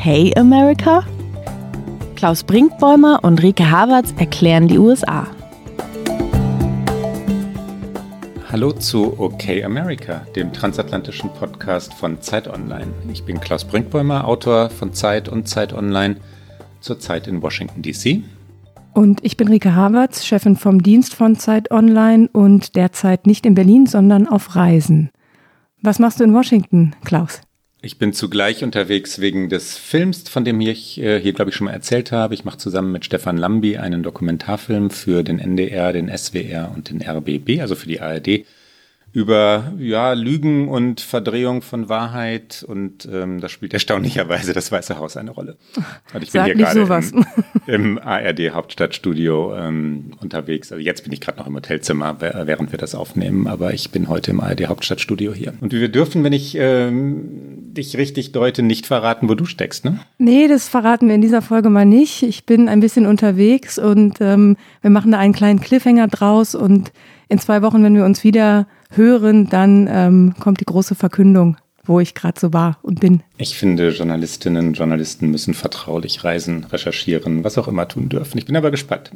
Okay 0.00 0.32
America? 0.36 1.04
Klaus 2.14 2.44
Brinkbäumer 2.44 3.18
und 3.24 3.42
Rike 3.42 3.68
Havertz 3.68 4.14
erklären 4.16 4.68
die 4.68 4.78
USA. 4.78 5.26
Hallo 8.48 8.70
zu 8.70 9.18
OK 9.18 9.64
America, 9.64 10.24
dem 10.36 10.52
transatlantischen 10.52 11.30
Podcast 11.30 11.94
von 11.94 12.22
Zeit 12.22 12.46
Online. 12.46 12.86
Ich 13.12 13.24
bin 13.24 13.40
Klaus 13.40 13.64
Brinkbäumer, 13.64 14.28
Autor 14.28 14.70
von 14.70 14.92
Zeit 14.92 15.28
und 15.28 15.48
Zeit 15.48 15.72
Online, 15.72 16.18
zurzeit 16.78 17.26
in 17.26 17.42
Washington, 17.42 17.82
D.C. 17.82 18.22
Und 18.94 19.24
ich 19.24 19.36
bin 19.36 19.48
Rike 19.48 19.74
Havertz, 19.74 20.24
Chefin 20.24 20.54
vom 20.54 20.80
Dienst 20.80 21.16
von 21.16 21.34
Zeit 21.34 21.72
Online 21.72 22.28
und 22.32 22.76
derzeit 22.76 23.26
nicht 23.26 23.44
in 23.44 23.56
Berlin, 23.56 23.86
sondern 23.86 24.28
auf 24.28 24.54
Reisen. 24.54 25.10
Was 25.82 25.98
machst 25.98 26.20
du 26.20 26.24
in 26.24 26.34
Washington, 26.34 26.94
Klaus? 27.04 27.40
Ich 27.80 27.96
bin 27.96 28.12
zugleich 28.12 28.64
unterwegs 28.64 29.20
wegen 29.20 29.48
des 29.48 29.78
Films, 29.78 30.28
von 30.28 30.44
dem 30.44 30.60
ich 30.60 31.00
äh, 31.00 31.20
hier, 31.20 31.32
glaube 31.32 31.50
ich, 31.50 31.56
schon 31.56 31.66
mal 31.66 31.72
erzählt 31.72 32.10
habe. 32.10 32.34
Ich 32.34 32.44
mache 32.44 32.58
zusammen 32.58 32.90
mit 32.90 33.04
Stefan 33.04 33.36
Lambi 33.36 33.76
einen 33.76 34.02
Dokumentarfilm 34.02 34.90
für 34.90 35.22
den 35.22 35.38
NDR, 35.38 35.92
den 35.92 36.10
SWR 36.16 36.72
und 36.74 36.90
den 36.90 37.00
RBB, 37.00 37.60
also 37.60 37.76
für 37.76 37.86
die 37.86 38.00
ARD, 38.00 38.44
über 39.18 39.72
ja, 39.78 40.12
Lügen 40.12 40.68
und 40.68 41.00
Verdrehung 41.00 41.62
von 41.62 41.88
Wahrheit 41.88 42.64
und 42.66 43.08
ähm, 43.12 43.40
da 43.40 43.48
spielt 43.48 43.74
erstaunlicherweise 43.74 44.52
das 44.52 44.70
Weiße 44.70 44.96
Haus 44.96 45.16
eine 45.16 45.32
Rolle. 45.32 45.56
Und 46.14 46.22
ich 46.22 46.30
bin 46.30 46.40
Sag 46.40 46.44
hier 46.44 46.54
gerade 46.54 46.82
im, 47.66 47.96
im 47.96 47.98
ARD 47.98 48.52
Hauptstadtstudio 48.52 49.56
ähm, 49.56 50.12
unterwegs. 50.20 50.70
Also 50.70 50.80
jetzt 50.80 51.02
bin 51.02 51.12
ich 51.12 51.20
gerade 51.20 51.36
noch 51.36 51.48
im 51.48 51.56
Hotelzimmer, 51.56 52.20
während 52.20 52.70
wir 52.70 52.78
das 52.78 52.94
aufnehmen, 52.94 53.48
aber 53.48 53.74
ich 53.74 53.90
bin 53.90 54.08
heute 54.08 54.30
im 54.30 54.38
ARD 54.38 54.68
Hauptstadtstudio 54.68 55.34
hier. 55.34 55.52
Und 55.60 55.72
wir 55.72 55.88
dürfen, 55.88 56.22
wenn 56.22 56.32
ich 56.32 56.56
ähm, 56.56 57.74
dich 57.74 57.98
richtig 57.98 58.30
deute, 58.30 58.62
nicht 58.62 58.86
verraten, 58.86 59.28
wo 59.28 59.34
du 59.34 59.46
steckst, 59.46 59.84
ne? 59.84 59.98
Nee, 60.18 60.46
das 60.46 60.68
verraten 60.68 61.08
wir 61.08 61.16
in 61.16 61.22
dieser 61.22 61.42
Folge 61.42 61.70
mal 61.70 61.84
nicht. 61.84 62.22
Ich 62.22 62.46
bin 62.46 62.68
ein 62.68 62.78
bisschen 62.78 63.04
unterwegs 63.04 63.80
und 63.80 64.20
ähm, 64.20 64.56
wir 64.80 64.90
machen 64.90 65.10
da 65.10 65.18
einen 65.18 65.32
kleinen 65.32 65.58
Cliffhanger 65.58 66.06
draus 66.06 66.54
und 66.54 66.92
in 67.28 67.40
zwei 67.40 67.62
Wochen, 67.62 67.82
wenn 67.82 67.96
wir 67.96 68.04
uns 68.04 68.22
wieder 68.22 68.68
hören, 68.90 69.48
dann 69.48 69.88
ähm, 69.90 70.34
kommt 70.40 70.60
die 70.60 70.64
große 70.64 70.94
Verkündung, 70.94 71.56
wo 71.84 72.00
ich 72.00 72.14
gerade 72.14 72.38
so 72.38 72.52
war 72.52 72.78
und 72.82 73.00
bin. 73.00 73.22
Ich 73.38 73.56
finde, 73.56 73.90
Journalistinnen 73.90 74.68
und 74.68 74.74
Journalisten 74.74 75.30
müssen 75.30 75.54
vertraulich 75.54 76.22
reisen, 76.22 76.64
recherchieren, 76.64 77.44
was 77.44 77.56
auch 77.56 77.66
immer 77.66 77.88
tun 77.88 78.08
dürfen. 78.08 78.36
Ich 78.38 78.44
bin 78.44 78.56
aber 78.56 78.70
gespannt. 78.70 79.10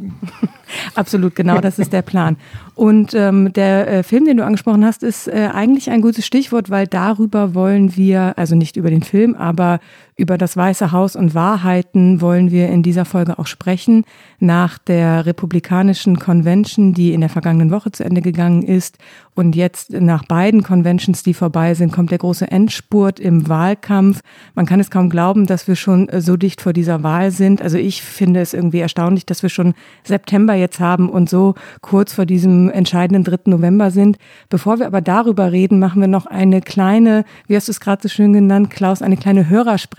Absolut, 0.94 1.34
genau, 1.34 1.60
das 1.60 1.78
ist 1.78 1.92
der 1.92 2.02
Plan. 2.02 2.36
Und 2.74 3.12
ähm, 3.14 3.52
der 3.52 3.88
äh, 3.88 4.02
Film, 4.02 4.24
den 4.24 4.38
du 4.38 4.44
angesprochen 4.44 4.84
hast, 4.84 5.02
ist 5.02 5.28
äh, 5.28 5.50
eigentlich 5.52 5.90
ein 5.90 6.00
gutes 6.00 6.24
Stichwort, 6.24 6.70
weil 6.70 6.86
darüber 6.86 7.54
wollen 7.54 7.94
wir, 7.96 8.34
also 8.36 8.54
nicht 8.54 8.76
über 8.76 8.90
den 8.90 9.02
Film, 9.02 9.34
aber 9.34 9.80
über 10.16 10.36
das 10.36 10.56
Weiße 10.56 10.92
Haus 10.92 11.16
und 11.16 11.34
Wahrheiten 11.34 12.20
wollen 12.20 12.50
wir 12.50 12.68
in 12.68 12.82
dieser 12.82 13.04
Folge 13.04 13.38
auch 13.38 13.46
sprechen. 13.46 14.04
Nach 14.38 14.78
der 14.78 15.24
Republikanischen 15.24 16.18
Convention, 16.18 16.92
die 16.92 17.14
in 17.14 17.20
der 17.20 17.30
vergangenen 17.30 17.70
Woche 17.70 17.92
zu 17.92 18.04
Ende 18.04 18.20
gegangen 18.20 18.62
ist 18.62 18.98
und 19.34 19.56
jetzt 19.56 19.92
nach 19.92 20.26
beiden 20.26 20.62
Conventions, 20.62 21.22
die 21.22 21.32
vorbei 21.32 21.72
sind, 21.74 21.92
kommt 21.92 22.10
der 22.10 22.18
große 22.18 22.50
Endspurt 22.50 23.18
im 23.18 23.48
Wahlkampf. 23.48 24.20
Man 24.54 24.66
kann 24.66 24.80
es 24.80 24.90
kaum 24.90 25.08
glauben, 25.08 25.46
dass 25.46 25.66
wir 25.66 25.76
schon 25.76 26.08
so 26.18 26.36
dicht 26.36 26.60
vor 26.60 26.74
dieser 26.74 27.02
Wahl 27.02 27.30
sind. 27.30 27.62
Also 27.62 27.78
ich 27.78 28.02
finde 28.02 28.40
es 28.40 28.52
irgendwie 28.52 28.80
erstaunlich, 28.80 29.24
dass 29.24 29.42
wir 29.42 29.48
schon 29.48 29.72
September 30.04 30.54
jetzt 30.54 30.80
haben 30.80 31.08
und 31.08 31.30
so 31.30 31.54
kurz 31.80 32.12
vor 32.12 32.26
diesem 32.26 32.68
entscheidenden 32.70 33.24
3. 33.24 33.50
November 33.50 33.90
sind. 33.90 34.18
Bevor 34.50 34.78
wir 34.78 34.86
aber 34.86 35.00
darüber 35.00 35.50
reden, 35.50 35.78
machen 35.78 36.02
wir 36.02 36.08
noch 36.08 36.26
eine 36.26 36.60
kleine, 36.60 37.24
wie 37.46 37.56
hast 37.56 37.68
du 37.68 37.72
es 37.72 37.80
gerade 37.80 38.02
so 38.02 38.08
schön 38.10 38.34
genannt, 38.34 38.68
Klaus, 38.68 39.00
eine 39.00 39.16
kleine 39.16 39.48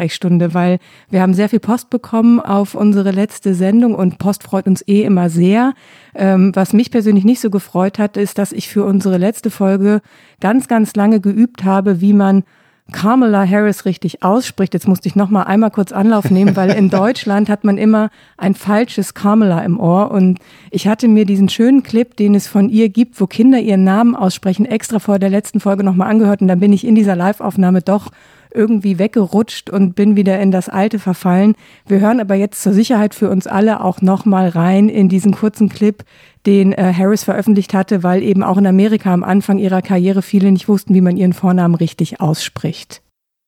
Hörersprechstunde, 0.04 0.54
weil 0.54 0.80
wir 1.10 1.22
haben 1.22 1.34
sehr 1.34 1.50
viel 1.50 1.60
Post 1.60 1.90
bekommen 1.90 2.40
auf 2.40 2.76
unsere 2.76 3.12
letzte 3.12 3.54
Sendung 3.54 3.96
und 3.96 4.18
Post 4.18 4.44
freut 4.44 4.68
uns 4.68 4.84
eh 4.88 5.04
immer 5.04 5.30
sehr. 5.30 5.74
Ähm, 6.14 6.52
was 6.54 6.74
mich 6.74 6.92
persönlich 6.92 7.24
nicht 7.24 7.40
so 7.40 7.50
gefreut 7.50 8.00
hat, 8.00 8.18
ist, 8.18 8.38
dass 8.38 8.52
ich 8.52 8.68
für 8.68 8.84
unsere 8.84 9.18
letzte 9.18 9.50
Folge 9.50 10.02
ganz, 10.40 10.68
ganz 10.68 10.96
lange 10.96 11.20
geübt 11.20 11.64
habe, 11.64 12.02
wie 12.02 12.14
man 12.14 12.44
Kamala 12.92 13.48
Harris 13.48 13.86
richtig 13.86 14.24
ausspricht. 14.24 14.74
Jetzt 14.74 14.90
musste 14.90 15.08
ich 15.08 15.16
noch 15.16 15.30
mal 15.30 15.44
einmal 15.44 15.72
kurz 15.72 15.94
Anlauf 15.94 16.30
nehmen, 16.30 16.56
weil 16.58 16.72
in 16.72 16.90
Deutschland 16.90 17.48
hat 17.48 17.64
man 17.64 17.78
immer 17.78 18.10
ein 18.38 18.56
falsches 18.56 19.14
Kamala 19.14 19.62
im 19.62 19.80
Ohr 19.80 20.12
und 20.12 20.40
ich 20.70 20.88
hatte 20.88 21.08
mir 21.08 21.26
diesen 21.26 21.48
schönen 21.48 21.84
Clip, 21.84 22.16
den 22.18 22.36
es 22.36 22.48
von 22.48 22.68
ihr 22.68 22.90
gibt, 22.90 23.22
wo 23.22 23.26
Kinder 23.26 23.60
ihren 23.60 23.86
Namen 23.86 24.16
aussprechen, 24.16 24.66
extra 24.66 25.00
vor 25.00 25.18
der 25.18 25.30
letzten 25.30 25.62
Folge 25.62 25.84
noch 25.84 25.96
mal 25.96 26.08
angehört 26.08 26.42
und 26.42 26.50
dann 26.50 26.60
bin 26.60 26.74
ich 26.74 26.86
in 26.86 26.96
dieser 26.96 27.16
Live-Aufnahme 27.16 27.82
doch 27.82 28.12
irgendwie 28.54 29.00
weggerutscht 29.00 29.70
und 29.70 29.96
bin 29.96 30.16
wieder 30.16 30.40
in 30.40 30.52
das 30.52 30.70
Alte 30.70 31.00
verfallen. 31.00 31.56
Wir 31.88 32.00
hören 32.00 32.20
aber 32.20 32.36
jetzt 32.36 32.62
zur 32.62 32.74
Sicherheit 32.74 33.16
für 33.16 33.30
uns 33.30 33.48
alle 33.48 33.84
auch 33.84 34.02
noch 34.02 34.26
mal 34.26 34.50
rein 34.50 34.90
in 34.90 35.10
diesen 35.10 35.34
kurzen 35.34 35.70
Clip, 35.70 36.04
den 36.46 36.74
äh, 36.74 36.94
Harris 36.96 37.24
veröffentlicht 37.24 37.74
hatte, 37.74 38.04
weil 38.04 38.24
eben 38.24 38.44
auch 38.44 38.58
in 38.58 38.68
Amerika 38.68 39.14
am 39.14 39.24
Anfang 39.24 39.58
ihrer 39.58 39.82
Karriere 39.82 40.22
viele 40.22 40.52
nicht 40.52 40.68
wussten, 40.68 40.94
wie 40.94 41.02
man 41.02 41.18
ihren 41.18 41.34
Vornamen 41.34 41.76
richtig 41.76 42.22
ausspricht. 42.22 43.02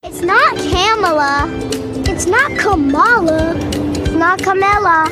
It's 0.04 0.22
not 0.22 0.54
Kamala. 0.70 1.48
It's 2.08 2.26
not 2.26 2.56
Kamala. 2.56 3.54
It's 3.96 4.12
not 4.12 4.42
Kamala. 4.42 5.06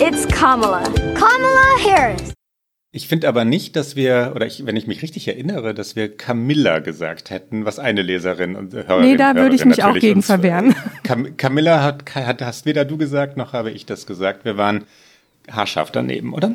It's 0.00 0.26
Kamala. 0.28 0.82
Kamala 1.14 1.78
Harris. 1.84 2.32
Ich 2.92 3.06
finde 3.06 3.28
aber 3.28 3.44
nicht, 3.44 3.76
dass 3.76 3.94
wir, 3.94 4.32
oder 4.34 4.46
ich, 4.46 4.66
wenn 4.66 4.74
ich 4.74 4.88
mich 4.88 5.00
richtig 5.00 5.28
erinnere, 5.28 5.74
dass 5.74 5.94
wir 5.94 6.16
Camilla 6.16 6.80
gesagt 6.80 7.30
hätten, 7.30 7.64
was 7.64 7.78
eine 7.78 8.02
Leserin 8.02 8.56
und 8.56 8.74
Hörerin 8.74 9.02
Nee, 9.02 9.16
da 9.16 9.36
würde 9.36 9.54
ich 9.54 9.64
mich 9.64 9.84
auch 9.84 9.94
gegen 9.94 10.22
verwehren. 10.22 10.74
Cam 11.04 11.36
Camilla 11.36 11.84
hat, 11.84 12.12
hat, 12.16 12.42
hast 12.42 12.66
weder 12.66 12.84
du 12.84 12.96
gesagt, 12.96 13.36
noch 13.36 13.52
habe 13.52 13.70
ich 13.70 13.86
das 13.86 14.06
gesagt. 14.06 14.44
Wir 14.44 14.56
waren 14.56 14.86
haarscharf 15.48 15.92
daneben, 15.92 16.34
oder? 16.34 16.52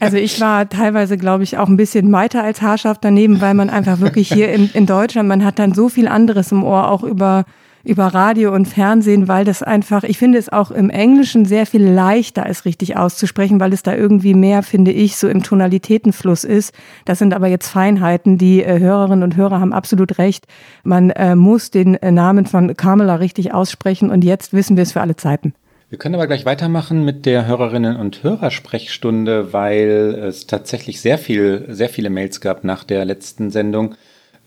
Also 0.00 0.18
ich 0.18 0.38
war 0.38 0.68
teilweise, 0.68 1.16
glaube 1.16 1.44
ich, 1.44 1.56
auch 1.56 1.68
ein 1.68 1.78
bisschen 1.78 2.12
weiter 2.12 2.42
als 2.42 2.60
haarscharf 2.60 2.98
daneben, 3.00 3.40
weil 3.40 3.54
man 3.54 3.70
einfach 3.70 4.00
wirklich 4.00 4.30
hier 4.30 4.52
in, 4.52 4.70
in 4.74 4.84
Deutschland, 4.84 5.30
man 5.30 5.44
hat 5.44 5.58
dann 5.58 5.72
so 5.72 5.88
viel 5.88 6.08
anderes 6.08 6.52
im 6.52 6.62
Ohr, 6.62 6.90
auch 6.90 7.02
über 7.02 7.46
über 7.84 8.06
Radio 8.06 8.54
und 8.54 8.66
Fernsehen, 8.66 9.28
weil 9.28 9.44
das 9.44 9.62
einfach, 9.62 10.04
ich 10.04 10.18
finde 10.18 10.38
es 10.38 10.50
auch 10.50 10.70
im 10.70 10.90
Englischen 10.90 11.44
sehr 11.44 11.66
viel 11.66 11.84
leichter 11.84 12.48
ist, 12.48 12.64
richtig 12.64 12.96
auszusprechen, 12.96 13.60
weil 13.60 13.72
es 13.72 13.82
da 13.82 13.94
irgendwie 13.94 14.34
mehr, 14.34 14.62
finde 14.62 14.92
ich, 14.92 15.16
so 15.16 15.28
im 15.28 15.42
Tonalitätenfluss 15.42 16.44
ist. 16.44 16.74
Das 17.04 17.18
sind 17.18 17.34
aber 17.34 17.48
jetzt 17.48 17.68
Feinheiten. 17.68 18.38
Die 18.38 18.62
äh, 18.62 18.78
Hörerinnen 18.78 19.22
und 19.22 19.36
Hörer 19.36 19.60
haben 19.60 19.72
absolut 19.72 20.18
recht. 20.18 20.46
Man 20.84 21.10
äh, 21.10 21.34
muss 21.34 21.70
den 21.70 21.94
äh, 21.94 22.10
Namen 22.10 22.46
von 22.46 22.76
Carmela 22.76 23.16
richtig 23.16 23.52
aussprechen 23.52 24.10
und 24.10 24.24
jetzt 24.24 24.52
wissen 24.52 24.76
wir 24.76 24.82
es 24.82 24.92
für 24.92 25.00
alle 25.00 25.16
Zeiten. 25.16 25.54
Wir 25.92 25.98
können 25.98 26.14
aber 26.14 26.26
gleich 26.26 26.46
weitermachen 26.46 27.04
mit 27.04 27.26
der 27.26 27.46
Hörerinnen 27.46 27.96
und 27.96 28.22
Hörersprechstunde, 28.22 29.52
weil 29.52 30.16
es 30.26 30.46
tatsächlich 30.46 31.02
sehr 31.02 31.18
viel, 31.18 31.66
sehr 31.68 31.90
viele 31.90 32.08
Mails 32.08 32.40
gab 32.40 32.64
nach 32.64 32.82
der 32.82 33.04
letzten 33.04 33.50
Sendung 33.50 33.94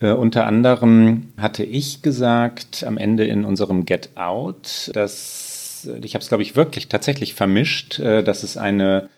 äh, 0.00 0.10
unter 0.10 0.46
anderem 0.46 1.32
hatte 1.36 1.64
ich 1.64 2.02
gesagt 2.02 2.84
am 2.86 2.98
Ende 2.98 3.24
in 3.24 3.44
unserem 3.44 3.86
Get 3.86 4.10
Out, 4.16 4.90
dass 4.94 5.88
ich 6.02 6.14
habe 6.14 6.22
es 6.22 6.28
glaube 6.28 6.42
ich 6.42 6.56
wirklich 6.56 6.88
tatsächlich 6.88 7.34
vermischt, 7.34 7.98
äh, 7.98 8.22
dass 8.22 8.42
es 8.42 8.56
eine 8.56 9.08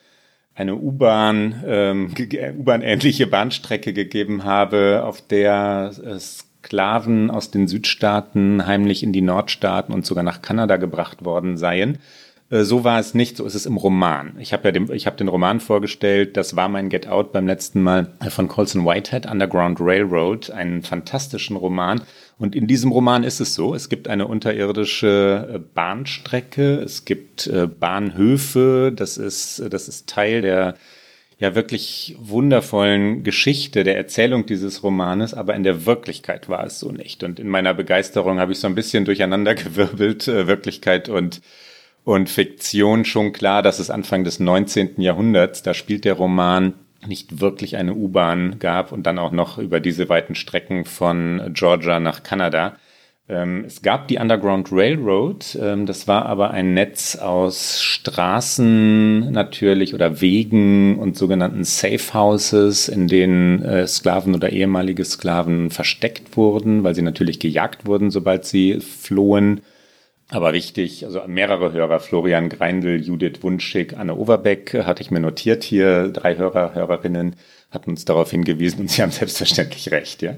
eine 0.54 0.74
U-Bahn, 0.74 1.62
ähm, 1.66 2.14
U-Bahn-ähnliche 2.58 3.28
Bahnstrecke 3.28 3.92
gegeben 3.92 4.42
habe, 4.44 5.02
auf 5.04 5.20
der 5.20 5.92
Sklaven 6.18 7.30
aus 7.30 7.52
den 7.52 7.68
Südstaaten 7.68 8.66
heimlich 8.66 9.04
in 9.04 9.12
die 9.12 9.20
Nordstaaten 9.20 9.94
und 9.94 10.04
sogar 10.04 10.24
nach 10.24 10.42
Kanada 10.42 10.76
gebracht 10.76 11.24
worden 11.24 11.56
seien. 11.56 11.98
Äh, 12.50 12.64
so 12.64 12.84
war 12.84 12.98
es 12.98 13.14
nicht, 13.14 13.36
so 13.36 13.44
ist 13.44 13.54
es 13.54 13.66
im 13.66 13.76
Roman. 13.76 14.36
Ich 14.38 14.52
habe 14.52 14.64
ja 14.68 14.72
den, 14.72 14.90
ich 14.92 15.06
habe 15.06 15.16
den 15.16 15.28
Roman 15.28 15.60
vorgestellt, 15.60 16.36
das 16.36 16.56
war 16.56 16.68
mein 16.68 16.88
Get 16.88 17.06
Out 17.06 17.32
beim 17.32 17.46
letzten 17.46 17.82
Mal 17.82 18.12
von 18.30 18.48
Colson 18.48 18.84
Whitehead, 18.84 19.26
Underground 19.26 19.78
Railroad, 19.80 20.50
einen 20.50 20.82
fantastischen 20.82 21.56
Roman. 21.56 22.02
Und 22.38 22.54
in 22.54 22.66
diesem 22.66 22.92
Roman 22.92 23.24
ist 23.24 23.40
es 23.40 23.54
so, 23.54 23.74
es 23.74 23.88
gibt 23.88 24.08
eine 24.08 24.26
unterirdische 24.26 25.54
äh, 25.54 25.58
Bahnstrecke, 25.58 26.76
es 26.76 27.04
gibt 27.04 27.46
äh, 27.46 27.66
Bahnhöfe, 27.66 28.92
das 28.94 29.16
ist, 29.18 29.62
das 29.70 29.88
ist 29.88 30.08
Teil 30.08 30.42
der 30.42 30.74
ja 31.40 31.54
wirklich 31.54 32.16
wundervollen 32.18 33.22
Geschichte 33.22 33.84
der 33.84 33.96
Erzählung 33.96 34.46
dieses 34.46 34.82
Romanes, 34.82 35.34
aber 35.34 35.54
in 35.54 35.62
der 35.62 35.86
Wirklichkeit 35.86 36.48
war 36.48 36.64
es 36.66 36.80
so 36.80 36.90
nicht. 36.90 37.22
Und 37.22 37.38
in 37.38 37.48
meiner 37.48 37.74
Begeisterung 37.74 38.40
habe 38.40 38.50
ich 38.50 38.58
so 38.58 38.66
ein 38.66 38.74
bisschen 38.74 39.04
durcheinandergewirbelt, 39.04 40.26
Wirklichkeit 40.26 41.08
und 41.08 41.40
und 42.08 42.30
Fiktion 42.30 43.04
schon 43.04 43.34
klar, 43.34 43.60
dass 43.62 43.78
es 43.78 43.90
Anfang 43.90 44.24
des 44.24 44.40
19. 44.40 44.98
Jahrhunderts, 44.98 45.62
da 45.62 45.74
spielt 45.74 46.06
der 46.06 46.14
Roman 46.14 46.72
nicht 47.06 47.42
wirklich 47.42 47.76
eine 47.76 47.92
U-Bahn 47.92 48.58
gab 48.60 48.92
und 48.92 49.06
dann 49.06 49.18
auch 49.18 49.30
noch 49.30 49.58
über 49.58 49.78
diese 49.78 50.08
weiten 50.08 50.34
Strecken 50.34 50.86
von 50.86 51.50
Georgia 51.52 52.00
nach 52.00 52.22
Kanada. 52.22 52.76
Ähm, 53.28 53.64
es 53.66 53.82
gab 53.82 54.08
die 54.08 54.16
Underground 54.16 54.72
Railroad, 54.72 55.58
ähm, 55.60 55.84
das 55.84 56.08
war 56.08 56.24
aber 56.24 56.52
ein 56.52 56.72
Netz 56.72 57.16
aus 57.16 57.82
Straßen 57.82 59.30
natürlich 59.30 59.92
oder 59.92 60.22
Wegen 60.22 60.98
und 60.98 61.14
sogenannten 61.14 61.64
Safe 61.64 62.14
Houses, 62.14 62.88
in 62.88 63.08
denen 63.08 63.62
äh, 63.62 63.86
Sklaven 63.86 64.34
oder 64.34 64.48
ehemalige 64.50 65.04
Sklaven 65.04 65.70
versteckt 65.70 66.38
wurden, 66.38 66.84
weil 66.84 66.94
sie 66.94 67.02
natürlich 67.02 67.38
gejagt 67.38 67.84
wurden, 67.84 68.10
sobald 68.10 68.46
sie 68.46 68.80
flohen 68.80 69.60
aber 70.30 70.52
wichtig, 70.52 71.04
also 71.04 71.22
mehrere 71.26 71.72
Hörer, 71.72 72.00
Florian 72.00 72.48
Greindl, 72.48 73.00
Judith 73.00 73.42
Wunschig, 73.42 73.96
Anne 73.96 74.14
Overbeck, 74.14 74.74
hatte 74.84 75.02
ich 75.02 75.10
mir 75.10 75.20
notiert 75.20 75.64
hier, 75.64 76.08
drei 76.08 76.36
Hörer, 76.36 76.74
Hörerinnen 76.74 77.36
hatten 77.70 77.90
uns 77.90 78.04
darauf 78.04 78.30
hingewiesen 78.30 78.80
und 78.80 78.90
sie 78.90 79.02
haben 79.02 79.10
selbstverständlich 79.10 79.90
recht, 79.90 80.22
ja. 80.22 80.34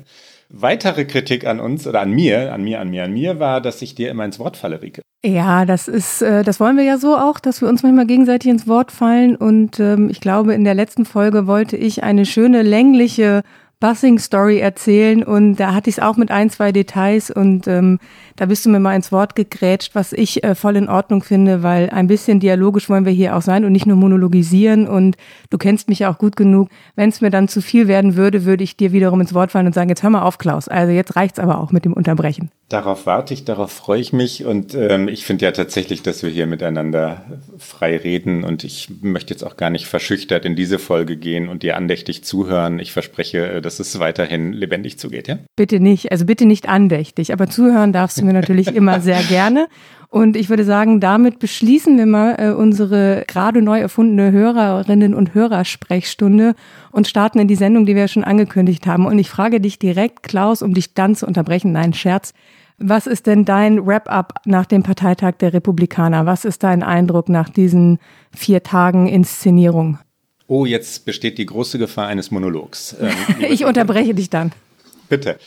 Weitere 0.52 1.04
Kritik 1.04 1.46
an 1.46 1.60
uns 1.60 1.86
oder 1.86 2.00
an 2.00 2.10
mir, 2.10 2.52
an 2.52 2.64
mir, 2.64 2.80
an 2.80 2.90
mir, 2.90 3.04
an 3.04 3.12
mir 3.12 3.38
war, 3.38 3.60
dass 3.60 3.82
ich 3.82 3.94
dir 3.94 4.10
immer 4.10 4.24
ins 4.24 4.40
Wort 4.40 4.56
falle, 4.56 4.82
Rike. 4.82 5.00
Ja, 5.24 5.64
das 5.64 5.86
ist, 5.86 6.22
äh, 6.22 6.42
das 6.42 6.58
wollen 6.58 6.76
wir 6.76 6.82
ja 6.82 6.98
so 6.98 7.16
auch, 7.16 7.38
dass 7.38 7.60
wir 7.60 7.68
uns 7.68 7.82
manchmal 7.82 8.06
gegenseitig 8.06 8.50
ins 8.50 8.66
Wort 8.66 8.90
fallen. 8.90 9.36
Und 9.36 9.78
ähm, 9.78 10.08
ich 10.10 10.20
glaube, 10.20 10.54
in 10.54 10.64
der 10.64 10.74
letzten 10.74 11.04
Folge 11.04 11.46
wollte 11.46 11.76
ich 11.76 12.02
eine 12.02 12.26
schöne 12.26 12.62
längliche 12.62 13.42
Bussing-Story 13.80 14.58
erzählen 14.58 15.22
und 15.24 15.56
da 15.56 15.74
hatte 15.74 15.88
ich 15.88 15.96
es 15.96 16.02
auch 16.02 16.16
mit 16.16 16.30
ein, 16.30 16.50
zwei 16.50 16.70
Details 16.70 17.30
und 17.30 17.66
ähm, 17.66 17.98
da 18.36 18.46
bist 18.46 18.64
du 18.64 18.70
mir 18.70 18.78
mal 18.78 18.94
ins 18.94 19.10
Wort 19.10 19.34
gegrätscht, 19.34 19.94
was 19.94 20.12
ich 20.12 20.44
äh, 20.44 20.54
voll 20.54 20.76
in 20.76 20.88
Ordnung 20.88 21.22
finde, 21.22 21.62
weil 21.62 21.90
ein 21.90 22.06
bisschen 22.06 22.40
dialogisch 22.40 22.88
wollen 22.88 23.06
wir 23.06 23.12
hier 23.12 23.36
auch 23.36 23.42
sein 23.42 23.64
und 23.64 23.72
nicht 23.72 23.86
nur 23.86 23.96
monologisieren 23.96 24.86
und 24.86 25.16
du 25.48 25.58
kennst 25.58 25.88
mich 25.88 26.00
ja 26.00 26.12
auch 26.12 26.18
gut 26.18 26.36
genug. 26.36 26.68
Wenn 26.94 27.08
es 27.08 27.20
mir 27.20 27.30
dann 27.30 27.48
zu 27.48 27.62
viel 27.62 27.88
werden 27.88 28.16
würde, 28.16 28.44
würde 28.44 28.64
ich 28.64 28.76
dir 28.76 28.92
wiederum 28.92 29.20
ins 29.20 29.34
Wort 29.34 29.52
fallen 29.52 29.66
und 29.66 29.74
sagen, 29.74 29.88
jetzt 29.88 30.02
hör 30.02 30.10
mal 30.10 30.22
auf, 30.22 30.38
Klaus. 30.38 30.68
Also 30.68 30.92
jetzt 30.92 31.16
reicht's 31.16 31.38
aber 31.38 31.58
auch 31.58 31.72
mit 31.72 31.84
dem 31.84 31.94
Unterbrechen. 31.94 32.50
Darauf 32.68 33.04
warte 33.04 33.34
ich, 33.34 33.44
darauf 33.44 33.72
freue 33.72 34.00
ich 34.00 34.12
mich 34.12 34.44
und 34.44 34.74
ähm, 34.74 35.08
ich 35.08 35.24
finde 35.24 35.44
ja 35.44 35.50
tatsächlich, 35.50 36.02
dass 36.02 36.22
wir 36.22 36.30
hier 36.30 36.46
miteinander 36.46 37.24
frei 37.58 37.96
reden 37.96 38.44
und 38.44 38.62
ich 38.62 38.88
möchte 39.00 39.34
jetzt 39.34 39.42
auch 39.42 39.56
gar 39.56 39.70
nicht 39.70 39.86
verschüchtert 39.86 40.44
in 40.44 40.54
diese 40.54 40.78
Folge 40.78 41.16
gehen 41.16 41.48
und 41.48 41.64
dir 41.64 41.76
andächtig 41.76 42.22
zuhören. 42.22 42.78
Ich 42.78 42.92
verspreche, 42.92 43.54
äh, 43.54 43.60
dass 43.78 43.88
es 43.88 44.00
weiterhin 44.00 44.52
lebendig 44.52 44.98
zugeht, 44.98 45.28
ja? 45.28 45.38
Bitte 45.54 45.78
nicht, 45.78 46.10
also 46.10 46.24
bitte 46.24 46.44
nicht 46.44 46.68
andächtig, 46.68 47.32
aber 47.32 47.48
zuhören 47.48 47.92
darfst 47.92 48.20
du 48.20 48.24
mir 48.24 48.32
natürlich 48.32 48.66
immer 48.74 49.00
sehr 49.00 49.22
gerne. 49.22 49.68
Und 50.08 50.36
ich 50.36 50.50
würde 50.50 50.64
sagen, 50.64 50.98
damit 50.98 51.38
beschließen 51.38 51.96
wir 51.96 52.06
mal 52.06 52.34
äh, 52.38 52.50
unsere 52.50 53.24
gerade 53.28 53.62
neu 53.62 53.78
erfundene 53.78 54.32
Hörerinnen 54.32 55.14
und 55.14 55.34
Hörersprechstunde 55.34 56.56
und 56.90 57.06
starten 57.06 57.38
in 57.38 57.46
die 57.46 57.54
Sendung, 57.54 57.86
die 57.86 57.94
wir 57.94 58.02
ja 58.02 58.08
schon 58.08 58.24
angekündigt 58.24 58.88
haben. 58.88 59.06
Und 59.06 59.20
ich 59.20 59.30
frage 59.30 59.60
dich 59.60 59.78
direkt, 59.78 60.24
Klaus, 60.24 60.62
um 60.62 60.74
dich 60.74 60.94
dann 60.94 61.14
zu 61.14 61.26
unterbrechen, 61.26 61.70
nein, 61.70 61.92
Scherz. 61.92 62.34
Was 62.78 63.06
ist 63.06 63.28
denn 63.28 63.44
dein 63.44 63.86
Wrap-up 63.86 64.40
nach 64.46 64.66
dem 64.66 64.82
Parteitag 64.82 65.34
der 65.38 65.52
Republikaner? 65.52 66.26
Was 66.26 66.44
ist 66.44 66.64
dein 66.64 66.82
Eindruck 66.82 67.28
nach 67.28 67.48
diesen 67.48 67.98
vier 68.34 68.64
Tagen 68.64 69.06
Inszenierung? 69.06 69.98
Oh, 70.50 70.66
jetzt 70.66 71.04
besteht 71.04 71.38
die 71.38 71.46
große 71.46 71.78
Gefahr 71.78 72.08
eines 72.08 72.32
Monologs. 72.32 72.96
Ähm, 73.00 73.14
ich 73.50 73.64
unterbreche 73.64 74.14
dich 74.14 74.30
dann. 74.30 74.50
Bitte. 75.08 75.38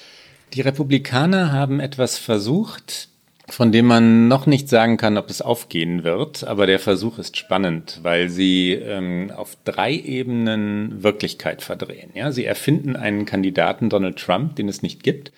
Die 0.53 0.61
Republikaner 0.61 1.51
haben 1.51 1.81
etwas 1.81 2.17
versucht, 2.17 3.09
von 3.50 3.73
dem 3.73 3.85
man 3.85 4.29
noch 4.29 4.45
nicht 4.45 4.69
sagen 4.69 4.95
kann, 4.95 5.17
ob 5.17 5.29
es 5.29 5.41
aufgehen 5.41 6.05
wird, 6.05 6.45
aber 6.45 6.67
der 6.67 6.79
Versuch 6.79 7.19
ist 7.19 7.35
spannend, 7.35 8.00
weil 8.01 8.29
sie 8.29 8.71
ähm, 8.71 9.29
auf 9.35 9.57
drei 9.65 9.91
Ebenen 9.94 11.03
Wirklichkeit 11.03 11.63
verdrehen. 11.63 12.11
Ja, 12.13 12.31
sie 12.31 12.45
erfinden 12.45 12.95
einen 12.95 13.25
Kandidaten 13.25 13.89
Donald 13.89 14.17
Trump, 14.17 14.56
den 14.56 14.69
es 14.69 14.83
nicht 14.83 15.03
gibt. 15.03 15.33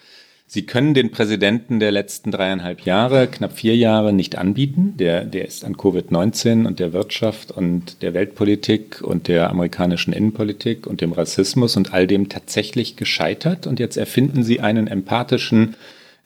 Sie 0.48 0.66
können 0.66 0.94
den 0.94 1.10
Präsidenten 1.10 1.80
der 1.80 1.92
letzten 1.92 2.30
dreieinhalb 2.30 2.82
Jahre, 2.82 3.28
knapp 3.28 3.54
vier 3.54 3.76
Jahre, 3.76 4.14
nicht 4.14 4.38
anbieten. 4.38 4.94
Der, 4.98 5.26
der 5.26 5.46
ist 5.46 5.66
an 5.66 5.76
Covid-19 5.76 6.68
und 6.68 6.80
der 6.80 6.94
Wirtschaft 6.94 7.50
und 7.52 8.04
der 8.04 8.14
Weltpolitik 8.14 9.02
und 9.02 9.28
der 9.28 9.50
amerikanischen 9.50 10.14
Innenpolitik 10.14 10.86
und 10.86 11.02
dem 11.02 11.14
Rassismus 11.14 11.76
und 11.78 11.94
all 11.94 12.06
dem 12.06 12.30
tatsächlich 12.30 12.96
gescheitert. 12.96 13.66
Und 13.66 13.80
jetzt 13.80 13.98
erfinden 13.98 14.44
Sie 14.44 14.60
einen 14.60 14.86
empathischen, 14.86 15.76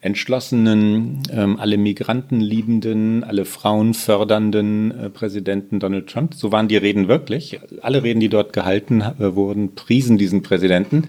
entschlossenen, 0.02 1.22
ähm, 1.32 1.58
alle 1.58 1.78
Migranten 1.78 2.40
liebenden, 2.40 3.24
alle 3.24 3.46
Frauen 3.46 3.94
fördernden 3.94 4.90
äh, 4.90 5.10
Präsidenten 5.10 5.80
Donald 5.80 6.08
Trump. 6.08 6.34
So 6.34 6.52
waren 6.52 6.68
die 6.68 6.76
Reden 6.76 7.08
wirklich. 7.08 7.58
Alle 7.80 8.02
Reden, 8.02 8.20
die 8.20 8.28
dort 8.28 8.52
gehalten 8.52 9.00
äh, 9.00 9.34
wurden, 9.34 9.74
priesen 9.74 10.18
diesen 10.18 10.42
Präsidenten. 10.42 11.08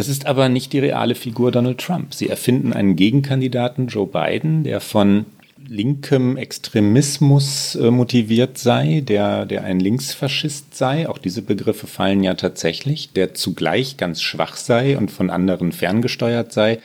Das 0.00 0.08
ist 0.08 0.24
aber 0.24 0.48
nicht 0.48 0.72
die 0.72 0.78
reale 0.78 1.14
Figur 1.14 1.52
Donald 1.52 1.76
Trump. 1.76 2.14
Sie 2.14 2.30
erfinden 2.30 2.72
einen 2.72 2.96
Gegenkandidaten, 2.96 3.88
Joe 3.88 4.06
Biden, 4.06 4.64
der 4.64 4.80
von 4.80 5.26
linkem 5.68 6.38
Extremismus 6.38 7.74
äh, 7.74 7.90
motiviert 7.90 8.56
sei, 8.56 9.02
der, 9.06 9.44
der 9.44 9.62
ein 9.64 9.78
Linksfaschist 9.78 10.74
sei, 10.74 11.06
auch 11.06 11.18
diese 11.18 11.42
Begriffe 11.42 11.86
fallen 11.86 12.22
ja 12.22 12.32
tatsächlich, 12.32 13.12
der 13.12 13.34
zugleich 13.34 13.98
ganz 13.98 14.22
schwach 14.22 14.56
sei 14.56 14.96
und 14.96 15.10
von 15.10 15.28
anderen 15.28 15.70
ferngesteuert 15.70 16.50
sei. 16.50 16.78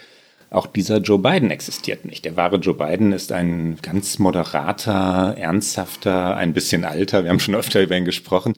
Auch 0.50 0.67
dieser 0.67 0.97
Joe 0.97 1.19
Biden 1.19 1.51
existiert 1.51 2.03
nicht. 2.03 2.25
Der 2.25 2.35
wahre 2.35 2.57
Joe 2.57 2.73
Biden 2.75 3.13
ist 3.13 3.31
ein 3.31 3.77
ganz 3.81 4.19
moderater, 4.19 5.35
ernsthafter, 5.38 6.35
ein 6.35 6.51
bisschen 6.51 6.83
alter, 6.83 7.23
wir 7.23 7.29
haben 7.29 7.39
schon 7.39 7.56
öfter 7.56 7.81
über 7.81 7.95
ihn 7.95 8.03
gesprochen, 8.03 8.56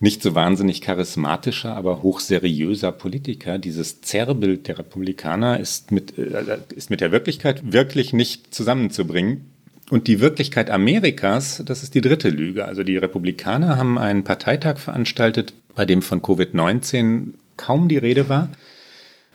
nicht 0.00 0.22
so 0.22 0.34
wahnsinnig 0.34 0.80
charismatischer, 0.80 1.74
aber 1.76 2.02
hochseriöser 2.02 2.92
Politiker. 2.92 3.58
Dieses 3.58 4.00
Zerrbild 4.00 4.68
der 4.68 4.78
Republikaner 4.78 5.60
ist 5.60 5.92
mit, 5.92 6.18
äh, 6.18 6.58
ist 6.74 6.90
mit 6.90 7.00
der 7.00 7.12
Wirklichkeit 7.12 7.72
wirklich 7.72 8.12
nicht 8.12 8.54
zusammenzubringen. 8.54 9.50
Und 9.90 10.06
die 10.08 10.20
Wirklichkeit 10.20 10.70
Amerikas, 10.70 11.62
das 11.64 11.82
ist 11.82 11.94
die 11.94 12.00
dritte 12.00 12.30
Lüge. 12.30 12.64
Also 12.64 12.82
die 12.82 12.96
Republikaner 12.96 13.76
haben 13.76 13.98
einen 13.98 14.24
Parteitag 14.24 14.78
veranstaltet, 14.78 15.52
bei 15.74 15.84
dem 15.84 16.02
von 16.02 16.22
Covid-19 16.22 17.34
kaum 17.56 17.88
die 17.88 17.98
Rede 17.98 18.28
war, 18.28 18.48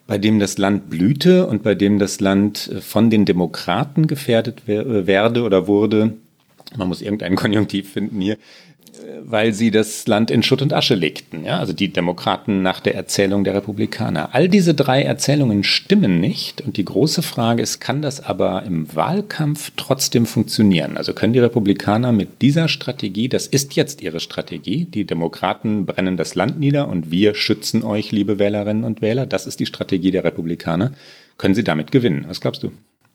bei 0.07 0.17
dem 0.17 0.39
das 0.39 0.57
Land 0.57 0.89
blühte 0.89 1.45
und 1.45 1.61
bei 1.61 1.75
dem 1.75 1.99
das 1.99 2.19
Land 2.19 2.71
von 2.81 3.09
den 3.09 3.25
Demokraten 3.25 4.07
gefährdet 4.07 4.63
werde 4.67 5.43
oder 5.43 5.67
wurde. 5.67 6.15
Man 6.77 6.87
muss 6.87 7.01
irgendeinen 7.01 7.35
Konjunktiv 7.37 7.93
finden 7.93 8.19
hier 8.19 8.37
weil 9.23 9.53
sie 9.53 9.71
das 9.71 10.07
Land 10.07 10.31
in 10.31 10.43
Schutt 10.43 10.61
und 10.61 10.73
Asche 10.73 10.95
legten. 10.95 11.45
Ja? 11.45 11.59
Also 11.59 11.73
die 11.73 11.91
Demokraten 11.91 12.61
nach 12.61 12.79
der 12.79 12.95
Erzählung 12.95 13.43
der 13.43 13.55
Republikaner. 13.55 14.29
All 14.33 14.49
diese 14.49 14.73
drei 14.73 15.03
Erzählungen 15.03 15.63
stimmen 15.63 16.19
nicht. 16.19 16.61
Und 16.61 16.77
die 16.77 16.85
große 16.85 17.21
Frage 17.21 17.61
ist, 17.61 17.79
kann 17.79 18.01
das 18.01 18.21
aber 18.23 18.63
im 18.63 18.93
Wahlkampf 18.95 19.71
trotzdem 19.75 20.25
funktionieren? 20.25 20.97
Also 20.97 21.13
können 21.13 21.33
die 21.33 21.39
Republikaner 21.39 22.11
mit 22.11 22.41
dieser 22.41 22.67
Strategie, 22.67 23.29
das 23.29 23.47
ist 23.47 23.75
jetzt 23.75 24.01
ihre 24.01 24.19
Strategie, 24.19 24.85
die 24.85 25.05
Demokraten 25.05 25.85
brennen 25.85 26.17
das 26.17 26.35
Land 26.35 26.59
nieder 26.59 26.87
und 26.87 27.11
wir 27.11 27.35
schützen 27.35 27.83
euch, 27.83 28.11
liebe 28.11 28.39
Wählerinnen 28.39 28.83
und 28.83 29.01
Wähler, 29.01 29.25
das 29.25 29.47
ist 29.47 29.59
die 29.59 29.65
Strategie 29.65 30.11
der 30.11 30.23
Republikaner, 30.23 30.91
können 31.37 31.55
sie 31.55 31.63
damit 31.63 31.91
gewinnen? 31.91 32.25
Was 32.27 32.41
glaubst 32.41 32.63
du? 32.63 32.71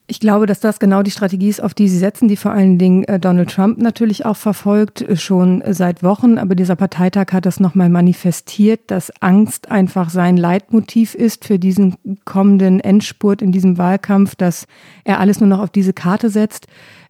Ich 0.07 0.21
glaube, 0.21 0.45
dass 0.45 0.61
das 0.61 0.81
genau 0.81 1.03
die 1.03 1.11
Strategie 1.11 1.49
ist, 1.49 1.63
auf 1.63 1.73
die 1.73 1.89
sie 1.89 1.97
setzen, 1.97 2.29
die 2.29 2.37
vor 2.37 2.53
allen 2.53 2.77
Dingen 2.77 3.05
äh, 3.05 3.19
Donald 3.19 3.51
Trump 3.51 3.79
natürlich 3.79 4.27
auch 4.27 4.37
verfolgt, 4.37 5.01
äh, 5.01 5.17
schon 5.17 5.63
seit 5.67 6.03
Wochen. 6.03 6.37
Aber 6.37 6.55
dieser 6.55 6.77
Parteitag 6.77 7.33
hat 7.33 7.47
das 7.47 7.59
nochmal 7.59 7.89
manifestiert, 7.89 8.83
dass 8.89 9.11
Angst 9.23 9.71
einfach 9.71 10.11
sein 10.11 10.37
Leitmotiv 10.37 11.15
ist 11.15 11.47
für 11.47 11.59
diesen 11.59 11.97
kommenden 12.27 12.81
Endspurt 12.81 13.41
in 13.41 13.51
diesem 13.51 13.79
Wahlkampf, 13.79 14.35
dass 14.35 14.67
er 15.05 15.21
alles 15.21 15.41
nur 15.41 15.49
noch 15.49 15.61
auf 15.61 15.71
diese 15.71 15.95
Karte 15.95 16.29
setzt. 16.29 16.67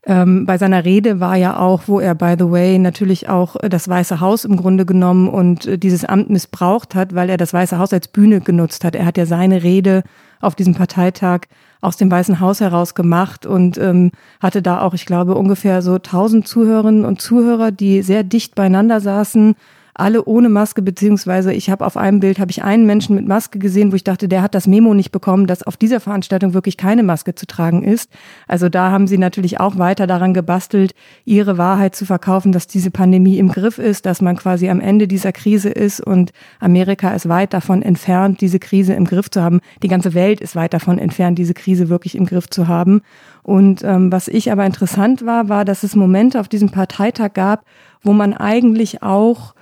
Ähm, 0.06 0.44
bei 0.44 0.58
seiner 0.58 0.84
Rede 0.84 1.18
war 1.18 1.36
ja 1.36 1.58
auch, 1.58 1.84
wo 1.86 1.98
er, 1.98 2.14
by 2.14 2.34
the 2.38 2.50
way, 2.50 2.78
natürlich 2.78 3.28
auch 3.28 3.56
äh, 3.56 3.70
das 3.70 3.88
Weiße 3.88 4.20
Haus 4.20 4.44
im 4.44 4.56
Grunde 4.56 4.84
genommen 4.84 5.28
und 5.28 5.82
dieses 5.82 6.04
Amt 6.04 6.28
missbraucht 6.28 6.94
hat, 6.94 7.14
weil 7.14 7.30
er 7.30 7.38
das 7.38 7.54
Weiße 7.54 7.78
Haus 7.78 7.92
als 7.92 8.08
Bühne 8.08 8.40
genutzt 8.40 8.84
hat. 8.84 8.94
Er 8.94 9.06
hat 9.06 9.16
ja 9.16 9.24
seine 9.24 9.62
Rede 9.62 10.02
auf 10.42 10.54
diesem 10.54 10.74
Parteitag 10.74 11.42
aus 11.80 11.96
dem 11.96 12.10
Weißen 12.10 12.40
Haus 12.40 12.60
heraus 12.60 12.94
gemacht 12.94 13.46
und 13.46 13.78
ähm, 13.78 14.10
hatte 14.40 14.60
da 14.60 14.82
auch, 14.82 14.92
ich 14.94 15.06
glaube, 15.06 15.36
ungefähr 15.36 15.80
so 15.80 15.98
tausend 15.98 16.46
Zuhörerinnen 16.46 17.04
und 17.04 17.22
Zuhörer, 17.22 17.70
die 17.70 18.02
sehr 18.02 18.24
dicht 18.24 18.54
beieinander 18.54 19.00
saßen 19.00 19.54
alle 19.94 20.24
ohne 20.24 20.48
Maske, 20.48 20.82
beziehungsweise 20.82 21.52
ich 21.52 21.70
habe 21.70 21.86
auf 21.86 21.96
einem 21.96 22.18
Bild, 22.18 22.40
habe 22.40 22.50
ich 22.50 22.64
einen 22.64 22.84
Menschen 22.84 23.14
mit 23.14 23.28
Maske 23.28 23.60
gesehen, 23.60 23.92
wo 23.92 23.96
ich 23.96 24.02
dachte, 24.02 24.28
der 24.28 24.42
hat 24.42 24.54
das 24.54 24.66
Memo 24.66 24.92
nicht 24.92 25.12
bekommen, 25.12 25.46
dass 25.46 25.62
auf 25.62 25.76
dieser 25.76 26.00
Veranstaltung 26.00 26.52
wirklich 26.52 26.76
keine 26.76 27.04
Maske 27.04 27.36
zu 27.36 27.46
tragen 27.46 27.84
ist. 27.84 28.10
Also 28.48 28.68
da 28.68 28.90
haben 28.90 29.06
sie 29.06 29.18
natürlich 29.18 29.60
auch 29.60 29.78
weiter 29.78 30.08
daran 30.08 30.34
gebastelt, 30.34 30.94
ihre 31.24 31.58
Wahrheit 31.58 31.94
zu 31.94 32.06
verkaufen, 32.06 32.50
dass 32.50 32.66
diese 32.66 32.90
Pandemie 32.90 33.38
im 33.38 33.48
Griff 33.48 33.78
ist, 33.78 34.04
dass 34.04 34.20
man 34.20 34.36
quasi 34.36 34.68
am 34.68 34.80
Ende 34.80 35.06
dieser 35.06 35.30
Krise 35.30 35.68
ist 35.68 36.00
und 36.00 36.32
Amerika 36.58 37.10
ist 37.10 37.28
weit 37.28 37.54
davon 37.54 37.82
entfernt, 37.82 38.40
diese 38.40 38.58
Krise 38.58 38.94
im 38.94 39.04
Griff 39.04 39.30
zu 39.30 39.42
haben. 39.42 39.60
Die 39.84 39.88
ganze 39.88 40.12
Welt 40.14 40.40
ist 40.40 40.56
weit 40.56 40.74
davon 40.74 40.98
entfernt, 40.98 41.38
diese 41.38 41.54
Krise 41.54 41.88
wirklich 41.88 42.16
im 42.16 42.26
Griff 42.26 42.50
zu 42.50 42.66
haben. 42.66 43.02
Und 43.44 43.84
ähm, 43.84 44.10
was 44.10 44.26
ich 44.26 44.50
aber 44.50 44.66
interessant 44.66 45.24
war, 45.24 45.48
war, 45.48 45.64
dass 45.64 45.84
es 45.84 45.94
Momente 45.94 46.40
auf 46.40 46.48
diesem 46.48 46.70
Parteitag 46.70 47.34
gab, 47.34 47.64
wo 48.02 48.12
man 48.12 48.34
eigentlich 48.34 49.02
auch 49.02 49.54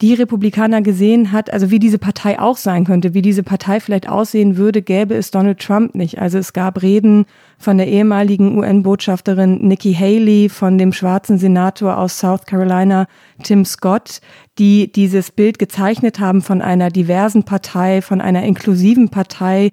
die 0.00 0.14
Republikaner 0.14 0.82
gesehen 0.82 1.30
hat, 1.30 1.52
also 1.52 1.70
wie 1.70 1.78
diese 1.78 1.98
Partei 1.98 2.40
auch 2.40 2.56
sein 2.56 2.84
könnte, 2.84 3.14
wie 3.14 3.22
diese 3.22 3.42
Partei 3.42 3.78
vielleicht 3.78 4.08
aussehen 4.08 4.56
würde, 4.56 4.82
gäbe 4.82 5.14
es 5.14 5.30
Donald 5.30 5.60
Trump 5.60 5.94
nicht. 5.94 6.20
Also 6.20 6.38
es 6.38 6.52
gab 6.52 6.82
Reden 6.82 7.26
von 7.62 7.78
der 7.78 7.86
ehemaligen 7.86 8.58
UN-Botschafterin 8.58 9.66
Nikki 9.66 9.94
Haley, 9.94 10.48
von 10.48 10.78
dem 10.78 10.92
schwarzen 10.92 11.38
Senator 11.38 11.96
aus 11.96 12.18
South 12.18 12.44
Carolina, 12.44 13.06
Tim 13.44 13.64
Scott, 13.64 14.20
die 14.58 14.90
dieses 14.90 15.30
Bild 15.30 15.58
gezeichnet 15.58 16.18
haben 16.18 16.42
von 16.42 16.60
einer 16.60 16.90
diversen 16.90 17.44
Partei, 17.44 18.02
von 18.02 18.20
einer 18.20 18.42
inklusiven 18.42 19.10
Partei, 19.10 19.70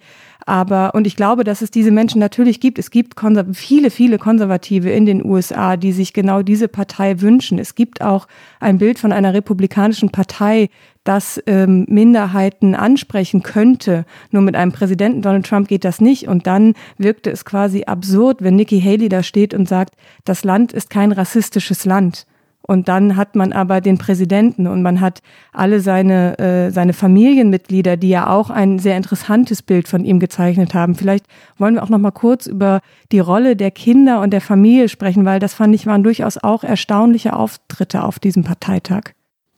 aber, 0.50 0.96
und 0.96 1.06
ich 1.06 1.16
glaube, 1.16 1.44
dass 1.44 1.62
es 1.62 1.70
diese 1.70 1.92
Menschen 1.92 2.18
natürlich 2.18 2.60
gibt. 2.60 2.80
Es 2.80 2.90
gibt 2.90 3.14
viele, 3.54 3.92
viele 3.92 4.18
Konservative 4.18 4.90
in 4.90 5.06
den 5.06 5.24
USA, 5.24 5.78
die 5.78 5.92
sich 5.92 6.12
genau 6.12 6.42
diese 6.42 6.68
Partei 6.68 7.22
wünschen. 7.22 7.60
Es 7.60 7.76
gibt 7.76 8.02
auch 8.02 8.28
ein 8.60 8.80
Bild 8.80 8.98
von 8.98 9.12
einer 9.12 9.32
republikanischen 9.36 10.10
Partei, 10.10 10.70
das 11.10 11.42
ähm, 11.48 11.88
Minderheiten 11.90 12.76
ansprechen 12.76 13.42
könnte. 13.42 14.06
Nur 14.30 14.44
mit 14.44 14.56
einem 14.56 14.72
Präsidenten 14.72 15.24
Donald 15.24 15.48
Trump 15.48 15.68
geht 15.68 15.84
das 15.84 16.00
nicht. 16.00 16.28
Und 16.28 16.46
dann 16.46 16.76
wirkte 17.00 17.32
es 17.32 17.46
quasi 17.46 17.86
absurd, 17.86 18.44
wenn 18.44 18.56
Nikki 18.56 18.80
Haley 18.80 19.10
da 19.10 19.24
steht 19.24 19.56
und 19.56 19.68
sagt, 19.68 19.96
das 20.24 20.44
Land 20.44 20.72
ist 20.72 20.92
kein 20.92 21.12
rassistisches 21.12 21.86
Land. 21.86 22.28
Und 22.62 22.90
dann 22.90 23.16
hat 23.16 23.36
man 23.36 23.54
aber 23.54 23.82
den 23.82 23.98
Präsidenten 23.98 24.68
und 24.68 24.84
man 24.84 25.02
hat 25.02 25.24
alle 25.52 25.80
seine, 25.80 26.38
äh, 26.38 26.70
seine 26.70 26.94
Familienmitglieder, 26.94 27.98
die 27.98 28.10
ja 28.10 28.30
auch 28.30 28.52
ein 28.52 28.78
sehr 28.78 28.96
interessantes 28.96 29.64
Bild 29.64 29.88
von 29.88 30.06
ihm 30.06 30.20
gezeichnet 30.20 30.76
haben. 30.76 30.94
Vielleicht 30.94 31.26
wollen 31.58 31.74
wir 31.74 31.82
auch 31.82 31.90
noch 31.90 31.98
mal 31.98 32.12
kurz 32.12 32.46
über 32.46 32.82
die 33.12 33.18
Rolle 33.18 33.56
der 33.56 33.72
Kinder 33.72 34.22
und 34.22 34.32
der 34.32 34.42
Familie 34.42 34.90
sprechen, 34.90 35.26
weil 35.26 35.40
das 35.40 35.56
fand 35.56 35.74
ich 35.74 35.88
waren 35.88 36.04
durchaus 36.04 36.38
auch 36.38 36.64
erstaunliche 36.64 37.36
Auftritte 37.36 38.04
auf 38.04 38.20
diesem 38.20 38.44
Parteitag. 38.44 39.14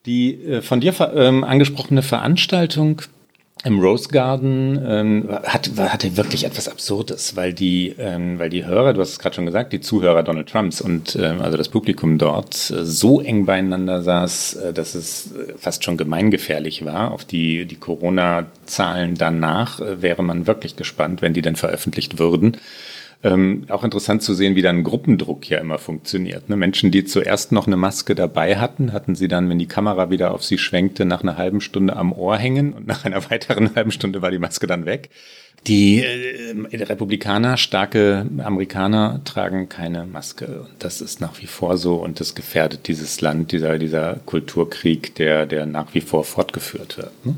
Die 0.05 0.33
äh, 0.43 0.61
von 0.61 0.81
dir 0.81 0.93
ähm, 1.15 1.43
angesprochene 1.43 2.01
Veranstaltung 2.01 3.01
im 3.63 3.79
Rose 3.79 4.09
Garden 4.09 4.81
ähm, 4.83 5.29
hat, 5.43 5.69
hatte 5.77 6.17
wirklich 6.17 6.45
etwas 6.45 6.67
Absurdes, 6.67 7.35
weil 7.35 7.53
die, 7.53 7.93
ähm, 7.99 8.39
weil 8.39 8.49
die 8.49 8.65
Hörer, 8.65 8.93
du 8.93 9.01
hast 9.01 9.11
es 9.11 9.19
gerade 9.19 9.35
schon 9.35 9.45
gesagt, 9.45 9.71
die 9.71 9.81
Zuhörer 9.81 10.23
Donald 10.23 10.49
Trumps 10.49 10.81
und 10.81 11.15
ähm, 11.15 11.41
also 11.41 11.57
das 11.57 11.69
Publikum 11.69 12.17
dort 12.17 12.71
äh, 12.71 12.83
so 12.85 13.21
eng 13.21 13.45
beieinander 13.45 14.01
saß, 14.01 14.55
äh, 14.55 14.73
dass 14.73 14.95
es 14.95 15.31
äh, 15.33 15.53
fast 15.57 15.83
schon 15.83 15.97
gemeingefährlich 15.97 16.85
war. 16.85 17.11
Auf 17.11 17.23
die, 17.23 17.65
die 17.65 17.75
Corona-Zahlen 17.75 19.15
danach 19.15 19.79
äh, 19.79 20.01
wäre 20.01 20.23
man 20.23 20.47
wirklich 20.47 20.75
gespannt, 20.75 21.21
wenn 21.21 21.33
die 21.33 21.43
dann 21.43 21.55
veröffentlicht 21.55 22.17
würden. 22.17 22.57
Ähm, 23.23 23.65
auch 23.69 23.83
interessant 23.83 24.23
zu 24.23 24.33
sehen, 24.33 24.55
wie 24.55 24.63
dann 24.63 24.83
Gruppendruck 24.83 25.47
ja 25.47 25.59
immer 25.59 25.77
funktioniert. 25.77 26.49
Ne? 26.49 26.55
Menschen, 26.55 26.89
die 26.89 27.05
zuerst 27.05 27.51
noch 27.51 27.67
eine 27.67 27.77
Maske 27.77 28.15
dabei 28.15 28.57
hatten, 28.57 28.93
hatten 28.93 29.13
sie 29.13 29.27
dann, 29.27 29.47
wenn 29.47 29.59
die 29.59 29.67
Kamera 29.67 30.09
wieder 30.09 30.33
auf 30.33 30.43
sie 30.43 30.57
schwenkte, 30.57 31.05
nach 31.05 31.21
einer 31.21 31.37
halben 31.37 31.61
Stunde 31.61 31.95
am 31.95 32.13
Ohr 32.13 32.37
hängen 32.37 32.73
und 32.73 32.87
nach 32.87 33.05
einer 33.05 33.23
weiteren 33.29 33.75
halben 33.75 33.91
Stunde 33.91 34.23
war 34.23 34.31
die 34.31 34.39
Maske 34.39 34.65
dann 34.65 34.85
weg. 34.85 35.09
Die 35.67 36.03
äh, 36.03 36.83
Republikaner, 36.83 37.57
starke 37.57 38.25
Amerikaner 38.39 39.21
tragen 39.23 39.69
keine 39.69 40.07
Maske. 40.07 40.61
Und 40.61 40.73
das 40.79 41.01
ist 41.01 41.21
nach 41.21 41.39
wie 41.39 41.45
vor 41.45 41.77
so 41.77 41.97
und 41.97 42.19
das 42.19 42.33
gefährdet 42.33 42.87
dieses 42.87 43.21
Land, 43.21 43.51
dieser, 43.51 43.77
dieser 43.77 44.15
Kulturkrieg, 44.25 45.13
der, 45.13 45.45
der 45.45 45.67
nach 45.67 45.93
wie 45.93 46.01
vor 46.01 46.23
fortgeführt 46.23 46.97
wird. 46.97 47.25
Ne? 47.25 47.35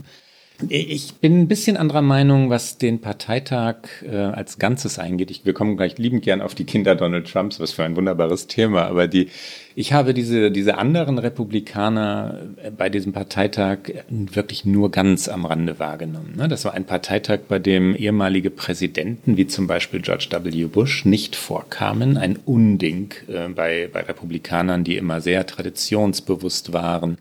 Ich 0.69 1.15
bin 1.15 1.41
ein 1.41 1.48
bisschen 1.48 1.77
anderer 1.77 2.03
Meinung, 2.03 2.50
was 2.50 2.77
den 2.77 3.01
Parteitag 3.01 3.75
äh, 4.03 4.15
als 4.15 4.60
Ganzes 4.60 5.00
eingeht. 5.00 5.31
Ich, 5.31 5.45
wir 5.45 5.53
kommen 5.53 5.77
gleich 5.77 5.98
liebend 5.98 6.24
gern 6.24 6.41
auf 6.41 6.53
die 6.53 6.63
Kinder 6.63 6.95
Donald 6.95 7.29
Trumps, 7.29 7.60
was 7.60 7.74
für 7.74 7.83
ein 7.83 7.95
wunderbares 7.95 8.48
Thema. 8.48 8.83
Aber 8.83 9.07
die, 9.07 9.29
ich 9.75 9.93
habe 9.93 10.13
diese, 10.13 10.51
diese 10.51 10.77
anderen 10.77 11.17
Republikaner 11.17 12.41
äh, 12.62 12.69
bei 12.72 12.89
diesem 12.89 13.13
Parteitag 13.13 13.79
wirklich 14.10 14.63
nur 14.63 14.91
ganz 14.91 15.27
am 15.27 15.45
Rande 15.45 15.79
wahrgenommen. 15.79 16.36
Ne? 16.38 16.48
Das 16.48 16.65
war 16.65 16.74
ein 16.74 16.86
Parteitag, 16.86 17.39
bei 17.50 17.60
dem 17.60 17.95
ehemalige 17.95 18.51
Präsidenten 18.51 19.38
wie 19.38 19.48
zum 19.48 19.65
Beispiel 19.65 20.01
George 20.01 20.27
W. 20.31 20.65
Bush 20.65 21.03
nicht 21.03 21.36
vorkamen. 21.36 22.15
Ein 22.15 22.38
Unding 22.45 23.13
äh, 23.27 23.50
bei, 23.50 23.89
bei 23.91 24.01
Republikanern, 24.01 24.83
die 24.83 24.98
immer 24.98 25.19
sehr 25.19 25.45
traditionsbewusst 25.48 26.74
waren 26.74 27.17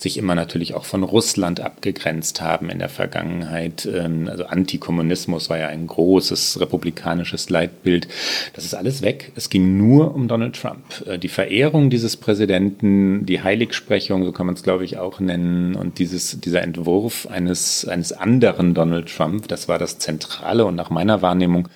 sich 0.00 0.16
immer 0.16 0.34
natürlich 0.34 0.72
auch 0.74 0.86
von 0.86 1.02
Russland 1.02 1.60
abgegrenzt 1.60 2.40
haben 2.40 2.70
in 2.70 2.78
der 2.78 2.88
Vergangenheit. 2.88 3.86
Ähm, 3.86 4.28
also 4.30 4.46
Antikommunismus 4.46 5.50
war 5.50 5.58
ja 5.58 5.68
ein 5.68 5.86
großes 5.86 6.58
republikanisches 6.58 7.50
Leitbild. 7.50 8.08
Das 8.54 8.64
ist 8.64 8.72
alles 8.72 9.02
weg. 9.02 9.32
Es 9.36 9.50
ging 9.50 9.76
nur 9.76 10.14
um 10.14 10.26
Donald 10.26 10.56
Trump. 10.56 11.06
Äh, 11.06 11.18
die 11.18 11.28
Verehrung 11.28 11.90
dieses 11.90 12.16
Präsidenten, 12.16 13.26
die 13.26 13.42
Heiligsprechung, 13.42 14.24
so 14.24 14.32
kann 14.32 14.46
man 14.46 14.54
es 14.54 14.62
glaube 14.62 14.86
ich 14.86 14.96
auch 14.96 15.20
nennen, 15.20 15.76
und 15.76 15.98
dieses, 15.98 16.40
dieser 16.40 16.62
Entwurf 16.62 17.26
eines, 17.26 17.86
eines 17.86 18.12
anderen 18.12 18.72
Donald 18.72 19.14
Trump, 19.14 19.48
das 19.48 19.68
war 19.68 19.78
das 19.78 19.98
Zentrale 19.98 20.64
und 20.64 20.76
nach 20.76 20.88
meiner 20.88 21.20
Wahrnehmung 21.20 21.68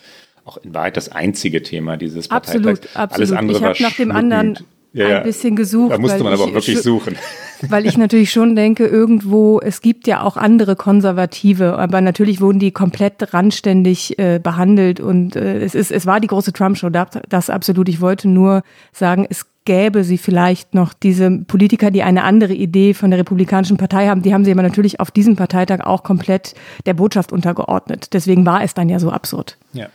auch 0.46 0.56
in 0.58 0.74
Wahrheit 0.74 0.96
das 0.96 1.10
einzige 1.10 1.62
Thema 1.62 1.96
dieses 1.98 2.28
Parteitags. 2.28 2.56
Absolut, 2.66 2.96
absolut. 2.96 3.12
Alles 3.12 3.32
andere 3.32 3.58
ich 3.58 3.64
habe 3.64 3.82
nach 3.82 3.96
dem 3.96 4.12
anderen 4.12 4.58
ja, 4.94 5.18
ein 5.18 5.22
bisschen 5.24 5.56
gesucht. 5.56 5.92
Da 5.92 5.98
musste 5.98 6.22
man 6.22 6.32
aber 6.32 6.44
auch 6.44 6.54
wirklich 6.54 6.80
suchen. 6.80 7.16
Weil 7.68 7.86
ich 7.86 7.96
natürlich 7.96 8.30
schon 8.30 8.56
denke, 8.56 8.86
irgendwo, 8.86 9.60
es 9.60 9.80
gibt 9.80 10.06
ja 10.06 10.22
auch 10.22 10.36
andere 10.36 10.76
Konservative, 10.76 11.78
aber 11.78 12.00
natürlich 12.00 12.40
wurden 12.40 12.58
die 12.58 12.72
komplett 12.72 13.32
randständig 13.32 14.18
äh, 14.18 14.38
behandelt 14.42 15.00
und 15.00 15.36
äh, 15.36 15.60
es 15.60 15.74
ist, 15.74 15.90
es 15.90 16.06
war 16.06 16.20
die 16.20 16.26
große 16.26 16.52
Trump-Show, 16.52 16.90
das 16.90 17.50
absolut. 17.50 17.88
Ich 17.88 18.00
wollte 18.00 18.28
nur 18.28 18.62
sagen, 18.92 19.26
es 19.28 19.46
gäbe 19.64 20.04
sie 20.04 20.18
vielleicht 20.18 20.74
noch 20.74 20.92
diese 20.92 21.30
Politiker, 21.30 21.90
die 21.90 22.02
eine 22.02 22.24
andere 22.24 22.52
Idee 22.52 22.92
von 22.92 23.10
der 23.10 23.18
Republikanischen 23.18 23.78
Partei 23.78 24.08
haben, 24.08 24.22
die 24.22 24.34
haben 24.34 24.44
sie 24.44 24.52
aber 24.52 24.62
natürlich 24.62 25.00
auf 25.00 25.10
diesem 25.10 25.36
Parteitag 25.36 25.80
auch 25.80 26.02
komplett 26.02 26.54
der 26.86 26.94
Botschaft 26.94 27.32
untergeordnet. 27.32 28.12
Deswegen 28.12 28.44
war 28.44 28.62
es 28.62 28.74
dann 28.74 28.88
ja 28.88 28.98
so 28.98 29.10
absurd. 29.10 29.56
Ja. 29.72 29.88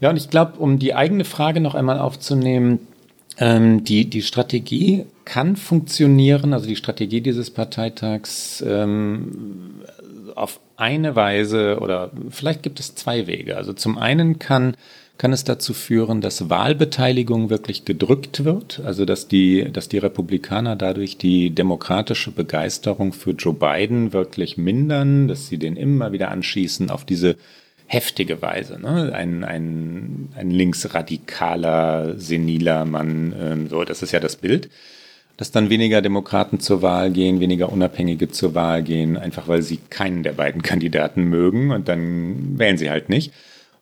Ja, 0.00 0.10
und 0.10 0.16
ich 0.16 0.30
glaube, 0.30 0.58
um 0.58 0.80
die 0.80 0.94
eigene 0.94 1.24
Frage 1.24 1.60
noch 1.60 1.76
einmal 1.76 2.00
aufzunehmen, 2.00 2.80
ähm, 3.38 3.84
die, 3.84 4.08
die 4.08 4.22
Strategie 4.22 5.06
kann 5.24 5.56
funktionieren, 5.56 6.52
also 6.52 6.66
die 6.66 6.76
Strategie 6.76 7.20
dieses 7.20 7.50
Parteitags 7.50 8.62
ähm, 8.66 9.82
auf 10.34 10.60
eine 10.76 11.14
Weise 11.14 11.78
oder 11.80 12.10
vielleicht 12.30 12.62
gibt 12.62 12.80
es 12.80 12.94
zwei 12.94 13.26
Wege. 13.26 13.56
Also 13.56 13.72
zum 13.72 13.98
einen 13.98 14.38
kann 14.38 14.76
kann 15.22 15.32
es 15.32 15.44
dazu 15.44 15.72
führen, 15.72 16.20
dass 16.20 16.50
Wahlbeteiligung 16.50 17.48
wirklich 17.48 17.84
gedrückt 17.84 18.44
wird, 18.44 18.80
also 18.84 19.04
dass 19.04 19.28
die, 19.28 19.70
dass 19.72 19.88
die 19.88 19.98
Republikaner 19.98 20.74
dadurch 20.74 21.16
die 21.16 21.50
demokratische 21.50 22.32
Begeisterung 22.32 23.12
für 23.12 23.30
Joe 23.30 23.54
Biden 23.54 24.12
wirklich 24.12 24.56
mindern, 24.56 25.28
dass 25.28 25.46
sie 25.46 25.58
den 25.58 25.76
immer 25.76 26.10
wieder 26.10 26.32
anschießen 26.32 26.90
auf 26.90 27.04
diese 27.04 27.36
heftige 27.92 28.40
Weise. 28.40 28.80
Ne? 28.80 29.12
Ein, 29.14 29.44
ein, 29.44 30.30
ein 30.34 30.50
linksradikaler, 30.50 32.14
seniler 32.18 32.86
Mann, 32.86 33.34
ähm, 33.38 33.68
so, 33.68 33.84
das 33.84 34.02
ist 34.02 34.12
ja 34.12 34.20
das 34.20 34.36
Bild. 34.36 34.70
Dass 35.36 35.50
dann 35.50 35.68
weniger 35.68 36.00
Demokraten 36.00 36.58
zur 36.58 36.80
Wahl 36.80 37.10
gehen, 37.10 37.40
weniger 37.40 37.70
Unabhängige 37.70 38.30
zur 38.30 38.54
Wahl 38.54 38.82
gehen, 38.82 39.18
einfach 39.18 39.46
weil 39.46 39.62
sie 39.62 39.78
keinen 39.90 40.22
der 40.22 40.32
beiden 40.32 40.62
Kandidaten 40.62 41.24
mögen 41.24 41.70
und 41.70 41.88
dann 41.88 42.58
wählen 42.58 42.78
sie 42.78 42.90
halt 42.90 43.08
nicht. 43.10 43.32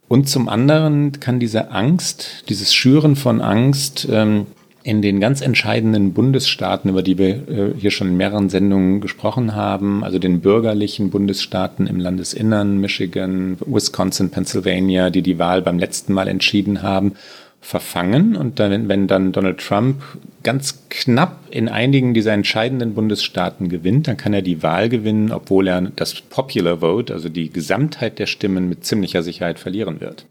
Und 0.09 0.29
zum 0.29 0.49
anderen 0.49 1.21
kann 1.21 1.39
diese 1.39 1.71
Angst, 1.71 2.45
dieses 2.49 2.75
Schüren 2.75 3.15
von 3.15 3.41
Angst, 3.41 4.09
ähm, 4.11 4.47
in 4.83 5.03
den 5.03 5.21
ganz 5.21 5.43
entscheidenden 5.43 6.13
Bundesstaaten, 6.15 6.89
über 6.91 7.03
die 7.03 7.19
wir 7.19 7.49
äh, 7.49 7.75
hier 7.77 7.91
schon 7.91 8.09
in 8.09 8.17
mehreren 8.17 8.49
Sendungen 8.49 9.01
gesprochen 9.01 9.55
haben, 9.55 10.03
also 10.03 10.19
den 10.19 10.41
bürgerlichen 10.41 11.11
Bundesstaaten 11.11 11.87
im 11.87 12.01
Landesinnern, 12.01 12.79
Michigan, 12.79 13.59
Wisconsin, 13.67 14.31
Pennsylvania, 14.31 15.11
die 15.11 15.23
die 15.23 15.39
Wahl 15.39 15.61
beim 15.63 15.79
letzten 15.79 16.15
Mal 16.15 16.29
entschieden 16.29 16.83
haben, 16.83 17.13
verfangen. 17.61 18.37
Und 18.37 18.59
dann, 18.59 18.89
wenn 18.89 19.07
dann 19.07 19.33
Donald 19.33 19.59
Trump 19.59 20.03
ganz 20.43 20.83
knapp 20.89 21.41
in 21.51 21.69
einigen 21.69 22.15
dieser 22.15 22.33
entscheidenden 22.33 22.95
Bundesstaaten 22.95 23.69
gewinnt, 23.69 24.09
dann 24.09 24.17
kann 24.17 24.33
er 24.33 24.43
die 24.43 24.63
Wahl 24.63 24.89
gewinnen, 24.89 25.31
obwohl 25.31 25.69
er 25.69 25.83
das 25.95 26.23
Popular 26.23 26.79
Vote, 26.79 27.13
also 27.13 27.29
die 27.29 27.51
Gesamtheit 27.51 28.19
der 28.19 28.27
Stimmen, 28.27 28.69
mit 28.69 28.85
ziemlicher 28.85 29.23
Sicherheit 29.23 29.59
verlieren 29.59 30.01
wird. 30.01 30.25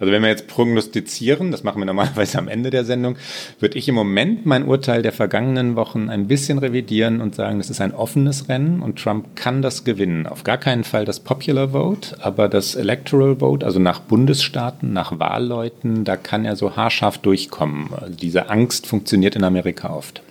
Also 0.00 0.12
wenn 0.12 0.22
wir 0.22 0.30
jetzt 0.30 0.48
prognostizieren, 0.48 1.50
das 1.50 1.62
machen 1.62 1.80
wir 1.80 1.84
normalerweise 1.84 2.38
am 2.38 2.48
Ende 2.48 2.70
der 2.70 2.84
Sendung, 2.84 3.16
würde 3.60 3.78
ich 3.78 3.86
im 3.86 3.94
Moment 3.94 4.46
mein 4.46 4.64
Urteil 4.64 5.02
der 5.02 5.12
vergangenen 5.12 5.76
Wochen 5.76 6.08
ein 6.08 6.26
bisschen 6.26 6.58
revidieren 6.58 7.20
und 7.20 7.34
sagen, 7.34 7.58
das 7.58 7.68
ist 7.68 7.82
ein 7.82 7.94
offenes 7.94 8.48
Rennen 8.48 8.80
und 8.80 8.98
Trump 8.98 9.36
kann 9.36 9.60
das 9.60 9.84
gewinnen. 9.84 10.26
Auf 10.26 10.42
gar 10.42 10.56
keinen 10.56 10.84
Fall 10.84 11.04
das 11.04 11.20
Popular 11.20 11.68
Vote, 11.68 12.16
aber 12.20 12.48
das 12.48 12.74
Electoral 12.74 13.36
Vote, 13.36 13.66
also 13.66 13.78
nach 13.78 14.00
Bundesstaaten, 14.00 14.92
nach 14.94 15.18
Wahlleuten, 15.18 16.04
da 16.04 16.16
kann 16.16 16.46
er 16.46 16.56
so 16.56 16.76
haarscharf 16.76 17.18
durchkommen. 17.18 17.90
Also 17.94 18.14
diese 18.14 18.48
Angst 18.48 18.86
funktioniert 18.86 19.36
in 19.36 19.44
Amerika 19.44 19.90
oft. 19.90 20.22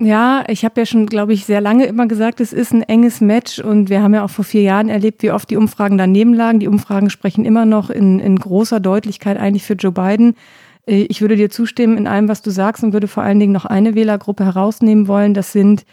Ja, 0.00 0.44
ich 0.46 0.64
habe 0.64 0.80
ja 0.80 0.86
schon, 0.86 1.06
glaube 1.06 1.32
ich, 1.32 1.44
sehr 1.44 1.60
lange 1.60 1.86
immer 1.86 2.06
gesagt, 2.06 2.40
es 2.40 2.52
ist 2.52 2.72
ein 2.72 2.82
enges 2.82 3.20
Match 3.20 3.58
und 3.58 3.90
wir 3.90 4.00
haben 4.00 4.14
ja 4.14 4.24
auch 4.24 4.30
vor 4.30 4.44
vier 4.44 4.62
Jahren 4.62 4.88
erlebt, 4.88 5.24
wie 5.24 5.32
oft 5.32 5.50
die 5.50 5.56
Umfragen 5.56 5.98
daneben 5.98 6.34
lagen. 6.34 6.60
Die 6.60 6.68
Umfragen 6.68 7.10
sprechen 7.10 7.44
immer 7.44 7.66
noch 7.66 7.90
in, 7.90 8.20
in 8.20 8.36
großer 8.36 8.78
Deutlichkeit 8.78 9.38
eigentlich 9.38 9.64
für 9.64 9.74
Joe 9.74 9.90
Biden. 9.90 10.36
Äh, 10.86 11.06
ich 11.08 11.20
würde 11.20 11.34
dir 11.34 11.50
zustimmen 11.50 11.98
in 11.98 12.06
allem, 12.06 12.28
was 12.28 12.42
du 12.42 12.50
sagst 12.50 12.84
und 12.84 12.92
würde 12.92 13.08
vor 13.08 13.24
allen 13.24 13.40
Dingen 13.40 13.52
noch 13.52 13.64
eine 13.64 13.96
Wählergruppe 13.96 14.44
herausnehmen 14.44 15.08
wollen. 15.08 15.34
Das 15.34 15.52
sind 15.52 15.84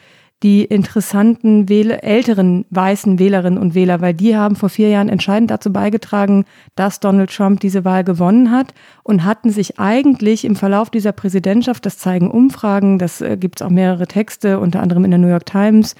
die 0.45 0.63
interessanten 0.63 1.69
Wähle, 1.69 2.03
älteren 2.03 2.65
weißen 2.69 3.17
Wählerinnen 3.17 3.57
und 3.57 3.73
Wähler, 3.73 3.99
weil 3.99 4.13
die 4.13 4.37
haben 4.37 4.55
vor 4.55 4.69
vier 4.69 4.89
Jahren 4.89 5.09
entscheidend 5.09 5.49
dazu 5.49 5.73
beigetragen, 5.73 6.45
dass 6.75 6.99
Donald 6.99 7.35
Trump 7.35 7.61
diese 7.61 7.83
Wahl 7.83 8.03
gewonnen 8.03 8.51
hat 8.51 8.75
und 9.01 9.23
hatten 9.23 9.49
sich 9.49 9.79
eigentlich 9.79 10.45
im 10.45 10.55
Verlauf 10.55 10.91
dieser 10.91 11.13
Präsidentschaft, 11.13 11.83
das 11.83 11.97
zeigen 11.97 12.29
Umfragen, 12.29 12.99
das 12.99 13.21
äh, 13.21 13.37
gibt 13.37 13.59
es 13.59 13.65
auch 13.65 13.71
mehrere 13.71 14.05
Texte, 14.05 14.59
unter 14.59 14.83
anderem 14.83 15.03
in 15.03 15.09
der 15.09 15.17
New 15.17 15.29
York 15.29 15.47
Times, 15.47 15.95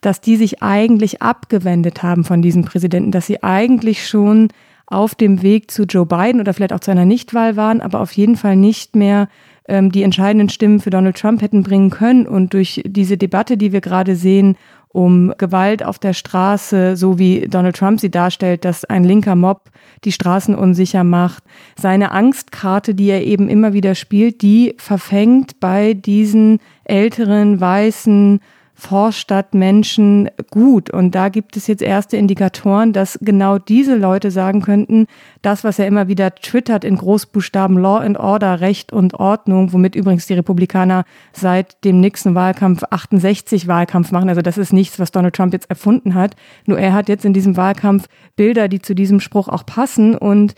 dass 0.00 0.22
die 0.22 0.36
sich 0.36 0.62
eigentlich 0.62 1.20
abgewendet 1.20 2.02
haben 2.02 2.24
von 2.24 2.40
diesem 2.40 2.64
Präsidenten, 2.64 3.10
dass 3.10 3.26
sie 3.26 3.42
eigentlich 3.42 4.08
schon 4.08 4.48
auf 4.86 5.14
dem 5.14 5.42
Weg 5.42 5.70
zu 5.70 5.82
Joe 5.82 6.06
Biden 6.06 6.40
oder 6.40 6.54
vielleicht 6.54 6.72
auch 6.72 6.80
zu 6.80 6.90
einer 6.90 7.04
Nichtwahl 7.04 7.56
waren, 7.56 7.82
aber 7.82 8.00
auf 8.00 8.12
jeden 8.12 8.36
Fall 8.36 8.56
nicht 8.56 8.96
mehr 8.96 9.28
ähm, 9.70 9.92
die 9.92 10.02
entscheidenden 10.02 10.48
Stimmen 10.48 10.80
für 10.80 10.90
Donald 10.90 11.16
Trump 11.16 11.40
hätten 11.40 11.62
bringen 11.62 11.90
können. 11.90 12.26
Und 12.26 12.52
durch 12.52 12.82
diese 12.84 13.16
Debatte, 13.16 13.56
die 13.56 13.72
wir 13.72 13.80
gerade 13.80 14.16
sehen, 14.16 14.56
um 14.92 15.32
Gewalt 15.38 15.84
auf 15.84 16.00
der 16.00 16.12
Straße, 16.12 16.96
so 16.96 17.18
wie 17.18 17.46
Donald 17.48 17.76
Trump 17.76 18.00
sie 18.00 18.10
darstellt, 18.10 18.64
dass 18.64 18.84
ein 18.84 19.04
linker 19.04 19.36
Mob 19.36 19.70
die 20.04 20.10
Straßen 20.10 20.56
unsicher 20.56 21.04
macht. 21.04 21.44
Seine 21.78 22.10
Angstkarte, 22.10 22.94
die 22.94 23.08
er 23.08 23.24
eben 23.24 23.48
immer 23.48 23.72
wieder 23.72 23.94
spielt, 23.94 24.42
die 24.42 24.74
verfängt 24.78 25.60
bei 25.60 25.94
diesen 25.94 26.58
älteren, 26.84 27.60
weißen, 27.60 28.40
Vorstadtmenschen 28.80 30.30
gut. 30.50 30.90
Und 30.90 31.14
da 31.14 31.28
gibt 31.28 31.56
es 31.56 31.66
jetzt 31.66 31.82
erste 31.82 32.16
Indikatoren, 32.16 32.92
dass 32.92 33.18
genau 33.20 33.58
diese 33.58 33.94
Leute 33.94 34.30
sagen 34.30 34.62
könnten, 34.62 35.06
das, 35.42 35.64
was 35.64 35.78
er 35.78 35.86
immer 35.86 36.08
wieder 36.08 36.34
twittert 36.34 36.84
in 36.84 36.96
Großbuchstaben 36.96 37.78
Law 37.78 37.98
and 37.98 38.18
Order, 38.18 38.60
Recht 38.60 38.92
und 38.92 39.14
Ordnung, 39.14 39.72
womit 39.72 39.94
übrigens 39.94 40.26
die 40.26 40.34
Republikaner 40.34 41.04
seit 41.32 41.84
dem 41.84 42.00
Nixon-Wahlkampf 42.00 42.82
68 42.90 43.68
Wahlkampf 43.68 44.12
machen. 44.12 44.30
Also 44.30 44.40
das 44.40 44.58
ist 44.58 44.72
nichts, 44.72 44.98
was 44.98 45.12
Donald 45.12 45.34
Trump 45.34 45.52
jetzt 45.52 45.68
erfunden 45.68 46.14
hat. 46.14 46.34
Nur 46.66 46.78
er 46.78 46.94
hat 46.94 47.08
jetzt 47.08 47.24
in 47.24 47.34
diesem 47.34 47.56
Wahlkampf 47.56 48.08
Bilder, 48.34 48.68
die 48.68 48.80
zu 48.80 48.94
diesem 48.94 49.20
Spruch 49.20 49.48
auch 49.48 49.66
passen 49.66 50.16
und 50.16 50.54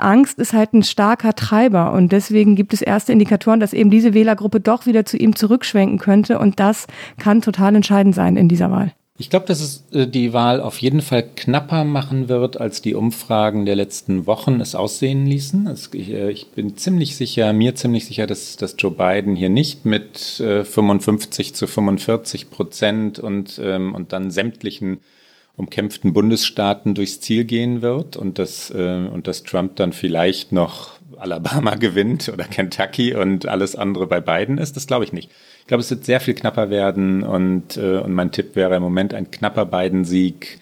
Angst 0.00 0.38
ist 0.38 0.52
halt 0.52 0.72
ein 0.72 0.82
starker 0.82 1.34
Treiber 1.34 1.92
und 1.92 2.12
deswegen 2.12 2.56
gibt 2.56 2.72
es 2.72 2.82
erste 2.82 3.12
Indikatoren, 3.12 3.60
dass 3.60 3.72
eben 3.72 3.90
diese 3.90 4.14
Wählergruppe 4.14 4.60
doch 4.60 4.86
wieder 4.86 5.04
zu 5.04 5.16
ihm 5.16 5.36
zurückschwenken 5.36 5.98
könnte 5.98 6.38
und 6.38 6.60
das 6.60 6.86
kann 7.18 7.42
total 7.42 7.74
entscheidend 7.76 8.14
sein 8.14 8.36
in 8.36 8.48
dieser 8.48 8.70
Wahl. 8.70 8.92
Ich 9.16 9.30
glaube, 9.30 9.46
dass 9.46 9.60
es 9.60 9.84
äh, 9.92 10.08
die 10.08 10.32
Wahl 10.32 10.60
auf 10.60 10.78
jeden 10.78 11.00
Fall 11.00 11.22
knapper 11.36 11.84
machen 11.84 12.28
wird, 12.28 12.60
als 12.60 12.82
die 12.82 12.94
Umfragen 12.94 13.64
der 13.64 13.76
letzten 13.76 14.26
Wochen 14.26 14.60
es 14.60 14.74
aussehen 14.74 15.24
ließen. 15.24 15.72
Äh, 15.94 16.30
ich 16.32 16.48
bin 16.48 16.76
ziemlich 16.76 17.14
sicher, 17.14 17.52
mir 17.52 17.76
ziemlich 17.76 18.06
sicher, 18.06 18.26
dass, 18.26 18.56
dass 18.56 18.74
Joe 18.76 18.90
Biden 18.90 19.36
hier 19.36 19.50
nicht 19.50 19.84
mit 19.84 20.18
55 20.18 21.50
äh, 21.50 21.52
zu 21.52 21.68
45 21.68 22.50
Prozent 22.50 23.20
und, 23.20 23.60
ähm, 23.62 23.94
und 23.94 24.12
dann 24.12 24.32
sämtlichen 24.32 24.98
umkämpften 25.56 26.12
Bundesstaaten 26.12 26.94
durchs 26.94 27.20
Ziel 27.20 27.44
gehen 27.44 27.80
wird 27.80 28.16
und 28.16 28.38
dass, 28.38 28.70
äh, 28.70 29.08
und 29.12 29.26
dass 29.26 29.44
Trump 29.44 29.76
dann 29.76 29.92
vielleicht 29.92 30.52
noch 30.52 30.94
Alabama 31.16 31.74
gewinnt 31.80 32.28
oder 32.28 32.44
Kentucky 32.44 33.14
und 33.14 33.46
alles 33.46 33.76
andere 33.76 34.06
bei 34.06 34.20
Biden 34.20 34.58
ist, 34.58 34.76
das 34.76 34.86
glaube 34.86 35.04
ich 35.04 35.12
nicht. 35.12 35.30
Ich 35.60 35.66
glaube, 35.66 35.80
es 35.80 35.90
wird 35.90 36.04
sehr 36.04 36.20
viel 36.20 36.34
knapper 36.34 36.70
werden 36.70 37.22
und, 37.22 37.76
äh, 37.76 37.98
und 37.98 38.12
mein 38.12 38.32
Tipp 38.32 38.56
wäre 38.56 38.76
im 38.76 38.82
Moment 38.82 39.14
ein 39.14 39.30
knapper 39.30 39.64
Biden-Sieg. 39.64 40.58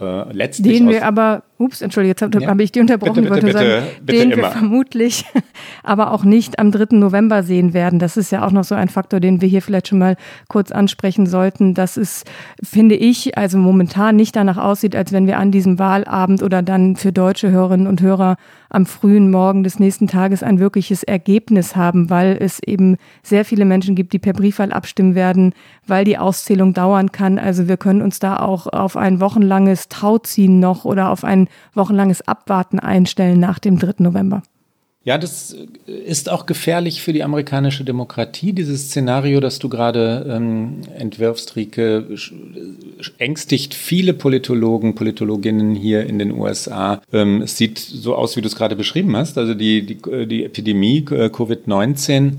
Äh, 0.00 0.32
letztlich 0.32 0.78
den 0.78 0.88
wir 0.88 1.04
aber 1.04 1.44
Ups, 1.56 1.82
entschuldige, 1.82 2.10
jetzt 2.10 2.22
habe 2.22 2.42
ja. 2.42 2.58
ich 2.58 2.72
die 2.72 2.80
unterbrochen. 2.80 3.24
Bitte, 3.24 3.34
bitte, 3.34 3.46
wollte 3.46 3.58
sagen, 3.58 3.86
bitte, 4.04 4.18
den 4.18 4.30
immer. 4.32 4.42
wir 4.42 4.50
vermutlich 4.50 5.24
aber 5.84 6.10
auch 6.10 6.24
nicht 6.24 6.58
am 6.58 6.72
3. 6.72 6.96
November 6.96 7.44
sehen 7.44 7.72
werden. 7.72 8.00
Das 8.00 8.16
ist 8.16 8.32
ja 8.32 8.44
auch 8.44 8.50
noch 8.50 8.64
so 8.64 8.74
ein 8.74 8.88
Faktor, 8.88 9.20
den 9.20 9.40
wir 9.40 9.46
hier 9.46 9.62
vielleicht 9.62 9.86
schon 9.86 9.98
mal 9.98 10.16
kurz 10.48 10.72
ansprechen 10.72 11.26
sollten. 11.26 11.74
Dass 11.74 11.96
es, 11.96 12.24
finde 12.60 12.96
ich, 12.96 13.38
also 13.38 13.56
momentan 13.56 14.16
nicht 14.16 14.34
danach 14.34 14.58
aussieht, 14.58 14.96
als 14.96 15.12
wenn 15.12 15.28
wir 15.28 15.38
an 15.38 15.52
diesem 15.52 15.78
Wahlabend 15.78 16.42
oder 16.42 16.60
dann 16.60 16.96
für 16.96 17.12
deutsche 17.12 17.52
Hörerinnen 17.52 17.86
und 17.86 18.00
Hörer 18.00 18.36
am 18.74 18.86
frühen 18.86 19.30
Morgen 19.30 19.62
des 19.62 19.78
nächsten 19.78 20.08
Tages 20.08 20.42
ein 20.42 20.58
wirkliches 20.58 21.04
Ergebnis 21.04 21.76
haben, 21.76 22.10
weil 22.10 22.36
es 22.40 22.58
eben 22.60 22.96
sehr 23.22 23.44
viele 23.44 23.64
Menschen 23.64 23.94
gibt, 23.94 24.12
die 24.12 24.18
per 24.18 24.32
Briefwahl 24.32 24.72
abstimmen 24.72 25.14
werden, 25.14 25.54
weil 25.86 26.04
die 26.04 26.18
Auszählung 26.18 26.74
dauern 26.74 27.12
kann. 27.12 27.38
Also 27.38 27.68
wir 27.68 27.76
können 27.76 28.02
uns 28.02 28.18
da 28.18 28.40
auch 28.40 28.66
auf 28.66 28.96
ein 28.96 29.20
wochenlanges 29.20 29.88
Tauziehen 29.88 30.58
noch 30.58 30.84
oder 30.84 31.10
auf 31.10 31.22
ein 31.22 31.43
wochenlanges 31.74 32.26
Abwarten 32.26 32.78
einstellen 32.78 33.40
nach 33.40 33.58
dem 33.58 33.78
3. 33.78 33.94
November. 33.98 34.42
Ja, 35.06 35.18
das 35.18 35.54
ist 35.86 36.30
auch 36.30 36.46
gefährlich 36.46 37.02
für 37.02 37.12
die 37.12 37.22
amerikanische 37.22 37.84
Demokratie. 37.84 38.54
Dieses 38.54 38.86
Szenario, 38.86 39.38
das 39.40 39.58
du 39.58 39.68
gerade 39.68 40.26
ähm, 40.26 40.80
entwirfst, 40.98 41.56
Rike, 41.56 42.06
ängstigt 43.18 43.74
viele 43.74 44.14
Politologen, 44.14 44.94
Politologinnen 44.94 45.74
hier 45.74 46.06
in 46.06 46.18
den 46.18 46.32
USA. 46.32 47.02
Ähm, 47.12 47.42
es 47.42 47.58
sieht 47.58 47.78
so 47.78 48.14
aus, 48.14 48.34
wie 48.36 48.40
du 48.40 48.48
es 48.48 48.56
gerade 48.56 48.76
beschrieben 48.76 49.14
hast. 49.14 49.36
Also 49.36 49.52
die, 49.52 49.84
die, 49.84 50.26
die 50.26 50.42
Epidemie 50.42 51.04
äh, 51.10 51.26
Covid-19 51.26 52.36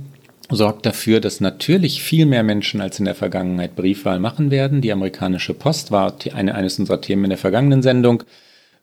sorgt 0.50 0.88
dafür, 0.88 1.20
dass 1.20 1.42
natürlich 1.42 2.02
viel 2.02 2.26
mehr 2.26 2.42
Menschen 2.42 2.82
als 2.82 2.98
in 2.98 3.06
der 3.06 3.16
Vergangenheit 3.16 3.76
Briefwahl 3.76 4.20
machen 4.20 4.50
werden. 4.50 4.82
Die 4.82 4.92
amerikanische 4.92 5.54
Post 5.54 5.92
war 5.92 6.16
eine, 6.34 6.56
eines 6.56 6.80
unserer 6.80 7.02
Themen 7.02 7.26
in 7.26 7.30
der 7.30 7.38
vergangenen 7.38 7.84
Sendung 7.84 8.24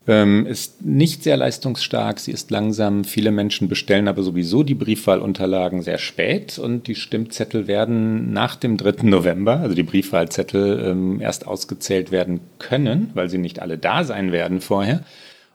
ähm, 0.07 0.47
ist 0.47 0.85
nicht 0.85 1.23
sehr 1.23 1.37
leistungsstark, 1.37 2.19
sie 2.19 2.33
ist 2.33 2.51
langsam. 2.51 3.05
Viele 3.05 3.31
Menschen 3.31 3.69
bestellen 3.69 4.09
aber 4.09 4.23
sowieso 4.23 4.63
die 4.63 4.75
Briefwahlunterlagen 4.75 5.83
sehr 5.83 5.99
spät 5.99 6.59
und 6.59 6.89
die 6.89 6.95
Stimmzettel 6.95 7.67
werden 7.67 8.33
nach 8.33 8.57
dem 8.57 8.77
3. 8.77 9.05
November, 9.05 9.61
also 9.61 9.75
die 9.75 9.85
Briefwahlzettel, 9.85 10.91
ähm, 10.91 11.21
erst 11.21 11.47
ausgezählt 11.47 12.11
werden 12.11 12.41
können, 12.59 13.11
weil 13.15 13.29
sie 13.29 13.39
nicht 13.39 13.61
alle 13.61 13.79
da 13.79 14.03
sein 14.05 14.33
werden 14.33 14.61
vorher. 14.61 15.05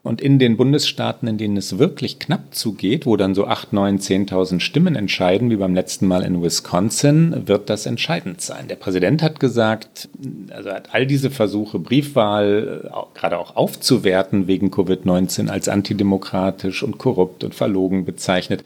Und 0.08 0.22
in 0.22 0.38
den 0.38 0.56
Bundesstaaten, 0.56 1.28
in 1.28 1.36
denen 1.36 1.58
es 1.58 1.78
wirklich 1.78 2.18
knapp 2.18 2.54
zugeht, 2.54 3.04
wo 3.04 3.18
dann 3.18 3.34
so 3.34 3.46
8, 3.46 3.74
9, 3.74 3.98
10.000 3.98 4.60
Stimmen 4.60 4.96
entscheiden, 4.96 5.50
wie 5.50 5.56
beim 5.56 5.74
letzten 5.74 6.06
Mal 6.06 6.22
in 6.22 6.42
Wisconsin, 6.42 7.46
wird 7.46 7.68
das 7.68 7.84
entscheidend 7.84 8.40
sein. 8.40 8.68
Der 8.68 8.76
Präsident 8.76 9.22
hat 9.22 9.38
gesagt, 9.38 10.08
also 10.48 10.70
hat 10.70 10.94
all 10.94 11.06
diese 11.06 11.30
Versuche, 11.30 11.78
Briefwahl 11.78 12.86
äh, 12.86 13.18
gerade 13.18 13.36
auch 13.36 13.56
aufzuwerten 13.56 14.46
wegen 14.46 14.70
Covid-19 14.70 15.48
als 15.48 15.68
antidemokratisch 15.68 16.82
und 16.82 16.96
korrupt 16.96 17.44
und 17.44 17.54
verlogen 17.54 18.06
bezeichnet. 18.06 18.64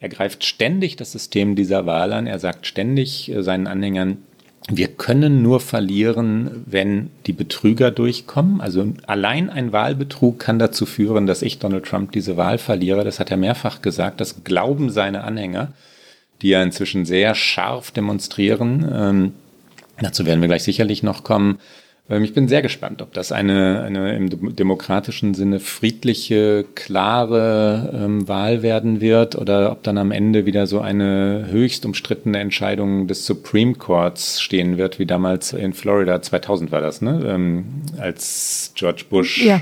Er 0.00 0.08
greift 0.08 0.42
ständig 0.42 0.96
das 0.96 1.12
System 1.12 1.54
dieser 1.54 1.84
Wahl 1.84 2.14
an. 2.14 2.26
Er 2.26 2.38
sagt 2.38 2.66
ständig 2.66 3.30
äh, 3.30 3.42
seinen 3.42 3.66
Anhängern, 3.66 4.22
wir 4.70 4.88
können 4.88 5.42
nur 5.42 5.60
verlieren, 5.60 6.64
wenn 6.66 7.10
die 7.26 7.32
Betrüger 7.32 7.90
durchkommen. 7.90 8.60
Also 8.60 8.92
allein 9.06 9.48
ein 9.48 9.72
Wahlbetrug 9.72 10.38
kann 10.38 10.58
dazu 10.58 10.84
führen, 10.84 11.26
dass 11.26 11.40
ich 11.40 11.58
Donald 11.58 11.86
Trump 11.86 12.12
diese 12.12 12.36
Wahl 12.36 12.58
verliere. 12.58 13.02
Das 13.02 13.18
hat 13.18 13.30
er 13.30 13.38
mehrfach 13.38 13.80
gesagt. 13.80 14.20
Das 14.20 14.44
glauben 14.44 14.90
seine 14.90 15.24
Anhänger, 15.24 15.72
die 16.42 16.50
ja 16.50 16.62
inzwischen 16.62 17.06
sehr 17.06 17.34
scharf 17.34 17.92
demonstrieren. 17.92 18.86
Ähm, 18.92 19.32
dazu 20.00 20.26
werden 20.26 20.42
wir 20.42 20.48
gleich 20.48 20.64
sicherlich 20.64 21.02
noch 21.02 21.24
kommen. 21.24 21.58
Ähm, 22.10 22.24
ich 22.24 22.34
bin 22.34 22.48
sehr 22.48 22.62
gespannt, 22.62 23.02
ob 23.02 23.12
das 23.12 23.32
eine, 23.32 23.82
eine 23.82 24.16
im 24.16 24.56
demokratischen 24.56 25.34
Sinne 25.34 25.60
friedliche, 25.60 26.64
klare 26.74 27.90
ähm, 27.94 28.28
Wahl 28.28 28.62
werden 28.62 29.00
wird 29.00 29.36
oder 29.36 29.72
ob 29.72 29.82
dann 29.82 29.98
am 29.98 30.10
Ende 30.10 30.46
wieder 30.46 30.66
so 30.66 30.80
eine 30.80 31.46
höchst 31.50 31.84
umstrittene 31.84 32.38
Entscheidung 32.38 33.06
des 33.06 33.26
Supreme 33.26 33.74
Courts 33.74 34.40
stehen 34.40 34.76
wird, 34.78 34.98
wie 34.98 35.06
damals 35.06 35.52
in 35.52 35.72
Florida 35.72 36.20
2000 36.20 36.72
war 36.72 36.80
das, 36.80 37.02
ne? 37.02 37.22
Ähm, 37.26 37.64
als 37.98 38.72
George 38.74 39.04
Bush 39.08 39.44
ja. 39.44 39.60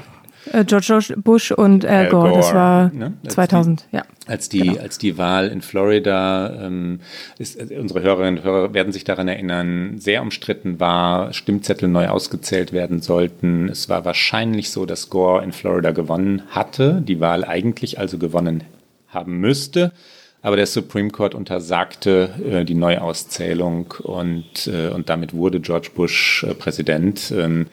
Äh, 0.53 0.65
George 0.65 1.15
Bush 1.17 1.51
und 1.51 1.85
Al 1.85 2.09
Gore, 2.09 2.31
Gore 2.31 2.41
das 2.41 2.55
war 2.55 2.93
ne? 2.93 3.15
2000, 3.27 3.87
die, 3.91 3.97
ja. 3.97 4.05
Als 4.27 4.49
die, 4.49 4.61
genau. 4.61 4.81
als 4.81 4.99
die 4.99 5.19
Wahl 5.19 5.49
in 5.49 5.63
Florida, 5.63 6.67
ähm, 6.67 7.01
ist, 7.39 7.57
äh, 7.59 7.79
unsere 7.79 8.03
Hörerinnen 8.03 8.39
und 8.39 8.45
Hörer 8.45 8.75
werden 8.75 8.93
sich 8.93 9.05
daran 9.05 9.29
erinnern, 9.29 9.99
sehr 9.99 10.23
umstritten 10.23 10.81
war, 10.81 11.33
Stimmzettel 11.33 11.89
neu 11.89 12.09
ausgezählt 12.09 12.73
werden 12.73 13.01
sollten. 13.01 13.69
Es 13.69 13.89
war 13.89 14.05
wahrscheinlich 14.05 14.71
so, 14.71 14.87
dass 14.87 15.11
Gore 15.11 15.43
in 15.45 15.53
Florida 15.53 15.91
gewonnen 15.91 16.43
hatte, 16.51 17.03
die 17.07 17.21
Wahl 17.21 17.45
eigentlich 17.45 17.99
also 17.99 18.19
gewonnen 18.19 18.65
haben 19.09 19.39
müsste. 19.39 19.93
Aber 20.43 20.57
der 20.57 20.67
Supreme 20.67 21.11
Court 21.11 21.35
untersagte 21.35 22.31
äh, 22.49 22.65
die 22.65 22.75
Neuauszählung 22.75 23.95
und, 24.03 24.69
äh, 24.69 24.91
und 24.91 25.09
damit 25.09 25.35
wurde 25.35 25.59
George 25.61 25.91
Bush 25.95 26.45
äh, 26.45 26.55
Präsident. 26.55 27.33
Ähm, 27.37 27.67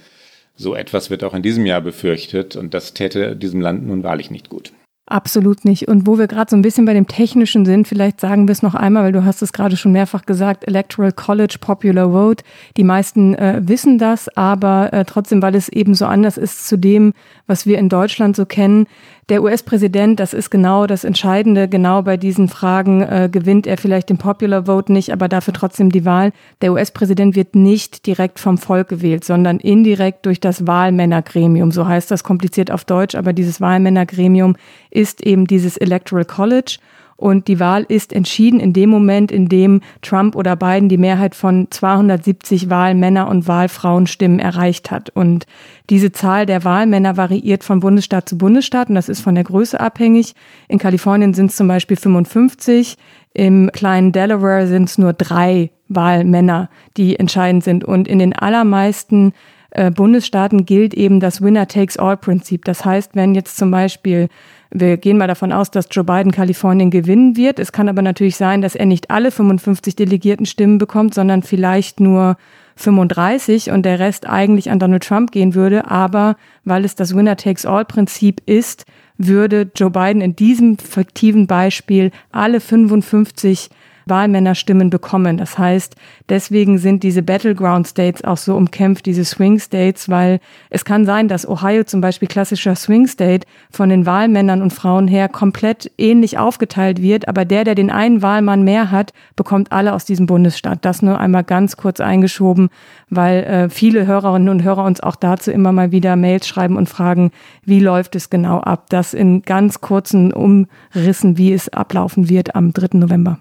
so 0.55 0.75
etwas 0.75 1.09
wird 1.09 1.23
auch 1.23 1.33
in 1.33 1.41
diesem 1.41 1.65
Jahr 1.65 1.81
befürchtet 1.81 2.55
und 2.55 2.73
das 2.73 2.93
täte 2.93 3.35
diesem 3.35 3.61
Land 3.61 3.85
nun 3.85 4.03
wahrlich 4.03 4.31
nicht 4.31 4.49
gut. 4.49 4.71
Absolut 5.05 5.65
nicht. 5.65 5.89
Und 5.89 6.07
wo 6.07 6.17
wir 6.17 6.27
gerade 6.27 6.49
so 6.49 6.55
ein 6.55 6.61
bisschen 6.61 6.85
bei 6.85 6.93
dem 6.93 7.07
Technischen 7.07 7.65
sind, 7.65 7.89
vielleicht 7.89 8.21
sagen 8.21 8.47
wir 8.47 8.53
es 8.53 8.63
noch 8.63 8.73
einmal, 8.73 9.03
weil 9.03 9.11
du 9.11 9.25
hast 9.25 9.41
es 9.41 9.51
gerade 9.51 9.75
schon 9.75 9.91
mehrfach 9.91 10.25
gesagt, 10.25 10.65
Electoral 10.65 11.11
College 11.11 11.57
Popular 11.59 12.11
Vote. 12.11 12.43
Die 12.77 12.85
meisten 12.85 13.35
äh, 13.35 13.61
wissen 13.65 13.97
das, 13.97 14.29
aber 14.37 14.93
äh, 14.93 15.03
trotzdem, 15.03 15.41
weil 15.41 15.55
es 15.55 15.67
eben 15.67 15.93
so 15.93 16.05
anders 16.05 16.37
ist 16.37 16.69
zu 16.69 16.77
dem, 16.77 17.13
was 17.47 17.65
wir 17.65 17.77
in 17.77 17.89
Deutschland 17.89 18.35
so 18.35 18.45
kennen. 18.45 18.87
Der 19.29 19.43
US-Präsident, 19.43 20.19
das 20.19 20.33
ist 20.33 20.49
genau 20.49 20.87
das 20.87 21.03
Entscheidende, 21.03 21.67
genau 21.67 22.01
bei 22.01 22.17
diesen 22.17 22.49
Fragen 22.49 23.01
äh, 23.01 23.29
gewinnt 23.31 23.67
er 23.67 23.77
vielleicht 23.77 24.09
den 24.09 24.17
Popular 24.17 24.65
Vote 24.65 24.91
nicht, 24.91 25.11
aber 25.11 25.27
dafür 25.27 25.53
trotzdem 25.53 25.91
die 25.91 26.05
Wahl. 26.05 26.31
Der 26.61 26.73
US-Präsident 26.73 27.35
wird 27.35 27.55
nicht 27.55 28.05
direkt 28.05 28.39
vom 28.39 28.57
Volk 28.57 28.89
gewählt, 28.89 29.23
sondern 29.23 29.59
indirekt 29.59 30.25
durch 30.25 30.39
das 30.39 30.67
Wahlmännergremium. 30.67 31.71
So 31.71 31.87
heißt 31.87 32.11
das 32.11 32.23
kompliziert 32.23 32.71
auf 32.71 32.85
Deutsch, 32.85 33.15
aber 33.15 33.33
dieses 33.33 33.61
Wahlmännergremium 33.61 34.55
ist 34.89 35.21
eben 35.21 35.47
dieses 35.47 35.77
Electoral 35.77 36.25
College. 36.25 36.77
Und 37.15 37.47
die 37.47 37.59
Wahl 37.59 37.85
ist 37.87 38.13
entschieden 38.13 38.59
in 38.59 38.73
dem 38.73 38.89
Moment, 38.89 39.31
in 39.31 39.47
dem 39.47 39.81
Trump 40.01 40.35
oder 40.35 40.55
Biden 40.55 40.89
die 40.89 40.97
Mehrheit 40.97 41.35
von 41.35 41.67
270 41.69 42.69
Wahlmänner- 42.69 43.27
und 43.27 43.47
Wahlfrauenstimmen 43.47 44.39
erreicht 44.39 44.91
hat. 44.91 45.09
Und 45.09 45.45
diese 45.89 46.11
Zahl 46.11 46.45
der 46.45 46.63
Wahlmänner 46.63 47.17
variiert 47.17 47.63
von 47.63 47.79
Bundesstaat 47.79 48.27
zu 48.27 48.37
Bundesstaat 48.37 48.89
und 48.89 48.95
das 48.95 49.09
ist 49.09 49.21
von 49.21 49.35
der 49.35 49.43
Größe 49.43 49.79
abhängig. 49.79 50.33
In 50.67 50.79
Kalifornien 50.79 51.33
sind 51.33 51.49
es 51.51 51.55
zum 51.55 51.67
Beispiel 51.67 51.97
55, 51.97 52.97
im 53.33 53.71
kleinen 53.73 54.11
Delaware 54.11 54.67
sind 54.67 54.89
es 54.89 54.97
nur 54.97 55.13
drei 55.13 55.71
Wahlmänner, 55.89 56.69
die 56.97 57.19
entscheidend 57.19 57.63
sind. 57.63 57.83
Und 57.83 58.07
in 58.07 58.19
den 58.19 58.33
allermeisten 58.33 59.33
äh, 59.71 59.89
Bundesstaaten 59.89 60.65
gilt 60.65 60.93
eben 60.93 61.19
das 61.19 61.41
Winner-Takes-All-Prinzip. 61.41 62.63
Das 62.65 62.85
heißt, 62.85 63.15
wenn 63.15 63.33
jetzt 63.33 63.57
zum 63.57 63.71
Beispiel 63.71 64.29
wir 64.73 64.97
gehen 64.97 65.17
mal 65.17 65.27
davon 65.27 65.51
aus, 65.51 65.69
dass 65.69 65.87
Joe 65.91 66.03
Biden 66.03 66.31
Kalifornien 66.31 66.89
gewinnen 66.89 67.37
wird. 67.37 67.59
Es 67.59 67.71
kann 67.71 67.89
aber 67.89 68.01
natürlich 68.01 68.35
sein, 68.35 68.61
dass 68.61 68.75
er 68.75 68.87
nicht 68.87 69.11
alle 69.11 69.29
55 69.29 69.95
Delegierten 69.95 70.47
Stimmen 70.47 70.79
bekommt, 70.79 71.13
sondern 71.13 71.43
vielleicht 71.43 71.99
nur 71.99 72.37
35 72.75 73.69
und 73.69 73.83
der 73.85 73.99
Rest 73.99 74.27
eigentlich 74.27 74.71
an 74.71 74.79
Donald 74.79 75.03
Trump 75.03 75.31
gehen 75.31 75.53
würde. 75.53 75.91
Aber 75.91 76.37
weil 76.65 76.85
es 76.85 76.95
das 76.95 77.15
Winner-Takes-All-Prinzip 77.15 78.41
ist, 78.47 78.85
würde 79.17 79.69
Joe 79.75 79.91
Biden 79.91 80.21
in 80.21 80.35
diesem 80.35 80.79
fiktiven 80.79 81.45
Beispiel 81.45 82.09
alle 82.31 82.59
55 82.59 83.69
Wahlmännerstimmen 84.05 84.89
bekommen. 84.89 85.37
Das 85.37 85.57
heißt, 85.57 85.95
deswegen 86.29 86.77
sind 86.77 87.03
diese 87.03 87.23
Battleground 87.23 87.87
States 87.87 88.23
auch 88.23 88.37
so 88.37 88.55
umkämpft, 88.55 89.05
diese 89.05 89.25
Swing 89.25 89.59
States, 89.59 90.09
weil 90.09 90.39
es 90.69 90.85
kann 90.85 91.05
sein, 91.05 91.27
dass 91.27 91.47
Ohio 91.47 91.83
zum 91.83 92.01
Beispiel 92.01 92.27
klassischer 92.27 92.75
Swing 92.75 93.07
State 93.07 93.47
von 93.71 93.89
den 93.89 94.05
Wahlmännern 94.05 94.61
und 94.61 94.73
Frauen 94.73 95.07
her 95.07 95.29
komplett 95.29 95.91
ähnlich 95.97 96.37
aufgeteilt 96.37 97.01
wird, 97.01 97.27
aber 97.27 97.45
der, 97.45 97.63
der 97.63 97.75
den 97.75 97.91
einen 97.91 98.21
Wahlmann 98.21 98.63
mehr 98.63 98.91
hat, 98.91 99.13
bekommt 99.35 99.71
alle 99.71 99.93
aus 99.93 100.05
diesem 100.05 100.25
Bundesstaat. 100.25 100.85
Das 100.85 101.01
nur 101.01 101.19
einmal 101.19 101.43
ganz 101.43 101.77
kurz 101.77 101.99
eingeschoben, 101.99 102.69
weil 103.09 103.43
äh, 103.43 103.69
viele 103.69 104.05
Hörerinnen 104.05 104.49
und 104.49 104.63
Hörer 104.63 104.83
uns 104.83 105.01
auch 105.01 105.15
dazu 105.15 105.51
immer 105.51 105.71
mal 105.71 105.91
wieder 105.91 106.15
Mails 106.15 106.47
schreiben 106.47 106.77
und 106.77 106.89
fragen, 106.89 107.31
wie 107.63 107.79
läuft 107.79 108.15
es 108.15 108.29
genau 108.29 108.59
ab? 108.59 108.89
Das 108.89 109.13
in 109.13 109.41
ganz 109.41 109.81
kurzen 109.81 110.33
Umrissen, 110.33 111.37
wie 111.37 111.53
es 111.53 111.69
ablaufen 111.69 112.29
wird 112.29 112.55
am 112.55 112.73
3. 112.73 112.97
November. 112.97 113.39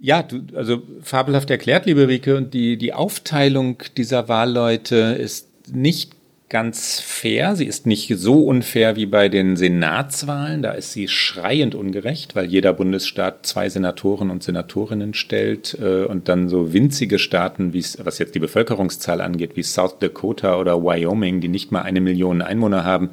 Ja, 0.00 0.22
du, 0.22 0.42
also 0.54 0.82
fabelhaft 1.02 1.50
erklärt, 1.50 1.86
liebe 1.86 2.06
Rike, 2.06 2.36
und 2.36 2.54
die, 2.54 2.76
die 2.76 2.92
Aufteilung 2.92 3.82
dieser 3.96 4.28
Wahlleute 4.28 5.16
ist 5.18 5.74
nicht 5.74 6.12
ganz 6.48 7.00
fair. 7.00 7.56
Sie 7.56 7.66
ist 7.66 7.86
nicht 7.86 8.10
so 8.16 8.44
unfair 8.44 8.96
wie 8.96 9.06
bei 9.06 9.28
den 9.28 9.56
Senatswahlen. 9.56 10.62
Da 10.62 10.70
ist 10.72 10.92
sie 10.92 11.08
schreiend 11.08 11.74
ungerecht, 11.74 12.34
weil 12.36 12.46
jeder 12.46 12.72
Bundesstaat 12.72 13.44
zwei 13.44 13.68
Senatoren 13.68 14.30
und 14.30 14.42
Senatorinnen 14.42 15.14
stellt 15.14 15.76
äh, 15.80 16.04
und 16.04 16.28
dann 16.28 16.48
so 16.48 16.72
winzige 16.72 17.18
Staaten, 17.18 17.74
was 17.74 18.18
jetzt 18.18 18.34
die 18.34 18.40
Bevölkerungszahl 18.40 19.20
angeht, 19.20 19.56
wie 19.56 19.62
South 19.62 19.98
Dakota 19.98 20.58
oder 20.58 20.82
Wyoming, 20.82 21.40
die 21.40 21.48
nicht 21.48 21.70
mal 21.70 21.82
eine 21.82 22.00
Million 22.00 22.40
Einwohner 22.40 22.84
haben, 22.84 23.10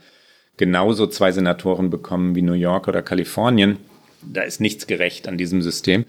genauso 0.58 1.08
zwei 1.08 1.32
Senatoren 1.32 1.90
bekommen 1.90 2.36
wie 2.36 2.42
New 2.42 2.54
York 2.54 2.88
oder 2.88 3.02
Kalifornien. 3.02 3.78
Da 4.22 4.42
ist 4.44 4.62
nichts 4.62 4.88
gerecht 4.88 5.28
an 5.28 5.38
diesem 5.38 5.62
System. 5.62 6.06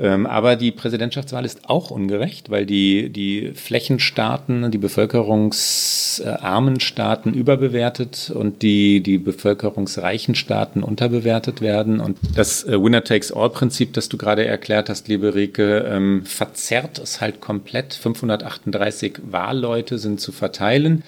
Ähm, 0.00 0.26
aber 0.26 0.54
die 0.54 0.70
Präsidentschaftswahl 0.70 1.44
ist 1.44 1.68
auch 1.68 1.90
ungerecht, 1.90 2.50
weil 2.50 2.66
die, 2.66 3.10
die 3.10 3.50
Flächenstaaten, 3.52 4.70
die 4.70 4.78
bevölkerungsarmen 4.78 6.78
Staaten 6.78 7.34
überbewertet 7.34 8.30
und 8.32 8.62
die, 8.62 9.00
die 9.00 9.18
bevölkerungsreichen 9.18 10.36
Staaten 10.36 10.84
unterbewertet 10.84 11.60
werden. 11.60 11.98
Und 11.98 12.16
das 12.36 12.62
äh, 12.64 12.80
Winner-Takes-All-Prinzip, 12.80 13.92
das 13.92 14.08
du 14.08 14.18
gerade 14.18 14.46
erklärt 14.46 14.88
hast, 14.88 15.08
liebe 15.08 15.34
Rike, 15.34 15.84
ähm, 15.90 16.24
verzerrt 16.24 17.00
es 17.00 17.20
halt 17.20 17.40
komplett. 17.40 17.94
538 17.94 19.14
Wahlleute 19.30 19.98
sind 19.98 20.20
zu 20.20 20.30
verteilen 20.30 21.02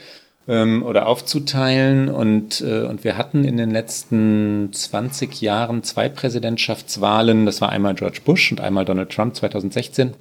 ähm, 0.50 0.82
oder 0.82 1.06
aufzuteilen. 1.06 2.08
Und, 2.08 2.60
äh, 2.60 2.82
und 2.82 3.04
wir 3.04 3.16
hatten 3.16 3.44
in 3.44 3.56
den 3.56 3.70
letzten 3.70 4.70
20 4.72 5.40
Jahren 5.40 5.82
zwei 5.84 6.08
Präsidentschaftswahlen. 6.08 7.46
Das 7.46 7.60
war 7.60 7.70
einmal 7.70 7.94
George 7.94 8.20
Bush 8.24 8.50
und 8.50 8.60
einmal 8.60 8.84
Donald 8.84 9.10
Trump 9.10 9.36
2016 9.36 10.12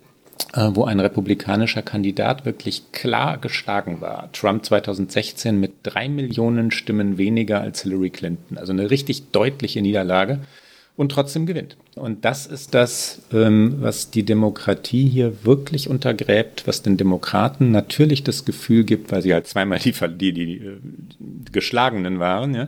äh, 0.54 0.70
wo 0.74 0.86
ein 0.86 1.00
republikanischer 1.00 1.82
Kandidat 1.82 2.46
wirklich 2.46 2.92
klar 2.92 3.38
geschlagen 3.38 4.02
war. 4.02 4.30
Trump 4.32 4.66
2016 4.66 5.60
mit 5.60 5.74
drei 5.84 6.08
Millionen 6.08 6.72
Stimmen 6.72 7.18
weniger 7.18 7.62
als 7.62 7.84
Hillary 7.84 8.10
Clinton. 8.10 8.58
Also 8.58 8.72
eine 8.72 8.90
richtig 8.90 9.32
deutliche 9.32 9.82
Niederlage 9.82 10.40
und 11.00 11.14
trotzdem 11.14 11.46
gewinnt. 11.46 11.78
Und 11.96 12.26
das 12.26 12.46
ist 12.46 12.74
das, 12.74 13.22
ähm, 13.32 13.78
was 13.80 14.12
die 14.12 14.24
Demokratie 14.24 15.08
hier 15.08 15.46
wirklich 15.46 15.90
untergräbt, 15.90 16.68
was 16.68 16.82
den 16.82 16.98
Demokraten 16.98 17.72
natürlich 17.72 18.26
das 18.26 18.44
Gefühl 18.44 18.84
gibt, 18.84 19.10
weil 19.10 19.22
sie 19.22 19.34
halt 19.34 19.48
zweimal 19.48 19.80
die, 19.80 19.94
die, 19.94 20.34
die, 20.34 20.62
die 21.18 21.52
Geschlagenen 21.54 22.20
waren, 22.20 22.54
ja. 22.54 22.68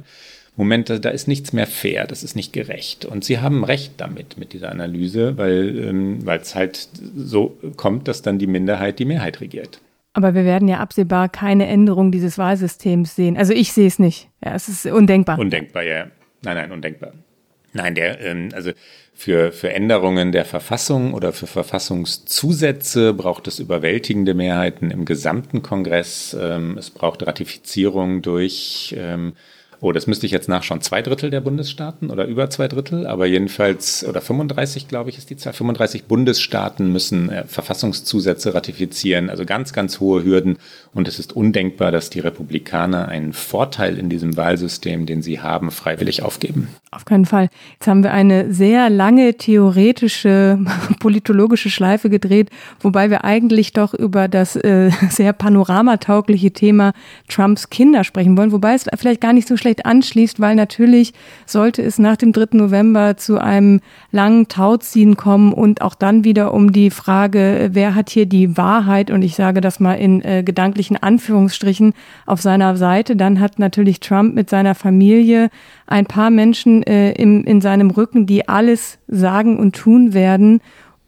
Moment, 0.55 0.89
da, 0.89 0.97
da 0.97 1.09
ist 1.09 1.27
nichts 1.27 1.51
mehr 1.51 1.67
fair, 1.67 2.07
das 2.07 2.23
ist 2.23 2.37
nicht 2.37 2.53
gerecht. 2.53 3.03
Und 3.03 3.25
sie 3.25 3.39
haben 3.39 3.65
recht 3.65 3.93
damit, 3.97 4.37
mit 4.37 4.53
dieser 4.53 4.71
Analyse, 4.71 5.37
weil 5.37 5.77
ähm, 5.79 6.19
es 6.25 6.55
halt 6.55 6.87
so 7.15 7.57
kommt, 7.75 8.07
dass 8.07 8.21
dann 8.21 8.39
die 8.39 8.47
Minderheit 8.47 8.99
die 8.99 9.05
Mehrheit 9.05 9.41
regiert. 9.41 9.81
Aber 10.13 10.35
wir 10.35 10.45
werden 10.45 10.69
ja 10.69 10.77
absehbar 10.77 11.27
keine 11.27 11.67
Änderung 11.67 12.13
dieses 12.13 12.37
Wahlsystems 12.37 13.13
sehen. 13.13 13.35
Also 13.35 13.51
ich 13.51 13.73
sehe 13.73 13.87
es 13.87 13.99
nicht. 13.99 14.29
Ja, 14.43 14.55
es 14.55 14.69
ist 14.69 14.85
undenkbar. 14.85 15.37
Undenkbar, 15.37 15.83
ja. 15.83 16.07
Nein, 16.43 16.55
nein, 16.55 16.71
undenkbar. 16.71 17.11
Nein, 17.73 17.95
der, 17.95 18.19
ähm, 18.21 18.49
also 18.53 18.71
für, 19.13 19.51
für 19.51 19.71
Änderungen 19.71 20.31
der 20.31 20.45
Verfassung 20.45 21.13
oder 21.13 21.31
für 21.31 21.47
Verfassungszusätze 21.47 23.13
braucht 23.13 23.47
es 23.47 23.59
überwältigende 23.59 24.33
Mehrheiten 24.33 24.91
im 24.91 25.05
gesamten 25.05 25.61
Kongress. 25.61 26.35
Ähm, 26.39 26.77
es 26.77 26.89
braucht 26.89 27.25
Ratifizierung 27.25 28.21
durch 28.21 28.95
ähm, 28.97 29.33
oh, 29.81 29.91
das 29.91 30.07
müsste 30.07 30.27
ich 30.27 30.31
jetzt 30.31 30.47
nachschauen, 30.47 30.81
zwei 30.81 31.01
Drittel 31.01 31.31
der 31.31 31.41
Bundesstaaten 31.41 32.11
oder 32.11 32.25
über 32.25 32.49
zwei 32.49 32.67
Drittel, 32.67 33.07
aber 33.07 33.25
jedenfalls, 33.25 34.05
oder 34.05 34.21
35, 34.21 34.87
glaube 34.87 35.09
ich, 35.09 35.17
ist 35.17 35.29
die 35.29 35.37
Zahl, 35.37 35.53
35 35.53 36.05
Bundesstaaten 36.05 36.91
müssen 36.91 37.29
äh, 37.29 37.45
Verfassungszusätze 37.45 38.53
ratifizieren, 38.53 39.29
also 39.29 39.43
ganz, 39.43 39.73
ganz 39.73 39.99
hohe 39.99 40.23
Hürden. 40.23 40.57
Und 40.93 41.07
es 41.07 41.19
ist 41.19 41.33
undenkbar, 41.33 41.91
dass 41.91 42.09
die 42.09 42.19
Republikaner 42.19 43.07
einen 43.07 43.31
Vorteil 43.31 43.97
in 43.97 44.09
diesem 44.09 44.35
Wahlsystem, 44.35 45.05
den 45.05 45.21
sie 45.21 45.39
haben, 45.39 45.71
freiwillig 45.71 46.21
aufgeben. 46.21 46.67
Auf 46.91 47.05
keinen 47.05 47.25
Fall. 47.25 47.47
Jetzt 47.75 47.87
haben 47.87 48.03
wir 48.03 48.11
eine 48.11 48.53
sehr 48.53 48.89
lange 48.89 49.35
theoretische, 49.35 50.59
politologische 50.99 51.69
Schleife 51.69 52.09
gedreht, 52.09 52.49
wobei 52.81 53.09
wir 53.09 53.23
eigentlich 53.23 53.71
doch 53.71 53.93
über 53.93 54.27
das 54.27 54.57
äh, 54.57 54.91
sehr 55.09 55.31
panoramataugliche 55.31 56.51
Thema 56.51 56.91
Trumps 57.29 57.69
Kinder 57.69 58.03
sprechen 58.03 58.37
wollen, 58.37 58.51
wobei 58.51 58.73
es 58.73 58.85
vielleicht 58.97 59.21
gar 59.21 59.31
nicht 59.31 59.47
so 59.47 59.55
schlecht 59.55 59.85
anschließt, 59.85 60.41
weil 60.41 60.55
natürlich 60.55 61.13
sollte 61.45 61.81
es 61.81 61.99
nach 61.99 62.17
dem 62.17 62.33
3. 62.33 62.57
November 62.57 63.15
zu 63.15 63.39
einem 63.39 63.79
langen 64.11 64.49
Tauziehen 64.49 65.15
kommen 65.15 65.53
und 65.53 65.81
auch 65.81 65.95
dann 65.95 66.25
wieder 66.25 66.53
um 66.53 66.73
die 66.73 66.89
Frage, 66.89 67.69
wer 67.71 67.95
hat 67.95 68.09
hier 68.09 68.25
die 68.25 68.57
Wahrheit 68.57 69.09
und 69.09 69.21
ich 69.21 69.35
sage 69.35 69.61
das 69.61 69.79
mal 69.79 69.93
in 69.93 70.21
äh, 70.23 70.43
gedanklichen 70.81 70.97
Anführungsstrichen 70.97 71.93
auf 72.25 72.41
seiner 72.41 72.75
Seite, 72.75 73.15
dann 73.15 73.39
hat 73.39 73.59
natürlich 73.59 73.99
Trump 73.99 74.33
mit 74.33 74.49
seiner 74.49 74.75
Familie 74.75 75.49
ein 75.85 76.05
paar 76.05 76.29
Menschen 76.29 76.83
äh, 76.83 77.11
im, 77.11 77.43
in 77.43 77.61
seinem 77.61 77.91
Rücken, 77.91 78.25
die 78.25 78.47
alles 78.47 78.97
sagen 79.07 79.59
und 79.59 79.75
tun 79.75 80.13
werden, 80.13 80.61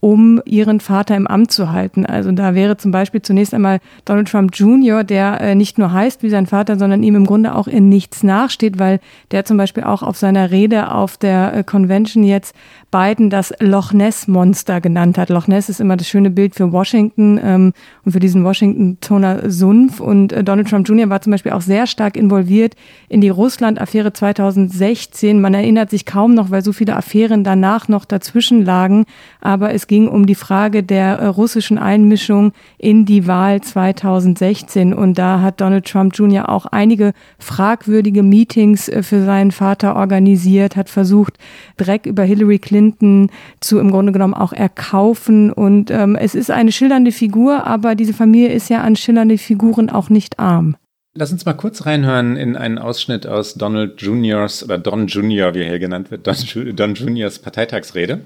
um 0.04 0.42
ihren 0.44 0.82
Vater 0.82 1.16
im 1.16 1.28
Amt 1.28 1.52
zu 1.52 1.72
halten. 1.72 2.06
Also 2.06 2.30
da 2.34 2.56
wäre 2.56 2.76
zum 2.76 2.92
Beispiel 2.92 3.22
zunächst 3.22 3.54
einmal 3.54 3.80
Donald 4.04 4.28
Trump 4.28 4.54
Jr., 4.54 5.06
der 5.06 5.40
äh, 5.40 5.56
nicht 5.56 5.78
nur 5.78 5.94
heißt 5.94 6.24
wie 6.24 6.30
sein 6.30 6.46
Vater, 6.46 6.78
sondern 6.78 7.04
ihm 7.04 7.16
im 7.16 7.26
Grunde 7.26 7.56
auch 7.56 7.68
in 7.70 7.88
nichts 7.88 8.22
nachsteht, 8.22 8.80
weil 8.80 9.00
der 9.32 9.46
zum 9.46 9.56
Beispiel 9.56 9.86
auch 9.86 10.04
auf 10.04 10.18
seiner 10.18 10.52
Rede 10.52 10.92
auf 10.92 11.16
der 11.16 11.56
äh, 11.56 11.64
Convention 11.64 12.26
jetzt 12.26 12.54
Biden 12.92 13.30
das 13.30 13.54
Loch 13.62 13.94
Ness 13.94 14.28
Monster 14.28 14.82
genannt 14.82 15.18
hat. 15.18 15.30
Loch 15.30 15.48
Ness 15.48 15.70
ist 15.70 15.80
immer 15.80 15.96
das 15.96 16.10
schöne 16.10 16.30
Bild 16.30 16.54
für 16.54 16.74
Washington 16.74 17.40
ähm, 17.42 17.74
und 18.04 18.12
für 18.12 18.20
diesen 18.20 18.44
Washingtoner 18.44 19.50
Sumpf. 19.50 20.02
Und 20.02 20.34
äh, 20.34 20.44
Donald 20.44 20.68
Trump 20.68 20.86
Jr. 20.86 21.10
war 21.10 21.22
zum 21.22 21.32
Beispiel 21.32 21.54
auch 21.54 21.62
sehr 21.62 21.88
stark 21.88 22.18
involviert 22.18 22.76
in 23.08 23.22
die 23.22 23.30
Russland-Affäre 23.30 24.12
2016. 24.12 25.40
Man 25.40 25.54
erinnert 25.54 25.92
sich 25.92 26.06
kaum 26.06 26.36
noch, 26.36 26.52
weil 26.52 26.62
so 26.62 26.74
viele 26.74 26.98
Affären 26.98 27.46
danach 27.46 27.88
noch 27.88 28.04
dazwischen 28.04 28.66
lagen. 28.66 29.06
Aber 29.40 29.74
es 29.74 29.88
ging 29.94 30.08
um 30.08 30.26
die 30.26 30.34
Frage 30.34 30.82
der 30.82 31.20
äh, 31.20 31.28
russischen 31.28 31.78
Einmischung 31.78 32.52
in 32.80 33.06
die 33.06 33.28
Wahl 33.28 33.62
2016. 33.62 34.92
Und 34.92 35.20
da 35.20 35.42
hat 35.42 35.62
Donald 35.62 35.86
Trump 35.86 36.18
Jr. 36.18 36.50
auch 36.50 36.66
einige 36.66 37.14
fragwürdige 37.38 38.24
Meetings 38.24 38.90
äh, 38.90 39.04
für 39.04 39.24
seinen 39.24 39.52
Vater 39.52 39.96
organisiert, 39.96 40.76
hat 40.76 40.90
versucht, 40.90 41.38
Dreck 41.78 42.08
über 42.08 42.24
Hillary 42.24 42.58
Clinton 42.58 43.30
zu 43.60 43.78
im 43.78 43.92
Grunde 43.92 44.14
genommen 44.14 44.34
auch 44.34 44.52
erkaufen. 44.52 45.54
Und 45.54 45.92
ähm, 45.92 46.16
es 46.16 46.34
ist 46.34 46.50
eine 46.50 46.72
schillernde 46.72 47.12
Figur, 47.12 47.68
aber 47.68 47.94
diese 47.94 48.14
Familie 48.14 48.52
ist 48.52 48.72
ja 48.72 48.82
an 48.82 48.96
schillernde 48.96 49.38
Figuren 49.38 49.92
auch 49.92 50.10
nicht 50.10 50.40
arm. 50.40 50.76
Lass 51.14 51.32
uns 51.32 51.46
mal 51.46 51.54
kurz 51.54 51.86
reinhören 51.86 52.36
in 52.36 52.56
einen 52.56 52.80
Ausschnitt 52.80 53.28
aus 53.28 53.54
Donald 53.54 54.02
Juniors 54.02 54.64
oder 54.64 54.80
Don 54.80 55.06
Junior, 55.06 55.54
wie 55.54 55.60
er 55.60 55.70
hier 55.70 55.78
genannt 55.78 56.10
wird, 56.10 56.26
Don, 56.26 56.76
Don 56.76 56.96
Juniors 56.96 57.38
Parteitagsrede. 57.38 58.22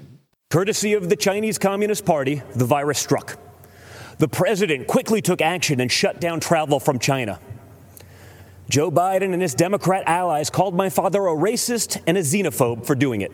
Courtesy 0.50 0.94
of 0.94 1.10
the 1.10 1.16
Chinese 1.16 1.58
Communist 1.58 2.06
Party, 2.06 2.40
the 2.54 2.64
virus 2.64 2.98
struck. 2.98 3.38
The 4.16 4.28
president 4.28 4.86
quickly 4.86 5.20
took 5.20 5.42
action 5.42 5.78
and 5.78 5.92
shut 5.92 6.22
down 6.22 6.40
travel 6.40 6.80
from 6.80 6.98
China. 6.98 7.38
Joe 8.70 8.90
Biden 8.90 9.34
and 9.34 9.42
his 9.42 9.52
Democrat 9.52 10.04
allies 10.06 10.48
called 10.48 10.74
my 10.74 10.88
father 10.88 11.26
a 11.26 11.36
racist 11.36 12.00
and 12.06 12.16
a 12.16 12.22
xenophobe 12.22 12.86
for 12.86 12.94
doing 12.94 13.20
it. 13.20 13.30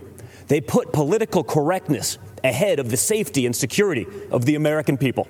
They 0.48 0.60
put 0.60 0.92
political 0.92 1.44
correctness 1.44 2.18
ahead 2.42 2.80
of 2.80 2.90
the 2.90 2.96
safety 2.96 3.46
and 3.46 3.54
security 3.54 4.08
of 4.32 4.44
the 4.44 4.56
American 4.56 4.98
people. 4.98 5.28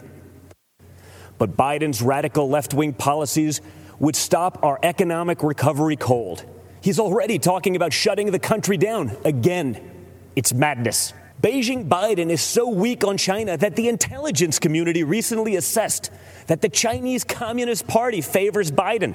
But 1.36 1.54
Biden's 1.54 2.00
radical 2.00 2.48
left 2.48 2.72
wing 2.72 2.94
policies 2.94 3.60
would 3.98 4.16
stop 4.16 4.58
our 4.64 4.78
economic 4.82 5.42
recovery 5.42 5.96
cold. 5.96 6.46
He's 6.80 6.98
already 6.98 7.38
talking 7.38 7.76
about 7.76 7.92
shutting 7.92 8.30
the 8.30 8.38
country 8.38 8.78
down 8.78 9.14
again. 9.22 9.90
It's 10.34 10.54
madness. 10.54 11.12
Beijing 11.44 11.86
Biden 11.90 12.30
is 12.30 12.40
so 12.40 12.70
weak 12.70 13.04
on 13.04 13.18
China 13.18 13.54
that 13.58 13.76
the 13.76 13.90
intelligence 13.90 14.58
community 14.58 15.04
recently 15.04 15.56
assessed 15.56 16.10
that 16.46 16.62
the 16.62 16.70
Chinese 16.70 17.22
Communist 17.22 17.86
Party 17.86 18.22
favors 18.22 18.70
Biden. 18.70 19.14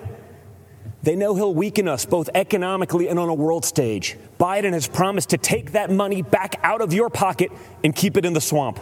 They 1.01 1.15
know 1.15 1.33
he'll 1.33 1.55
weaken 1.55 1.87
us 1.87 2.05
both 2.05 2.29
economically 2.35 3.07
and 3.07 3.17
on 3.17 3.29
a 3.29 3.33
world 3.33 3.65
stage. 3.65 4.15
Biden 4.39 4.73
has 4.73 4.87
promised 4.87 5.31
to 5.31 5.39
take 5.39 5.71
that 5.71 5.89
money 5.89 6.21
back 6.21 6.59
out 6.61 6.81
of 6.81 6.93
your 6.93 7.09
pocket 7.09 7.51
and 7.83 7.95
keep 7.95 8.15
it 8.15 8.25
in 8.25 8.33
the 8.33 8.41
swamp. 8.41 8.79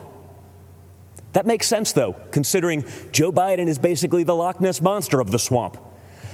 That 1.31 1.45
makes 1.45 1.67
sense, 1.67 1.93
though, 1.93 2.17
considering 2.31 2.83
Joe 3.13 3.31
Biden 3.31 3.69
is 3.69 3.79
basically 3.79 4.25
the 4.25 4.35
Loch 4.35 4.59
Ness 4.59 4.81
monster 4.81 5.21
of 5.21 5.31
the 5.31 5.39
swamp. 5.39 5.77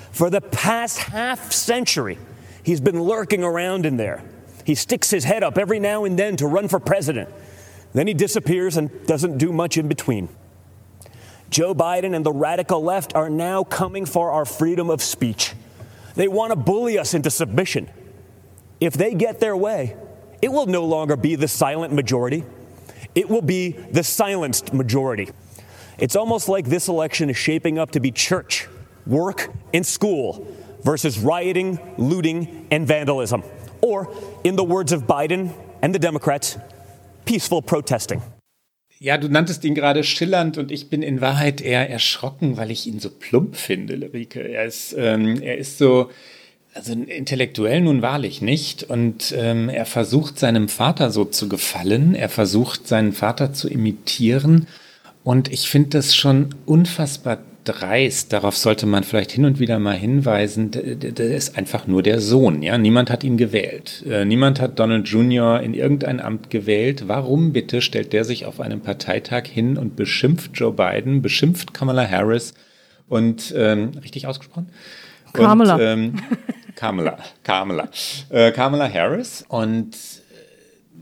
For 0.10 0.32
the 0.32 0.41
past 0.41 0.97
half 0.97 1.52
century, 1.52 2.17
he's 2.63 2.82
been 2.82 2.99
lurking 2.99 3.43
around 3.43 3.86
in 3.86 3.97
there. 3.97 4.23
He 4.65 4.76
sticks 4.76 5.10
his 5.10 5.23
head 5.23 5.43
up 5.43 5.58
every 5.58 5.80
now 5.80 6.06
and 6.06 6.17
then 6.17 6.36
to 6.38 6.47
run 6.47 6.67
for 6.67 6.80
president. 6.80 7.30
Then 7.93 8.08
he 8.08 8.13
disappears 8.13 8.78
and 8.78 9.06
doesn't 9.06 9.38
do 9.38 9.52
much 9.52 9.78
in 9.78 9.88
between. 9.88 10.30
Joe 11.49 11.76
Biden 11.76 12.15
and 12.15 12.26
the 12.26 12.32
radical 12.32 12.82
left 12.82 13.15
are 13.15 13.30
now 13.30 13.63
coming 13.63 14.06
for 14.06 14.32
our 14.32 14.45
freedom 14.45 14.89
of 14.89 15.02
speech. 15.02 15.54
They 16.15 16.28
want 16.28 16.52
to 16.52 16.56
bully 16.56 16.97
us 16.97 17.13
into 17.13 17.30
submission. 17.30 17.89
If 18.80 18.93
they 18.93 19.13
get 19.13 19.39
their 19.39 19.56
way, 19.56 19.95
it 20.41 20.52
will 20.52 20.65
no 20.65 20.84
longer 20.86 21.15
be 21.15 21.36
the 21.36 21.47
silent 21.47 21.93
majority. 21.93 22.43
It 23.13 23.30
will 23.30 23.41
be 23.41 23.71
the 23.71 24.04
silenced 24.04 24.73
majority. 24.73 25.30
It's 25.99 26.15
almost 26.15 26.49
like 26.49 26.65
this 26.65 26.88
election 26.88 27.30
is 27.30 27.38
shaping 27.38 27.78
up 27.78 27.91
to 27.91 27.99
be 27.99 28.12
church 28.12 28.67
work, 29.06 29.49
and 29.73 29.86
school 29.86 30.47
versus 30.82 31.19
rioting, 31.19 31.80
looting, 31.97 32.67
and 32.71 32.88
vandalism. 32.88 33.43
Or, 33.84 34.08
in 34.43 34.56
the 34.56 34.63
words 34.63 34.93
of 34.93 35.08
Biden 35.08 35.52
and 35.82 35.93
the 35.93 36.00
Democrats, 36.00 36.58
peaceful 37.26 37.62
protesting. 37.62 38.22
Ja, 38.98 39.17
du 39.17 39.28
nanntest 39.28 39.65
ihn 39.65 39.76
gerade 39.76 40.06
schillernd 40.06 40.58
und 40.58 40.72
ich 40.72 40.89
bin 40.89 41.04
in 41.04 41.19
Wahrheit 41.19 41.60
eher 41.60 41.89
erschrocken, 41.89 42.56
weil 42.56 42.72
ich 42.72 42.88
ihn 42.88 43.02
so 43.02 43.10
plump 43.10 43.58
finde, 43.58 43.98
Lerike. 43.98 44.39
Er 44.39 44.63
ist, 44.63 44.96
ähm, 44.98 45.41
er 45.41 45.58
ist 45.58 45.78
so, 45.78 46.10
also 46.74 46.93
intellektuell 46.93 47.82
nun 47.82 48.02
wahrlich 48.02 48.41
nicht. 48.41 48.84
Und 48.84 49.36
ähm, 49.38 49.67
er 49.67 49.86
versucht 49.86 50.39
seinem 50.39 50.69
Vater 50.69 51.12
so 51.12 51.26
zu 51.26 51.50
gefallen. 51.50 52.15
Er 52.15 52.30
versucht 52.30 52.88
seinen 52.88 53.12
Vater 53.12 53.52
zu 53.52 53.67
imitieren. 53.67 54.67
Und 55.26 55.52
ich 55.52 55.67
finde 55.67 55.89
das 55.89 56.15
schon 56.15 56.56
unfassbar 56.65 57.39
dreist, 57.63 58.34
darauf 58.34 58.58
sollte 58.58 58.86
man 58.86 59.04
vielleicht 59.04 59.32
hin 59.32 59.45
und 59.45 59.60
wieder 59.60 59.80
mal 59.80 59.95
hinweisen, 59.95 60.71
der 60.71 61.36
ist 61.36 61.58
einfach 61.58 61.88
nur 61.88 62.04
der 62.04 62.19
Sohn. 62.19 62.62
Ja? 62.62 62.78
Niemand 62.78 63.10
hat 63.10 63.23
ihn 63.23 63.38
gewählt. 63.38 64.04
Äh, 64.08 64.26
niemand 64.26 64.60
hat 64.60 64.80
Donald 64.80 65.08
Jr. 65.08 65.62
in 65.62 65.73
irgendein 65.73 66.19
Amt 66.19 66.49
gewählt. 66.49 67.08
Warum 67.08 67.54
bitte 67.54 67.82
stellt 67.82 68.13
der 68.13 68.26
sich 68.26 68.45
auf 68.45 68.60
einem 68.60 68.82
Parteitag 68.82 69.45
hin 69.45 69.78
und 69.78 69.95
beschimpft 69.95 70.52
Joe 70.54 70.73
Biden, 70.73 71.21
beschimpft 71.21 71.73
Kamala 71.73 72.08
Harris 72.10 72.54
und 73.08 73.54
ähm, 73.56 73.91
richtig 74.04 74.28
ausgesprochen? 74.28 74.69
Kamala. 75.34 75.76
Und, 75.76 75.82
ähm, 75.82 76.13
Kamala, 76.76 77.17
Kamala, 77.43 77.89
äh, 78.30 78.52
Kamala 78.52 78.91
Harris 78.91 79.45
und 79.47 79.95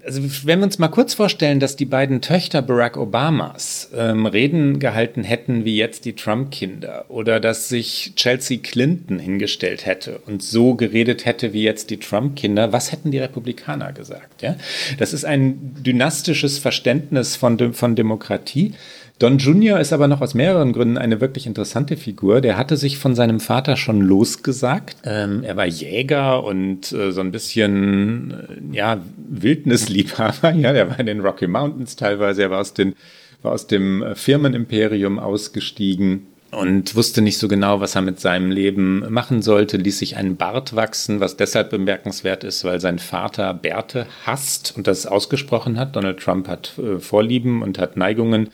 also 0.05 0.21
wenn 0.45 0.59
wir 0.59 0.65
uns 0.65 0.79
mal 0.79 0.87
kurz 0.87 1.13
vorstellen, 1.13 1.59
dass 1.59 1.75
die 1.75 1.85
beiden 1.85 2.21
Töchter 2.21 2.61
Barack 2.61 2.97
Obamas 2.97 3.89
ähm, 3.95 4.25
Reden 4.25 4.79
gehalten 4.79 5.23
hätten 5.23 5.65
wie 5.65 5.75
jetzt 5.75 6.05
die 6.05 6.13
Trump-Kinder 6.13 7.05
oder 7.09 7.39
dass 7.39 7.69
sich 7.69 8.13
Chelsea 8.15 8.59
Clinton 8.61 9.19
hingestellt 9.19 9.85
hätte 9.85 10.19
und 10.25 10.43
so 10.43 10.75
geredet 10.75 11.25
hätte 11.25 11.53
wie 11.53 11.63
jetzt 11.63 11.89
die 11.89 11.97
Trump-Kinder, 11.97 12.71
was 12.71 12.91
hätten 12.91 13.11
die 13.11 13.19
Republikaner 13.19 13.91
gesagt? 13.93 14.41
Ja? 14.41 14.55
Das 14.97 15.13
ist 15.13 15.25
ein 15.25 15.75
dynastisches 15.83 16.59
Verständnis 16.59 17.35
von, 17.35 17.73
von 17.73 17.95
Demokratie. 17.95 18.73
Don 19.21 19.37
Jr. 19.37 19.79
ist 19.79 19.93
aber 19.93 20.07
noch 20.07 20.19
aus 20.21 20.33
mehreren 20.33 20.73
Gründen 20.73 20.97
eine 20.97 21.21
wirklich 21.21 21.45
interessante 21.45 21.95
Figur. 21.95 22.41
Der 22.41 22.57
hatte 22.57 22.75
sich 22.75 22.97
von 22.97 23.13
seinem 23.13 23.39
Vater 23.39 23.77
schon 23.77 24.01
losgesagt. 24.01 24.97
Ähm, 25.03 25.43
er 25.43 25.55
war 25.55 25.67
Jäger 25.67 26.43
und 26.43 26.91
äh, 26.91 27.11
so 27.11 27.21
ein 27.21 27.31
bisschen, 27.31 28.31
äh, 28.71 28.75
ja, 28.75 28.99
Wildnisliebhaber. 29.29 30.53
Ja, 30.61 30.73
der 30.73 30.89
war 30.89 30.99
in 30.99 31.05
den 31.05 31.19
Rocky 31.19 31.45
Mountains 31.45 31.95
teilweise. 31.95 32.41
Er 32.41 32.49
war 32.49 32.61
aus, 32.61 32.73
den, 32.73 32.95
war 33.43 33.51
aus 33.51 33.67
dem 33.67 34.01
äh, 34.01 34.15
Firmenimperium 34.15 35.19
ausgestiegen 35.19 36.25
und 36.49 36.95
wusste 36.95 37.21
nicht 37.21 37.37
so 37.37 37.47
genau, 37.47 37.79
was 37.79 37.95
er 37.95 38.01
mit 38.01 38.19
seinem 38.19 38.49
Leben 38.49 39.05
machen 39.07 39.43
sollte, 39.43 39.77
ließ 39.77 39.99
sich 39.99 40.17
einen 40.17 40.35
Bart 40.35 40.75
wachsen, 40.75 41.19
was 41.19 41.37
deshalb 41.37 41.69
bemerkenswert 41.69 42.43
ist, 42.43 42.65
weil 42.65 42.81
sein 42.81 42.97
Vater 42.97 43.53
Bärte 43.53 44.07
hasst 44.25 44.73
und 44.75 44.87
das 44.87 45.05
ausgesprochen 45.05 45.77
hat. 45.77 45.95
Donald 45.95 46.19
Trump 46.19 46.47
hat 46.47 46.73
äh, 46.79 46.97
Vorlieben 46.97 47.61
und 47.61 47.77
hat 47.77 47.97
Neigungen 47.97 48.49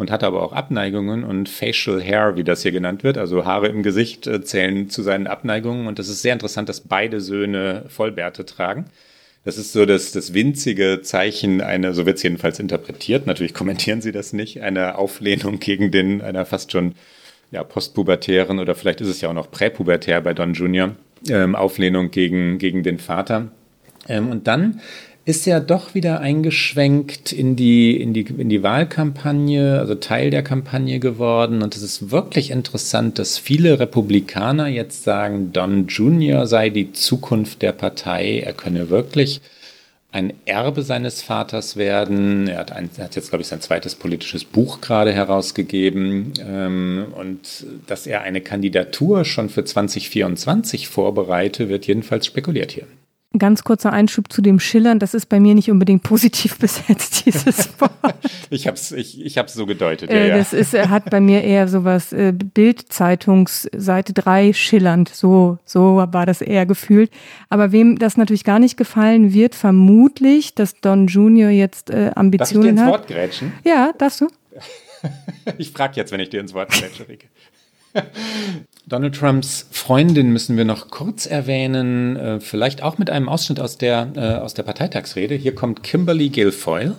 und 0.00 0.10
hat 0.10 0.24
aber 0.24 0.42
auch 0.42 0.54
Abneigungen 0.54 1.24
und 1.24 1.50
Facial 1.50 2.02
Hair, 2.02 2.34
wie 2.34 2.42
das 2.42 2.62
hier 2.62 2.72
genannt 2.72 3.04
wird, 3.04 3.18
also 3.18 3.44
Haare 3.44 3.68
im 3.68 3.82
Gesicht 3.82 4.26
äh, 4.26 4.40
zählen 4.40 4.88
zu 4.88 5.02
seinen 5.02 5.26
Abneigungen 5.26 5.86
und 5.86 5.98
das 5.98 6.08
ist 6.08 6.22
sehr 6.22 6.32
interessant, 6.32 6.70
dass 6.70 6.80
beide 6.80 7.20
Söhne 7.20 7.84
Vollbärte 7.88 8.46
tragen. 8.46 8.86
Das 9.44 9.58
ist 9.58 9.74
so 9.74 9.84
das, 9.84 10.12
das 10.12 10.32
winzige 10.32 11.00
Zeichen 11.02 11.60
einer, 11.60 11.92
so 11.92 12.06
wird 12.06 12.16
es 12.16 12.22
jedenfalls 12.22 12.58
interpretiert, 12.58 13.26
natürlich 13.26 13.52
kommentieren 13.52 14.00
sie 14.00 14.10
das 14.10 14.32
nicht, 14.32 14.62
einer 14.62 14.98
Auflehnung 14.98 15.60
gegen 15.60 15.90
den, 15.90 16.22
einer 16.22 16.46
fast 16.46 16.72
schon 16.72 16.94
ja, 17.50 17.62
postpubertären 17.62 18.58
oder 18.58 18.74
vielleicht 18.74 19.02
ist 19.02 19.08
es 19.08 19.20
ja 19.20 19.28
auch 19.28 19.34
noch 19.34 19.50
präpubertär 19.50 20.22
bei 20.22 20.32
Don 20.32 20.54
Junior, 20.54 20.96
ähm, 21.28 21.54
Auflehnung 21.54 22.10
gegen, 22.10 22.56
gegen 22.56 22.82
den 22.82 22.98
Vater. 22.98 23.48
Ähm, 24.08 24.30
und 24.30 24.46
dann 24.46 24.80
ist 25.24 25.46
ja 25.46 25.60
doch 25.60 25.94
wieder 25.94 26.20
eingeschwenkt 26.20 27.32
in 27.32 27.54
die, 27.54 28.00
in 28.00 28.14
die, 28.14 28.22
in 28.22 28.48
die 28.48 28.62
Wahlkampagne, 28.62 29.78
also 29.78 29.94
Teil 29.94 30.30
der 30.30 30.42
Kampagne 30.42 30.98
geworden. 30.98 31.62
Und 31.62 31.76
es 31.76 31.82
ist 31.82 32.10
wirklich 32.10 32.50
interessant, 32.50 33.18
dass 33.18 33.38
viele 33.38 33.78
Republikaner 33.78 34.68
jetzt 34.68 35.04
sagen, 35.04 35.52
Don 35.52 35.86
Jr. 35.86 36.46
sei 36.46 36.70
die 36.70 36.92
Zukunft 36.92 37.62
der 37.62 37.72
Partei. 37.72 38.40
Er 38.40 38.54
könne 38.54 38.88
wirklich 38.88 39.40
ein 40.12 40.32
Erbe 40.44 40.82
seines 40.82 41.22
Vaters 41.22 41.76
werden. 41.76 42.48
Er 42.48 42.58
hat, 42.58 42.72
ein, 42.72 42.90
er 42.96 43.04
hat 43.04 43.14
jetzt, 43.14 43.28
glaube 43.28 43.42
ich, 43.42 43.48
sein 43.48 43.60
zweites 43.60 43.94
politisches 43.94 44.44
Buch 44.44 44.80
gerade 44.80 45.12
herausgegeben. 45.12 46.32
Ähm, 46.44 47.06
und 47.14 47.66
dass 47.86 48.06
er 48.06 48.22
eine 48.22 48.40
Kandidatur 48.40 49.24
schon 49.24 49.48
für 49.50 49.64
2024 49.64 50.88
vorbereite, 50.88 51.68
wird 51.68 51.86
jedenfalls 51.86 52.26
spekuliert 52.26 52.72
hier. 52.72 52.86
Ganz 53.38 53.62
kurzer 53.62 53.92
Einschub 53.92 54.32
zu 54.32 54.42
dem 54.42 54.58
Schillern, 54.58 54.98
das 54.98 55.14
ist 55.14 55.26
bei 55.26 55.38
mir 55.38 55.54
nicht 55.54 55.70
unbedingt 55.70 56.02
positiv 56.04 56.58
besetzt, 56.58 57.26
dieses 57.26 57.68
Wort. 57.80 57.92
ich 58.50 58.66
habe 58.66 58.76
es 58.76 58.90
ich, 58.90 59.24
ich 59.24 59.38
hab's 59.38 59.54
so 59.54 59.66
gedeutet. 59.66 60.10
Äh, 60.10 60.28
ja, 60.28 60.36
das 60.36 60.52
ist, 60.52 60.74
hat 60.74 61.10
bei 61.10 61.20
mir 61.20 61.44
eher 61.44 61.68
sowas, 61.68 62.12
äh, 62.12 62.32
Bild-Zeitungs, 62.32 63.68
Seite 63.76 64.12
3, 64.14 64.52
schillernd, 64.52 65.10
so, 65.10 65.58
so 65.64 66.04
war 66.10 66.26
das 66.26 66.40
eher 66.40 66.66
gefühlt. 66.66 67.10
Aber 67.48 67.70
wem 67.70 67.98
das 68.00 68.16
natürlich 68.16 68.42
gar 68.42 68.58
nicht 68.58 68.76
gefallen 68.76 69.32
wird, 69.32 69.54
vermutlich, 69.54 70.54
dass 70.56 70.80
Don 70.80 71.06
Junior 71.06 71.50
jetzt 71.50 71.90
äh, 71.90 72.10
Ambitionen 72.16 72.38
Darf 72.38 72.50
ich 72.50 72.60
dir 72.60 72.68
ins 72.68 72.80
hat. 72.80 72.88
Wort 72.88 73.06
grätschen? 73.06 73.52
Ja, 73.64 73.92
darfst 73.96 74.22
du. 74.22 74.28
ich 75.58 75.70
frage 75.70 75.94
jetzt, 75.96 76.10
wenn 76.10 76.20
ich 76.20 76.30
dir 76.30 76.40
ins 76.40 76.52
Wort 76.52 76.70
grätsche, 76.70 77.08
Rike. 77.08 77.28
Donald 78.86 79.14
Trumps 79.14 79.66
Freundin 79.70 80.32
müssen 80.32 80.56
wir 80.56 80.64
noch 80.64 80.90
kurz 80.90 81.26
erwähnen, 81.26 82.16
äh, 82.16 82.40
vielleicht 82.40 82.82
auch 82.82 82.98
mit 82.98 83.10
einem 83.10 83.28
Ausschnitt 83.28 83.60
aus 83.60 83.78
der, 83.78 84.12
äh, 84.16 84.42
aus 84.42 84.54
der 84.54 84.62
Parteitagsrede. 84.62 85.34
Hier 85.34 85.54
kommt 85.54 85.82
Kimberly 85.82 86.28
Guilfoyle. 86.30 86.96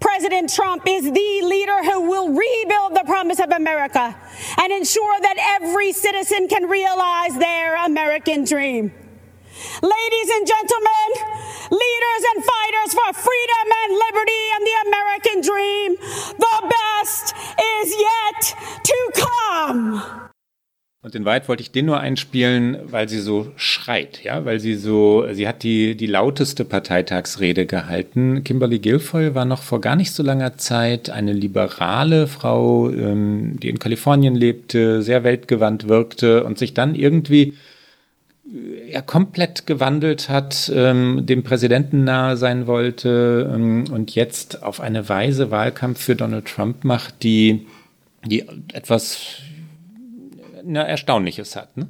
President 0.00 0.52
Trump 0.52 0.82
is 0.88 1.04
the 1.04 1.42
leader 1.42 1.78
who 1.84 2.00
will 2.02 2.28
rebuild 2.28 2.96
the 2.96 3.04
promise 3.06 3.38
of 3.38 3.52
America 3.52 4.14
and 4.58 4.72
ensure 4.72 5.20
that 5.20 5.36
every 5.60 5.92
citizen 5.92 6.48
can 6.48 6.68
realize 6.68 7.38
their 7.38 7.76
American 7.84 8.44
dream. 8.44 8.90
Ladies 9.82 10.28
and 10.36 10.46
gentlemen, 10.46 11.08
leaders 11.70 12.22
and 12.34 12.44
fighters 12.44 12.94
for 12.94 13.12
freedom 13.12 13.66
and 13.82 13.90
liberty 13.94 14.44
and 14.56 14.66
the 14.66 14.76
American 14.88 15.40
dream, 15.40 15.96
the 16.38 16.58
best 16.66 17.34
is 17.80 17.94
yet 17.94 18.56
to 18.82 18.98
come. 19.14 20.31
Und 21.04 21.16
in 21.16 21.24
Wahrheit 21.24 21.48
wollte 21.48 21.62
ich 21.62 21.72
den 21.72 21.86
nur 21.86 21.98
einspielen, 21.98 22.78
weil 22.84 23.08
sie 23.08 23.18
so 23.18 23.50
schreit, 23.56 24.22
ja, 24.22 24.44
weil 24.44 24.60
sie 24.60 24.76
so, 24.76 25.26
sie 25.32 25.48
hat 25.48 25.64
die, 25.64 25.96
die 25.96 26.06
lauteste 26.06 26.64
Parteitagsrede 26.64 27.66
gehalten. 27.66 28.44
Kimberly 28.44 28.78
Guilfoyle 28.78 29.34
war 29.34 29.44
noch 29.44 29.62
vor 29.62 29.80
gar 29.80 29.96
nicht 29.96 30.12
so 30.12 30.22
langer 30.22 30.58
Zeit 30.58 31.10
eine 31.10 31.32
liberale 31.32 32.28
Frau, 32.28 32.88
ähm, 32.88 33.58
die 33.60 33.68
in 33.68 33.80
Kalifornien 33.80 34.36
lebte, 34.36 35.02
sehr 35.02 35.24
weltgewandt 35.24 35.88
wirkte 35.88 36.44
und 36.44 36.56
sich 36.56 36.72
dann 36.72 36.94
irgendwie 36.94 37.54
ja, 38.88 39.00
komplett 39.00 39.66
gewandelt 39.66 40.28
hat, 40.28 40.70
ähm, 40.72 41.26
dem 41.26 41.42
Präsidenten 41.42 42.04
nahe 42.04 42.36
sein 42.36 42.68
wollte 42.68 43.50
ähm, 43.52 43.86
und 43.90 44.14
jetzt 44.14 44.62
auf 44.62 44.80
eine 44.80 45.08
Weise 45.08 45.50
Wahlkampf 45.50 46.00
für 46.00 46.14
Donald 46.14 46.46
Trump 46.46 46.84
macht, 46.84 47.24
die, 47.24 47.66
die 48.24 48.44
etwas 48.72 49.42
na, 50.64 50.82
Erstaunliches 50.82 51.56
hat. 51.56 51.76
Ne? 51.76 51.88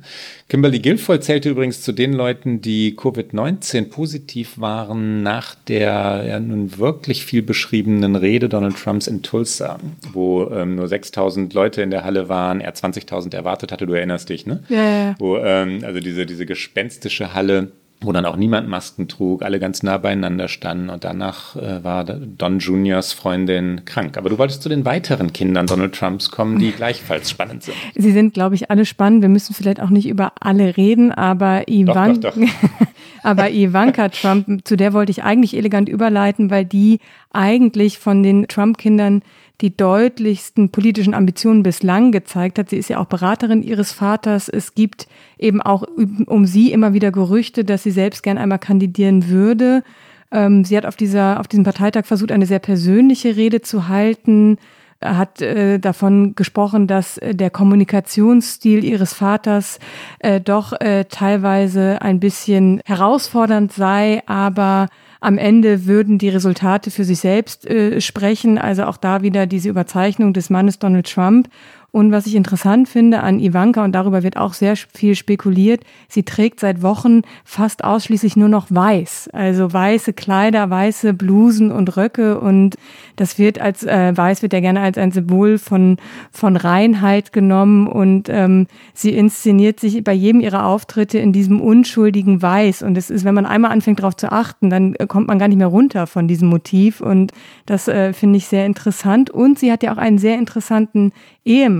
Kimberly 0.48 0.80
Guilfoyle 0.80 1.20
zählte 1.20 1.50
übrigens 1.50 1.82
zu 1.82 1.92
den 1.92 2.12
Leuten, 2.12 2.60
die 2.60 2.96
Covid-19 2.96 3.90
positiv 3.90 4.58
waren 4.60 5.22
nach 5.22 5.54
der 5.54 6.24
ja 6.26 6.40
nun 6.40 6.78
wirklich 6.78 7.24
viel 7.24 7.42
beschriebenen 7.42 8.16
Rede 8.16 8.48
Donald 8.48 8.76
Trumps 8.76 9.06
in 9.06 9.22
Tulsa, 9.22 9.78
wo 10.12 10.50
ähm, 10.50 10.76
nur 10.76 10.88
6000 10.88 11.52
Leute 11.54 11.82
in 11.82 11.90
der 11.90 12.04
Halle 12.04 12.28
waren, 12.28 12.60
er 12.60 12.74
20.000 12.74 13.34
erwartet 13.34 13.72
hatte, 13.72 13.86
du 13.86 13.94
erinnerst 13.94 14.28
dich, 14.28 14.46
ne? 14.46 14.62
Ja, 14.68 14.76
ja, 14.76 15.04
ja. 15.04 15.14
Wo, 15.18 15.36
ähm, 15.36 15.80
also 15.84 16.00
diese, 16.00 16.26
diese 16.26 16.46
gespenstische 16.46 17.34
Halle 17.34 17.72
wo 18.04 18.12
dann 18.12 18.26
auch 18.26 18.36
niemand 18.36 18.68
Masken 18.68 19.08
trug, 19.08 19.42
alle 19.42 19.58
ganz 19.58 19.82
nah 19.82 19.98
beieinander 19.98 20.48
standen 20.48 20.90
und 20.90 21.04
danach 21.04 21.56
äh, 21.56 21.82
war 21.84 22.04
Don 22.04 22.58
Juniors 22.58 23.12
Freundin 23.12 23.84
krank. 23.84 24.16
Aber 24.16 24.30
du 24.30 24.38
wolltest 24.38 24.62
zu 24.62 24.68
den 24.68 24.84
weiteren 24.84 25.32
Kindern 25.32 25.66
Donald 25.66 25.94
Trumps 25.94 26.30
kommen, 26.30 26.58
die 26.58 26.72
gleichfalls 26.72 27.30
spannend 27.30 27.62
sind. 27.62 27.76
Sie 27.94 28.12
sind, 28.12 28.34
glaube 28.34 28.54
ich, 28.54 28.70
alle 28.70 28.84
spannend. 28.84 29.22
Wir 29.22 29.28
müssen 29.28 29.54
vielleicht 29.54 29.80
auch 29.80 29.90
nicht 29.90 30.08
über 30.08 30.32
alle 30.40 30.76
reden, 30.76 31.12
aber 31.12 31.68
Ivanka, 31.68 32.30
doch, 32.30 32.34
doch, 32.34 32.40
doch. 32.78 32.86
aber 33.22 33.50
Ivanka 33.50 34.08
Trump, 34.08 34.66
zu 34.66 34.76
der 34.76 34.92
wollte 34.92 35.12
ich 35.12 35.22
eigentlich 35.22 35.56
elegant 35.56 35.88
überleiten, 35.88 36.50
weil 36.50 36.64
die 36.64 37.00
eigentlich 37.30 37.98
von 37.98 38.22
den 38.22 38.48
Trump-Kindern 38.48 39.22
die 39.60 39.76
deutlichsten 39.76 40.70
politischen 40.70 41.14
Ambitionen 41.14 41.62
bislang 41.62 42.10
gezeigt 42.10 42.58
hat. 42.58 42.70
Sie 42.70 42.78
ist 42.78 42.88
ja 42.88 42.98
auch 42.98 43.06
Beraterin 43.06 43.62
ihres 43.62 43.92
Vaters. 43.92 44.48
Es 44.48 44.74
gibt 44.74 45.06
eben 45.38 45.62
auch 45.62 45.84
um 46.26 46.46
sie 46.46 46.72
immer 46.72 46.94
wieder 46.94 47.12
Gerüchte, 47.12 47.64
dass 47.64 47.84
sie 47.84 47.92
selbst 47.92 48.22
gern 48.22 48.38
einmal 48.38 48.58
kandidieren 48.58 49.28
würde. 49.28 49.84
Ähm, 50.32 50.64
sie 50.64 50.76
hat 50.76 50.86
auf 50.86 50.96
dieser, 50.96 51.38
auf 51.38 51.46
diesem 51.46 51.64
Parteitag 51.64 52.06
versucht, 52.06 52.32
eine 52.32 52.46
sehr 52.46 52.58
persönliche 52.58 53.36
Rede 53.36 53.60
zu 53.60 53.88
halten, 53.88 54.58
hat 55.04 55.42
äh, 55.42 55.78
davon 55.78 56.34
gesprochen, 56.34 56.86
dass 56.86 57.18
äh, 57.18 57.34
der 57.34 57.50
Kommunikationsstil 57.50 58.84
ihres 58.84 59.12
Vaters 59.12 59.78
äh, 60.20 60.40
doch 60.40 60.72
äh, 60.80 61.04
teilweise 61.04 62.00
ein 62.00 62.20
bisschen 62.20 62.80
herausfordernd 62.84 63.72
sei, 63.72 64.22
aber 64.26 64.88
am 65.22 65.38
Ende 65.38 65.86
würden 65.86 66.18
die 66.18 66.28
Resultate 66.28 66.90
für 66.90 67.04
sich 67.04 67.20
selbst 67.20 67.64
äh, 67.64 68.00
sprechen. 68.00 68.58
Also 68.58 68.84
auch 68.84 68.96
da 68.96 69.22
wieder 69.22 69.46
diese 69.46 69.68
Überzeichnung 69.68 70.32
des 70.32 70.50
Mannes 70.50 70.80
Donald 70.80 71.08
Trump. 71.10 71.48
Und 71.92 72.10
was 72.10 72.26
ich 72.26 72.34
interessant 72.34 72.88
finde 72.88 73.20
an 73.20 73.38
Ivanka, 73.38 73.84
und 73.84 73.92
darüber 73.92 74.22
wird 74.22 74.38
auch 74.38 74.54
sehr 74.54 74.76
viel 74.76 75.14
spekuliert, 75.14 75.84
sie 76.08 76.22
trägt 76.22 76.58
seit 76.58 76.80
Wochen 76.80 77.20
fast 77.44 77.84
ausschließlich 77.84 78.34
nur 78.34 78.48
noch 78.48 78.68
weiß. 78.70 79.28
Also 79.34 79.70
weiße 79.70 80.14
Kleider, 80.14 80.70
weiße 80.70 81.12
Blusen 81.12 81.70
und 81.70 81.94
Röcke. 81.98 82.40
Und 82.40 82.76
das 83.16 83.38
wird 83.38 83.60
als, 83.60 83.84
äh, 83.84 84.16
weiß 84.16 84.40
wird 84.40 84.54
ja 84.54 84.60
gerne 84.60 84.80
als 84.80 84.96
ein 84.96 85.12
Symbol 85.12 85.58
von, 85.58 85.98
von 86.30 86.56
Reinheit 86.56 87.30
genommen. 87.34 87.86
Und 87.86 88.30
ähm, 88.30 88.68
sie 88.94 89.10
inszeniert 89.10 89.78
sich 89.78 90.02
bei 90.02 90.14
jedem 90.14 90.40
ihrer 90.40 90.64
Auftritte 90.64 91.18
in 91.18 91.34
diesem 91.34 91.60
unschuldigen 91.60 92.40
Weiß. 92.40 92.82
Und 92.82 92.96
es 92.96 93.10
ist, 93.10 93.26
wenn 93.26 93.34
man 93.34 93.44
einmal 93.44 93.70
anfängt 93.70 93.98
darauf 93.98 94.16
zu 94.16 94.32
achten, 94.32 94.70
dann 94.70 94.96
kommt 95.08 95.28
man 95.28 95.38
gar 95.38 95.48
nicht 95.48 95.58
mehr 95.58 95.66
runter 95.66 96.06
von 96.06 96.26
diesem 96.26 96.48
Motiv. 96.48 97.02
Und 97.02 97.32
das 97.66 97.86
äh, 97.86 98.14
finde 98.14 98.38
ich 98.38 98.46
sehr 98.46 98.64
interessant. 98.64 99.28
Und 99.28 99.58
sie 99.58 99.70
hat 99.70 99.82
ja 99.82 99.92
auch 99.92 99.98
einen 99.98 100.16
sehr 100.16 100.38
interessanten 100.38 101.12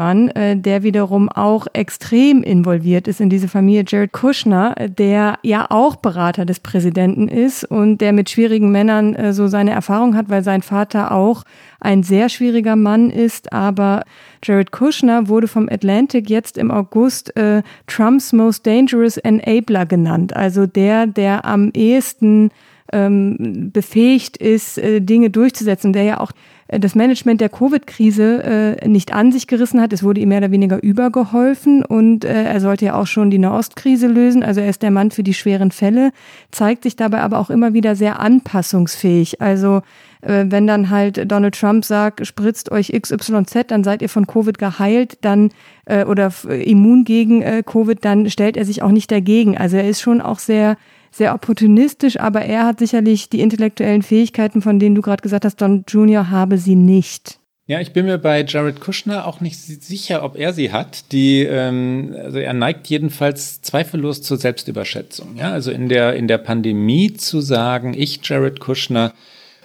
Ehemann, 0.02 0.28
äh, 0.30 0.56
der 0.56 0.82
wiederum 0.82 1.28
auch 1.28 1.66
extrem 1.72 2.42
involviert 2.42 3.08
ist 3.08 3.20
in 3.20 3.30
diese 3.30 3.48
Familie, 3.48 3.84
Jared 3.86 4.12
Kushner, 4.12 4.74
der 4.88 5.38
ja 5.42 5.66
auch 5.70 5.96
Berater 5.96 6.44
des 6.44 6.60
Präsidenten 6.60 7.28
ist 7.28 7.64
und 7.64 7.98
der 7.98 8.12
mit 8.12 8.30
schwierigen 8.30 8.72
Männern 8.72 9.14
äh, 9.14 9.32
so 9.32 9.46
seine 9.46 9.70
Erfahrung 9.70 10.16
hat, 10.16 10.28
weil 10.28 10.42
sein 10.42 10.62
Vater 10.62 11.12
auch 11.12 11.44
ein 11.80 12.02
sehr 12.02 12.28
schwieriger 12.28 12.76
Mann 12.76 13.10
ist. 13.10 13.52
Aber 13.52 14.02
Jared 14.42 14.72
Kushner 14.72 15.28
wurde 15.28 15.48
vom 15.48 15.68
Atlantic 15.70 16.28
jetzt 16.28 16.58
im 16.58 16.70
August 16.70 17.36
äh, 17.36 17.62
Trumps 17.86 18.32
Most 18.32 18.66
Dangerous 18.66 19.16
Enabler 19.18 19.86
genannt. 19.86 20.34
Also 20.34 20.66
der, 20.66 21.06
der 21.06 21.44
am 21.44 21.70
ehesten 21.74 22.50
ähm, 22.92 23.70
befähigt 23.72 24.36
ist, 24.36 24.78
äh, 24.78 25.00
Dinge 25.00 25.30
durchzusetzen, 25.30 25.92
der 25.92 26.02
ja 26.02 26.20
auch 26.20 26.30
äh, 26.30 26.34
das 26.78 26.94
Management 26.94 27.40
der 27.40 27.48
Covid-Krise 27.48 28.78
äh, 28.80 28.88
nicht 28.88 29.12
an 29.12 29.30
sich 29.30 29.46
gerissen 29.46 29.80
hat. 29.80 29.92
Es 29.92 30.02
wurde 30.02 30.20
ihm 30.20 30.30
mehr 30.30 30.38
oder 30.38 30.50
weniger 30.50 30.82
übergeholfen 30.82 31.84
und 31.84 32.24
äh, 32.24 32.44
er 32.44 32.60
sollte 32.60 32.86
ja 32.86 32.94
auch 32.94 33.06
schon 33.06 33.30
die 33.30 33.38
Nahostkrise 33.38 34.06
lösen. 34.06 34.42
Also 34.42 34.60
er 34.60 34.70
ist 34.70 34.82
der 34.82 34.90
Mann 34.90 35.10
für 35.10 35.22
die 35.22 35.34
schweren 35.34 35.70
Fälle, 35.70 36.12
zeigt 36.50 36.84
sich 36.84 36.96
dabei 36.96 37.20
aber 37.20 37.38
auch 37.38 37.50
immer 37.50 37.74
wieder 37.74 37.94
sehr 37.94 38.20
anpassungsfähig. 38.20 39.40
Also 39.42 39.82
äh, 40.22 40.46
wenn 40.48 40.66
dann 40.66 40.88
halt 40.88 41.30
Donald 41.30 41.58
Trump 41.58 41.84
sagt, 41.84 42.26
spritzt 42.26 42.72
euch 42.72 42.92
XYZ, 42.92 43.66
dann 43.68 43.84
seid 43.84 44.00
ihr 44.00 44.08
von 44.08 44.26
Covid 44.26 44.56
geheilt, 44.56 45.18
dann 45.20 45.50
äh, 45.84 46.04
oder 46.04 46.32
immun 46.48 47.04
gegen 47.04 47.42
äh, 47.42 47.62
Covid, 47.64 48.04
dann 48.04 48.30
stellt 48.30 48.56
er 48.56 48.64
sich 48.64 48.82
auch 48.82 48.92
nicht 48.92 49.10
dagegen. 49.10 49.58
Also 49.58 49.76
er 49.76 49.88
ist 49.88 50.00
schon 50.00 50.20
auch 50.20 50.38
sehr 50.38 50.76
sehr 51.12 51.34
opportunistisch, 51.34 52.18
aber 52.18 52.42
er 52.42 52.66
hat 52.66 52.78
sicherlich 52.78 53.28
die 53.28 53.40
intellektuellen 53.40 54.02
Fähigkeiten, 54.02 54.62
von 54.62 54.78
denen 54.78 54.94
du 54.94 55.02
gerade 55.02 55.22
gesagt 55.22 55.44
hast, 55.44 55.60
Don 55.60 55.84
Junior 55.86 56.30
habe 56.30 56.58
sie 56.58 56.74
nicht. 56.74 57.38
Ja, 57.66 57.80
ich 57.80 57.92
bin 57.92 58.06
mir 58.06 58.18
bei 58.18 58.44
Jared 58.44 58.80
Kushner 58.80 59.26
auch 59.26 59.40
nicht 59.40 59.56
sicher, 59.58 60.24
ob 60.24 60.36
er 60.36 60.52
sie 60.52 60.72
hat. 60.72 61.12
Die, 61.12 61.42
ähm, 61.42 62.14
also 62.18 62.38
er 62.38 62.54
neigt 62.54 62.88
jedenfalls 62.88 63.62
zweifellos 63.62 64.20
zur 64.20 64.36
Selbstüberschätzung. 64.36 65.36
Ja, 65.36 65.52
also 65.52 65.70
in 65.70 65.88
der 65.88 66.14
in 66.14 66.26
der 66.26 66.38
Pandemie 66.38 67.12
zu 67.12 67.40
sagen, 67.40 67.94
ich 67.96 68.18
Jared 68.22 68.58
Kushner 68.58 69.12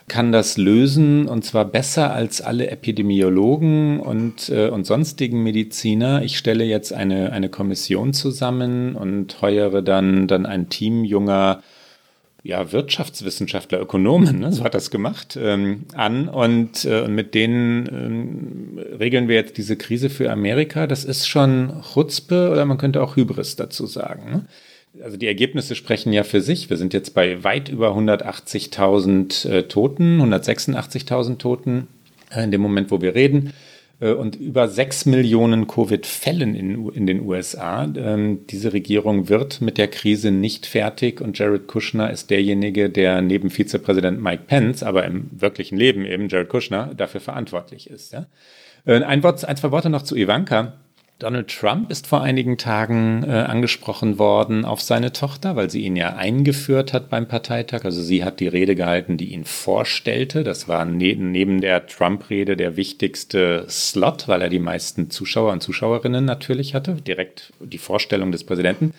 kann 0.08 0.32
das 0.32 0.58
lösen 0.58 1.28
und 1.28 1.43
zwar 1.43 1.65
besser 1.65 2.13
als 2.13 2.39
alle 2.39 2.70
Epidemiologen 2.70 4.00
und, 4.00 4.50
äh, 4.50 4.70
und 4.70 4.86
sonstigen 4.86 5.43
Mediziner. 5.43 6.24
Ich 6.24 6.38
stelle 6.38 6.63
jetzt 6.63 6.93
eine, 6.93 7.34
eine 7.34 7.50
Kommission 7.50 8.13
zusammen 8.13 8.96
und 8.96 9.41
heuere 9.41 9.82
dann, 9.82 10.28
dann 10.28 10.46
ein 10.46 10.70
Team 10.70 11.04
junger 11.04 11.62
ja, 12.43 12.72
Wirtschaftswissenschaftler, 12.72 13.82
Ökonomen, 13.82 14.39
ne, 14.39 14.54
so 14.54 14.63
hat 14.63 14.74
das 14.74 14.89
gemacht, 14.89 15.38
ähm, 15.41 15.84
an 15.93 16.30
und, 16.30 16.86
äh, 16.86 17.02
und 17.02 17.13
mit 17.13 17.34
denen 17.34 17.88
ähm, 17.88 18.80
regeln 18.98 19.28
wir 19.28 19.36
jetzt 19.36 19.58
diese 19.58 19.76
Krise 19.76 20.10
für 20.10 20.32
Amerika. 20.32 20.88
Das 20.88 21.04
ist 21.04 21.28
schon 21.28 21.84
Chutzpe 21.93 22.50
oder 22.50 22.63
man 22.63 22.78
könnte 22.78 23.04
auch 23.04 23.17
Hybris 23.17 23.58
dazu 23.58 23.86
sagen. 23.86 24.32
Ne? 24.32 24.46
Also 25.03 25.17
die 25.17 25.27
Ergebnisse 25.27 25.75
sprechen 25.75 26.13
ja 26.13 26.23
für 26.23 26.41
sich. 26.41 26.69
Wir 26.69 26.77
sind 26.77 26.93
jetzt 26.93 27.13
bei 27.13 27.43
weit 27.43 27.69
über 27.69 27.95
180.000 27.95 29.49
äh, 29.49 29.63
Toten, 29.63 30.21
186.000 30.21 31.38
Toten 31.38 31.88
äh, 32.31 32.43
in 32.43 32.51
dem 32.51 32.62
Moment, 32.62 32.91
wo 32.91 33.01
wir 33.01 33.15
reden. 33.15 33.53
Äh, 33.99 34.12
und 34.12 34.36
über 34.36 34.67
6 34.67 35.05
Millionen 35.07 35.67
Covid-Fällen 35.67 36.55
in, 36.55 36.89
in 36.89 37.07
den 37.07 37.21
USA. 37.21 37.86
Ähm, 37.95 38.45
diese 38.49 38.73
Regierung 38.73 39.29
wird 39.29 39.62
mit 39.62 39.77
der 39.77 39.88
Krise 39.88 40.31
nicht 40.31 40.65
fertig 40.65 41.21
und 41.21 41.38
Jared 41.38 41.67
Kushner 41.67 42.12
ist 42.12 42.29
derjenige, 42.29 42.89
der 42.89 43.21
neben 43.21 43.49
Vizepräsident 43.49 44.21
Mike 44.21 44.43
Pence, 44.47 44.83
aber 44.83 45.05
im 45.05 45.29
wirklichen 45.31 45.77
Leben 45.77 46.05
eben 46.05 46.29
Jared 46.29 46.49
Kushner, 46.49 46.93
dafür 46.95 47.21
verantwortlich 47.21 47.89
ist. 47.89 48.13
Ja? 48.13 48.27
Äh, 48.86 49.03
ein, 49.03 49.23
Wort, 49.23 49.43
ein, 49.45 49.57
zwei 49.57 49.71
Worte 49.71 49.89
noch 49.89 50.03
zu 50.03 50.15
Ivanka. 50.15 50.73
Donald 51.19 51.47
Trump 51.47 51.89
ist 51.89 52.06
vor 52.06 52.21
einigen 52.21 52.60
Tagen 52.60 53.23
äh, 53.23 53.32
angesprochen 53.32 54.19
worden 54.19 54.65
auf 54.65 54.82
seine 54.82 55.13
Tochter, 55.13 55.56
weil 55.56 55.71
sie 55.71 55.82
ihn 55.82 55.95
ja 55.95 56.15
eingeführt 56.15 56.93
hat 56.93 57.10
beim 57.10 57.27
Parteitag. 57.27 57.86
Also 57.86 58.04
sie 58.04 58.23
hat 58.23 58.39
die 58.39 58.48
Rede 58.48 58.75
gehalten, 58.75 59.17
die 59.17 59.33
ihn 59.33 59.44
vorstellte. 59.44 60.44
Das 60.44 60.67
war 60.67 60.85
ne 60.85 61.15
neben 61.15 61.60
der 61.60 61.87
Trump-Rede 61.87 62.56
der 62.56 62.77
wichtigste 62.77 63.65
Slot, 63.67 64.27
weil 64.27 64.44
er 64.44 64.50
die 64.50 64.60
meisten 64.60 65.10
Zuschauer 65.10 65.54
und 65.54 65.63
Zuschauerinnen 65.63 66.23
natürlich 66.23 66.75
hatte. 66.75 66.94
Direkt 66.94 67.52
die 67.60 67.79
Vorstellung 67.79 68.31
des 68.31 68.44
Präsidenten. 68.44 68.94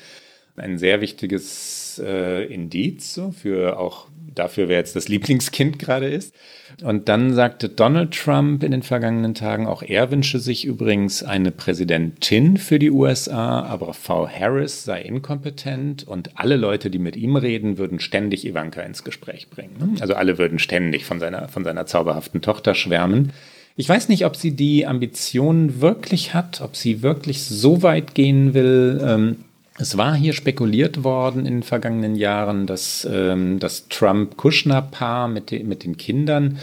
Ein 0.60 0.78
sehr 0.78 1.00
wichtiges 1.00 2.00
äh, 2.04 2.44
Indiz 2.52 3.14
so, 3.14 3.30
für 3.30 3.78
auch 3.78 4.06
dafür, 4.34 4.68
wer 4.68 4.78
jetzt 4.78 4.96
das 4.96 5.08
Lieblingskind 5.08 5.78
gerade 5.78 6.08
ist. 6.08 6.34
Und 6.82 7.08
dann 7.08 7.34
sagte 7.34 7.68
Donald 7.68 8.12
Trump 8.12 8.62
in 8.62 8.70
den 8.70 8.82
vergangenen 8.82 9.34
Tagen, 9.34 9.66
auch 9.66 9.82
er 9.82 10.10
wünsche 10.10 10.38
sich 10.38 10.64
übrigens 10.64 11.22
eine 11.22 11.50
Präsidentin 11.50 12.56
für 12.56 12.78
die 12.78 12.90
USA, 12.90 13.62
aber 13.62 13.94
Frau 13.94 14.28
Harris 14.28 14.84
sei 14.84 15.02
inkompetent 15.02 16.06
und 16.06 16.30
alle 16.38 16.56
Leute, 16.56 16.90
die 16.90 16.98
mit 16.98 17.16
ihm 17.16 17.36
reden, 17.36 17.78
würden 17.78 18.00
ständig 18.00 18.46
Ivanka 18.46 18.82
ins 18.82 19.04
Gespräch 19.04 19.48
bringen. 19.50 19.96
Also 20.00 20.14
alle 20.14 20.38
würden 20.38 20.58
ständig 20.58 21.04
von 21.04 21.20
seiner, 21.20 21.48
von 21.48 21.64
seiner 21.64 21.86
zauberhaften 21.86 22.40
Tochter 22.40 22.74
schwärmen. 22.74 23.32
Ich 23.76 23.88
weiß 23.88 24.08
nicht, 24.08 24.24
ob 24.24 24.34
sie 24.34 24.56
die 24.56 24.86
Ambitionen 24.86 25.80
wirklich 25.80 26.34
hat, 26.34 26.60
ob 26.60 26.74
sie 26.74 27.02
wirklich 27.02 27.44
so 27.44 27.82
weit 27.82 28.14
gehen 28.14 28.52
will. 28.52 29.00
Ähm, 29.04 29.36
es 29.78 29.96
war 29.96 30.14
hier 30.14 30.32
spekuliert 30.32 31.04
worden 31.04 31.46
in 31.46 31.54
den 31.54 31.62
vergangenen 31.62 32.16
Jahren, 32.16 32.66
dass 32.66 33.08
ähm, 33.10 33.60
das 33.60 33.88
Trump-Kushner-Paar 33.88 35.28
mit, 35.28 35.52
de 35.52 35.62
mit 35.62 35.84
den 35.84 35.96
Kindern 35.96 36.58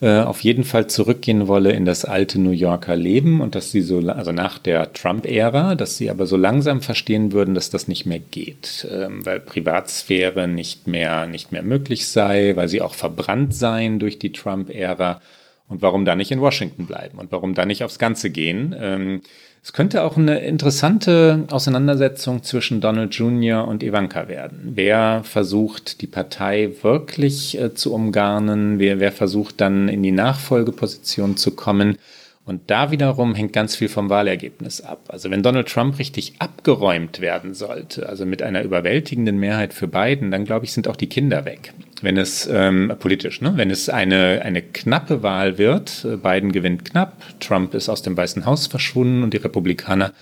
äh, 0.00 0.20
auf 0.20 0.40
jeden 0.40 0.64
Fall 0.64 0.86
zurückgehen 0.86 1.46
wolle 1.46 1.72
in 1.72 1.84
das 1.84 2.06
alte 2.06 2.40
New 2.40 2.50
Yorker 2.50 2.96
Leben 2.96 3.42
und 3.42 3.54
dass 3.54 3.70
sie 3.70 3.82
so, 3.82 3.98
also 4.08 4.32
nach 4.32 4.58
der 4.58 4.92
Trump-Ära, 4.94 5.74
dass 5.74 5.98
sie 5.98 6.10
aber 6.10 6.26
so 6.26 6.38
langsam 6.38 6.80
verstehen 6.80 7.32
würden, 7.32 7.54
dass 7.54 7.68
das 7.68 7.86
nicht 7.86 8.06
mehr 8.06 8.20
geht, 8.20 8.86
ähm, 8.90 9.26
weil 9.26 9.40
Privatsphäre 9.40 10.48
nicht 10.48 10.86
mehr, 10.86 11.26
nicht 11.26 11.52
mehr 11.52 11.62
möglich 11.62 12.08
sei, 12.08 12.56
weil 12.56 12.68
sie 12.68 12.80
auch 12.80 12.94
verbrannt 12.94 13.54
seien 13.54 13.98
durch 13.98 14.18
die 14.18 14.32
Trump-Ära. 14.32 15.20
Und 15.68 15.80
warum 15.82 16.04
da 16.04 16.14
nicht 16.14 16.30
in 16.30 16.40
Washington 16.40 16.86
bleiben 16.86 17.18
und 17.18 17.32
warum 17.32 17.54
da 17.54 17.64
nicht 17.64 17.84
aufs 17.84 17.98
Ganze 17.98 18.30
gehen? 18.30 18.74
Ähm, 18.78 19.20
es 19.64 19.72
könnte 19.72 20.02
auch 20.02 20.18
eine 20.18 20.40
interessante 20.40 21.46
Auseinandersetzung 21.50 22.42
zwischen 22.42 22.82
Donald 22.82 23.14
Jr. 23.14 23.66
und 23.66 23.82
Ivanka 23.82 24.28
werden. 24.28 24.72
Wer 24.74 25.22
versucht, 25.24 26.02
die 26.02 26.06
Partei 26.06 26.70
wirklich 26.82 27.58
äh, 27.58 27.72
zu 27.72 27.94
umgarnen? 27.94 28.78
Wer, 28.78 29.00
wer 29.00 29.10
versucht 29.10 29.62
dann 29.62 29.88
in 29.88 30.02
die 30.02 30.12
Nachfolgeposition 30.12 31.38
zu 31.38 31.52
kommen? 31.52 31.96
Und 32.44 32.60
da 32.66 32.90
wiederum 32.90 33.34
hängt 33.34 33.54
ganz 33.54 33.74
viel 33.74 33.88
vom 33.88 34.10
Wahlergebnis 34.10 34.82
ab. 34.82 35.00
Also 35.08 35.30
wenn 35.30 35.42
Donald 35.42 35.66
Trump 35.66 35.98
richtig 35.98 36.34
abgeräumt 36.40 37.22
werden 37.22 37.54
sollte, 37.54 38.06
also 38.06 38.26
mit 38.26 38.42
einer 38.42 38.64
überwältigenden 38.64 39.38
Mehrheit 39.38 39.72
für 39.72 39.88
Biden, 39.88 40.30
dann 40.30 40.44
glaube 40.44 40.66
ich, 40.66 40.74
sind 40.74 40.88
auch 40.88 40.96
die 40.96 41.08
Kinder 41.08 41.46
weg. 41.46 41.72
Wenn 42.02 42.16
es 42.16 42.48
ähm, 42.50 42.92
politisch, 42.98 43.40
ne? 43.40 43.52
wenn 43.56 43.70
es 43.70 43.88
eine, 43.88 44.42
eine 44.42 44.62
knappe 44.62 45.22
Wahl 45.22 45.58
wird, 45.58 46.04
äh, 46.04 46.16
Biden 46.16 46.52
gewinnt 46.52 46.84
knapp, 46.84 47.22
Trump 47.40 47.74
ist 47.74 47.88
aus 47.88 48.02
dem 48.02 48.16
Weißen 48.16 48.46
Haus 48.46 48.66
verschwunden 48.66 49.22
und 49.22 49.32
die 49.32 49.38
Republikaner 49.38 50.12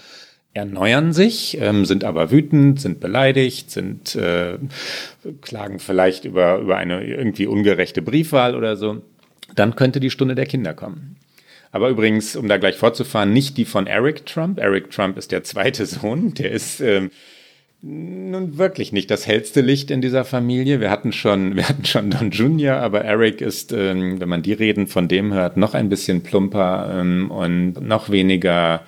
erneuern 0.55 1.13
sich, 1.13 1.59
ähm, 1.61 1.85
sind 1.85 2.05
aber 2.05 2.31
wütend, 2.31 2.81
sind 2.81 3.01
beleidigt, 3.01 3.71
sind 3.71 4.15
äh, 4.17 4.59
klagen 5.41 5.79
vielleicht 5.79 6.25
über, 6.25 6.59
über 6.59 6.77
eine 6.77 7.05
irgendwie 7.05 7.47
ungerechte 7.47 8.03
Briefwahl 8.03 8.55
oder 8.55 8.77
so, 8.77 9.03
dann 9.55 9.77
könnte 9.77 9.99
die 9.99 10.11
Stunde 10.11 10.35
der 10.35 10.47
Kinder 10.47 10.75
kommen. 10.75 11.17
Aber 11.71 11.89
übrigens, 11.89 12.37
um 12.37 12.49
da 12.49 12.59
gleich 12.59 12.77
fortzufahren, 12.77 13.33
nicht 13.33 13.57
die 13.57 13.65
von 13.65 13.87
Eric 13.87 14.27
Trump. 14.27 14.59
Eric 14.59 14.91
Trump 14.91 15.17
ist 15.17 15.33
der 15.33 15.43
zweite 15.43 15.87
Sohn. 15.87 16.35
Der 16.35 16.51
ist 16.51 16.81
ähm, 16.81 17.11
nun 17.83 18.59
wirklich 18.59 18.93
nicht 18.93 19.11
das 19.11 19.27
hellste 19.27 19.61
Licht 19.61 19.91
in 19.91 20.01
dieser 20.01 20.25
Familie. 20.25 20.81
Wir 20.81 20.91
hatten 20.91 21.13
schon, 21.13 21.57
wir 21.57 21.69
hatten 21.69 21.85
schon 21.85 22.11
Don 22.11 22.31
Jr., 22.31 22.77
aber 22.77 23.05
Eric 23.05 23.41
ist, 23.41 23.73
ähm, 23.73 24.21
wenn 24.21 24.29
man 24.29 24.43
die 24.43 24.53
Reden 24.53 24.87
von 24.87 25.09
dem 25.09 25.33
hört, 25.33 25.57
noch 25.57 25.75
ein 25.75 25.89
bisschen 25.89 26.23
plumper 26.23 26.97
ähm, 27.01 27.31
und 27.31 27.81
noch 27.81 28.11
weniger 28.11 28.83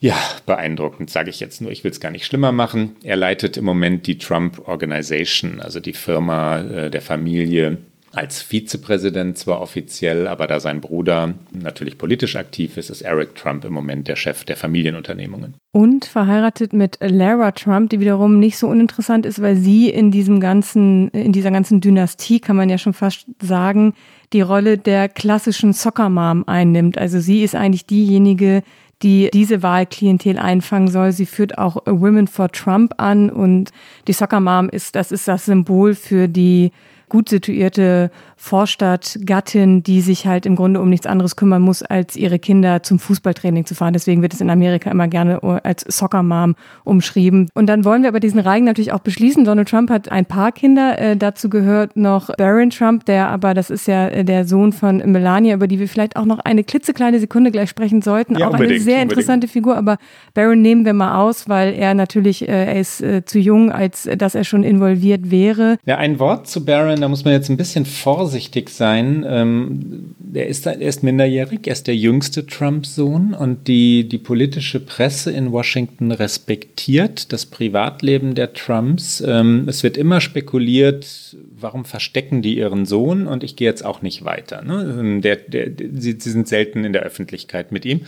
ja, 0.00 0.18
beeindruckend, 0.44 1.08
sage 1.08 1.30
ich 1.30 1.40
jetzt 1.40 1.62
nur. 1.62 1.70
Ich 1.70 1.82
will 1.82 1.90
es 1.90 2.00
gar 2.00 2.10
nicht 2.10 2.26
schlimmer 2.26 2.52
machen. 2.52 2.96
Er 3.02 3.16
leitet 3.16 3.56
im 3.56 3.64
Moment 3.64 4.06
die 4.06 4.18
Trump 4.18 4.68
Organization, 4.68 5.60
also 5.60 5.80
die 5.80 5.94
Firma 5.94 6.60
äh, 6.60 6.90
der 6.90 7.00
Familie, 7.00 7.78
als 8.16 8.42
Vizepräsident 8.42 9.38
zwar 9.38 9.60
offiziell, 9.60 10.26
aber 10.28 10.46
da 10.46 10.60
sein 10.60 10.80
Bruder 10.80 11.34
natürlich 11.52 11.98
politisch 11.98 12.36
aktiv 12.36 12.76
ist, 12.76 12.90
ist 12.90 13.02
Eric 13.02 13.34
Trump 13.34 13.64
im 13.64 13.72
Moment 13.72 14.08
der 14.08 14.16
Chef 14.16 14.44
der 14.44 14.56
Familienunternehmungen. 14.56 15.54
Und 15.72 16.04
verheiratet 16.04 16.72
mit 16.72 16.98
Lara 17.00 17.52
Trump, 17.52 17.90
die 17.90 18.00
wiederum 18.00 18.38
nicht 18.38 18.58
so 18.58 18.68
uninteressant 18.68 19.26
ist, 19.26 19.42
weil 19.42 19.56
sie 19.56 19.90
in 19.90 20.10
diesem 20.10 20.40
ganzen, 20.40 21.08
in 21.10 21.32
dieser 21.32 21.50
ganzen 21.50 21.80
Dynastie, 21.80 22.40
kann 22.40 22.56
man 22.56 22.68
ja 22.68 22.78
schon 22.78 22.92
fast 22.92 23.26
sagen, 23.42 23.94
die 24.32 24.40
Rolle 24.40 24.78
der 24.78 25.08
klassischen 25.08 25.72
Soccer 25.72 26.08
Mom 26.08 26.44
einnimmt. 26.46 26.98
Also 26.98 27.20
sie 27.20 27.42
ist 27.42 27.54
eigentlich 27.54 27.86
diejenige, 27.86 28.62
die 29.02 29.30
diese 29.32 29.62
Wahlklientel 29.62 30.38
einfangen 30.38 30.88
soll. 30.88 31.12
Sie 31.12 31.26
führt 31.26 31.58
auch 31.58 31.76
Women 31.86 32.26
for 32.26 32.50
Trump 32.50 32.94
an 32.98 33.30
und 33.30 33.70
die 34.08 34.12
Soccer 34.12 34.40
Mom 34.40 34.68
ist, 34.68 34.94
das 34.94 35.12
ist 35.12 35.28
das 35.28 35.44
Symbol 35.44 35.94
für 35.94 36.28
die 36.28 36.70
gut 37.14 37.28
situierte 37.28 38.10
Vorstadtgattin, 38.36 39.84
die 39.84 40.00
sich 40.00 40.26
halt 40.26 40.46
im 40.46 40.56
Grunde 40.56 40.80
um 40.80 40.90
nichts 40.90 41.06
anderes 41.06 41.36
kümmern 41.36 41.62
muss, 41.62 41.84
als 41.84 42.16
ihre 42.16 42.40
Kinder 42.40 42.82
zum 42.82 42.98
Fußballtraining 42.98 43.66
zu 43.66 43.76
fahren. 43.76 43.92
Deswegen 43.92 44.20
wird 44.20 44.34
es 44.34 44.40
in 44.40 44.50
Amerika 44.50 44.90
immer 44.90 45.06
gerne 45.06 45.40
als 45.62 45.84
Soccer 45.86 46.24
Mom 46.24 46.56
umschrieben. 46.82 47.48
Und 47.54 47.68
dann 47.68 47.84
wollen 47.84 48.02
wir 48.02 48.08
aber 48.08 48.18
diesen 48.18 48.40
Reigen 48.40 48.64
natürlich 48.64 48.90
auch 48.90 48.98
beschließen. 48.98 49.44
Donald 49.44 49.68
Trump 49.68 49.90
hat 49.90 50.10
ein 50.10 50.26
paar 50.26 50.50
Kinder. 50.50 50.98
Äh, 50.98 51.16
dazu 51.16 51.48
gehört 51.48 51.96
noch 51.96 52.34
Barron 52.36 52.70
Trump, 52.70 53.04
der 53.04 53.28
aber, 53.28 53.54
das 53.54 53.70
ist 53.70 53.86
ja 53.86 54.08
äh, 54.08 54.24
der 54.24 54.44
Sohn 54.44 54.72
von 54.72 54.96
Melania, 54.96 55.54
über 55.54 55.68
die 55.68 55.78
wir 55.78 55.86
vielleicht 55.86 56.16
auch 56.16 56.24
noch 56.24 56.40
eine 56.40 56.64
klitzekleine 56.64 57.20
Sekunde 57.20 57.52
gleich 57.52 57.70
sprechen 57.70 58.02
sollten. 58.02 58.36
Ja, 58.36 58.48
auch 58.48 58.54
eine 58.54 58.80
sehr 58.80 59.02
interessante 59.02 59.46
unbedingt. 59.46 59.52
Figur. 59.52 59.76
Aber 59.76 59.98
Barron 60.34 60.60
nehmen 60.62 60.84
wir 60.84 60.94
mal 60.94 61.22
aus, 61.22 61.48
weil 61.48 61.74
er 61.74 61.94
natürlich, 61.94 62.48
äh, 62.48 62.64
er 62.66 62.80
ist 62.80 63.00
äh, 63.00 63.24
zu 63.24 63.38
jung, 63.38 63.70
als 63.70 64.08
dass 64.18 64.34
er 64.34 64.42
schon 64.42 64.64
involviert 64.64 65.30
wäre. 65.30 65.76
Ja, 65.86 65.98
ein 65.98 66.18
Wort 66.18 66.48
zu 66.48 66.64
Barron, 66.64 67.03
da 67.04 67.08
muss 67.10 67.26
man 67.26 67.34
jetzt 67.34 67.50
ein 67.50 67.58
bisschen 67.58 67.84
vorsichtig 67.84 68.70
sein. 68.70 69.26
Ähm, 69.28 70.14
er, 70.32 70.46
ist, 70.46 70.64
er 70.64 70.80
ist 70.80 71.02
minderjährig, 71.02 71.66
er 71.66 71.74
ist 71.74 71.86
der 71.86 71.96
jüngste 71.96 72.46
Trump-Sohn 72.46 73.34
und 73.34 73.68
die, 73.68 74.08
die 74.08 74.16
politische 74.16 74.80
Presse 74.80 75.30
in 75.30 75.52
Washington 75.52 76.12
respektiert 76.12 77.30
das 77.30 77.44
Privatleben 77.44 78.34
der 78.34 78.54
Trumps. 78.54 79.22
Ähm, 79.26 79.64
es 79.68 79.82
wird 79.82 79.98
immer 79.98 80.22
spekuliert, 80.22 81.36
warum 81.60 81.84
verstecken 81.84 82.40
die 82.40 82.56
ihren 82.56 82.86
Sohn 82.86 83.26
und 83.26 83.44
ich 83.44 83.54
gehe 83.54 83.68
jetzt 83.68 83.84
auch 83.84 84.00
nicht 84.00 84.24
weiter. 84.24 84.62
Ne? 84.62 84.96
Ähm, 84.98 85.20
der, 85.20 85.36
der, 85.36 85.72
sie, 85.92 86.16
sie 86.18 86.30
sind 86.30 86.48
selten 86.48 86.84
in 86.84 86.94
der 86.94 87.02
Öffentlichkeit 87.02 87.70
mit 87.70 87.84
ihm. 87.84 88.06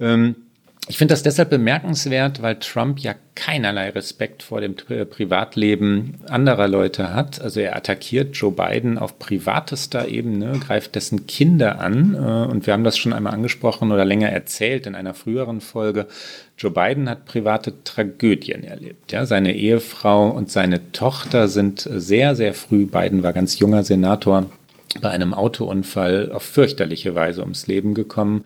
Ähm, 0.00 0.34
ich 0.86 0.98
finde 0.98 1.12
das 1.12 1.22
deshalb 1.22 1.48
bemerkenswert, 1.48 2.42
weil 2.42 2.56
Trump 2.56 2.98
ja 2.98 3.14
keinerlei 3.34 3.88
Respekt 3.88 4.42
vor 4.42 4.60
dem 4.60 4.76
Privatleben 4.76 6.16
anderer 6.28 6.68
Leute 6.68 7.14
hat. 7.14 7.40
Also 7.40 7.60
er 7.60 7.74
attackiert 7.74 8.36
Joe 8.36 8.52
Biden 8.52 8.98
auf 8.98 9.18
privatester 9.18 10.08
Ebene, 10.08 10.58
greift 10.58 10.94
dessen 10.94 11.26
Kinder 11.26 11.80
an. 11.80 12.14
Äh, 12.14 12.50
und 12.50 12.66
wir 12.66 12.74
haben 12.74 12.84
das 12.84 12.98
schon 12.98 13.14
einmal 13.14 13.32
angesprochen 13.32 13.92
oder 13.92 14.04
länger 14.04 14.28
erzählt 14.28 14.86
in 14.86 14.94
einer 14.94 15.14
früheren 15.14 15.62
Folge. 15.62 16.06
Joe 16.58 16.70
Biden 16.70 17.08
hat 17.08 17.24
private 17.24 17.82
Tragödien 17.84 18.62
erlebt. 18.62 19.10
Ja, 19.10 19.24
seine 19.24 19.54
Ehefrau 19.54 20.28
und 20.28 20.50
seine 20.50 20.92
Tochter 20.92 21.48
sind 21.48 21.88
sehr, 21.90 22.34
sehr 22.34 22.52
früh, 22.52 22.84
Biden 22.84 23.22
war 23.22 23.32
ganz 23.32 23.58
junger 23.58 23.84
Senator, 23.84 24.50
bei 25.00 25.08
einem 25.08 25.32
Autounfall 25.32 26.30
auf 26.30 26.42
fürchterliche 26.42 27.14
Weise 27.14 27.40
ums 27.40 27.66
Leben 27.66 27.94
gekommen 27.94 28.44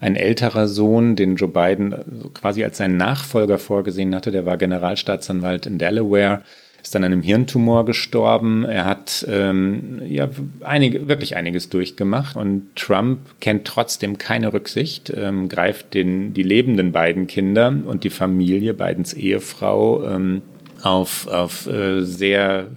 ein 0.00 0.16
älterer 0.16 0.66
Sohn, 0.66 1.14
den 1.14 1.36
Joe 1.36 1.48
Biden 1.48 1.94
quasi 2.34 2.64
als 2.64 2.78
seinen 2.78 2.96
Nachfolger 2.96 3.58
vorgesehen 3.58 4.14
hatte, 4.14 4.30
der 4.30 4.46
war 4.46 4.56
Generalstaatsanwalt 4.56 5.66
in 5.66 5.78
Delaware, 5.78 6.42
ist 6.82 6.94
dann 6.94 7.04
an 7.04 7.12
einem 7.12 7.22
Hirntumor 7.22 7.84
gestorben. 7.84 8.64
Er 8.64 8.86
hat 8.86 9.26
ähm, 9.28 10.00
ja 10.06 10.30
einige, 10.62 11.08
wirklich 11.08 11.36
einiges 11.36 11.68
durchgemacht 11.68 12.36
und 12.36 12.74
Trump 12.74 13.20
kennt 13.40 13.66
trotzdem 13.66 14.16
keine 14.16 14.54
Rücksicht, 14.54 15.12
ähm, 15.14 15.50
greift 15.50 15.92
den, 15.92 16.32
die 16.32 16.42
lebenden 16.42 16.92
beiden 16.92 17.26
Kinder 17.26 17.74
und 17.84 18.02
die 18.04 18.10
Familie, 18.10 18.72
Bidens 18.72 19.12
Ehefrau, 19.12 20.06
ähm, 20.08 20.40
auf, 20.82 21.26
auf 21.26 21.66
äh, 21.66 22.00
sehr 22.00 22.68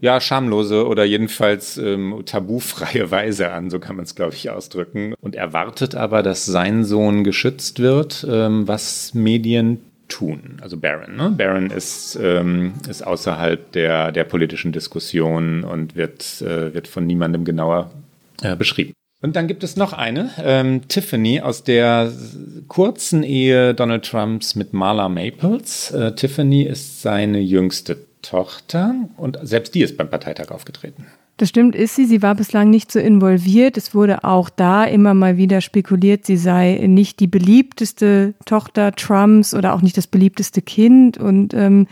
ja, 0.00 0.20
schamlose 0.20 0.86
oder 0.86 1.04
jedenfalls 1.04 1.76
ähm, 1.78 2.22
tabufreie 2.24 3.10
Weise 3.10 3.50
an, 3.50 3.70
so 3.70 3.78
kann 3.78 3.96
man 3.96 4.04
es, 4.04 4.14
glaube 4.14 4.34
ich, 4.34 4.50
ausdrücken. 4.50 5.14
Und 5.20 5.34
erwartet 5.34 5.94
aber, 5.94 6.22
dass 6.22 6.46
sein 6.46 6.84
Sohn 6.84 7.24
geschützt 7.24 7.80
wird, 7.80 8.26
ähm, 8.28 8.68
was 8.68 9.14
Medien 9.14 9.80
tun. 10.08 10.58
Also 10.62 10.78
Barron. 10.78 11.16
Ne? 11.16 11.34
Barron 11.36 11.70
ist, 11.70 12.18
ähm, 12.20 12.74
ist 12.88 13.06
außerhalb 13.06 13.72
der, 13.72 14.12
der 14.12 14.24
politischen 14.24 14.72
Diskussion 14.72 15.64
und 15.64 15.96
wird, 15.96 16.40
äh, 16.40 16.72
wird 16.74 16.88
von 16.88 17.06
niemandem 17.06 17.44
genauer 17.44 17.90
äh, 18.42 18.56
beschrieben. 18.56 18.92
Und 19.20 19.34
dann 19.34 19.48
gibt 19.48 19.64
es 19.64 19.76
noch 19.76 19.92
eine, 19.92 20.30
ähm, 20.38 20.86
Tiffany 20.86 21.40
aus 21.40 21.64
der 21.64 22.12
kurzen 22.68 23.24
Ehe 23.24 23.74
Donald 23.74 24.04
Trumps 24.04 24.54
mit 24.54 24.72
Marla 24.72 25.08
Maples. 25.08 25.90
Äh, 25.90 26.14
Tiffany 26.14 26.62
ist 26.62 27.02
seine 27.02 27.40
jüngste 27.40 27.96
Tochter 28.22 28.94
und 29.16 29.38
selbst 29.42 29.74
die 29.74 29.82
ist 29.82 29.96
beim 29.96 30.10
Parteitag 30.10 30.50
aufgetreten. 30.50 31.06
Das 31.38 31.48
stimmt, 31.48 31.76
ist 31.76 31.94
sie. 31.94 32.04
Sie 32.04 32.20
war 32.20 32.34
bislang 32.34 32.68
nicht 32.68 32.90
so 32.90 32.98
involviert. 32.98 33.76
Es 33.76 33.94
wurde 33.94 34.24
auch 34.24 34.50
da 34.50 34.84
immer 34.84 35.14
mal 35.14 35.36
wieder 35.36 35.60
spekuliert, 35.60 36.26
sie 36.26 36.36
sei 36.36 36.80
nicht 36.86 37.20
die 37.20 37.28
beliebteste 37.28 38.34
Tochter 38.44 38.92
Trumps 38.92 39.54
oder 39.54 39.72
auch 39.74 39.80
nicht 39.80 39.96
das 39.96 40.08
beliebteste 40.08 40.62
Kind. 40.62 41.16
Und 41.16 41.54
ähm, 41.54 41.86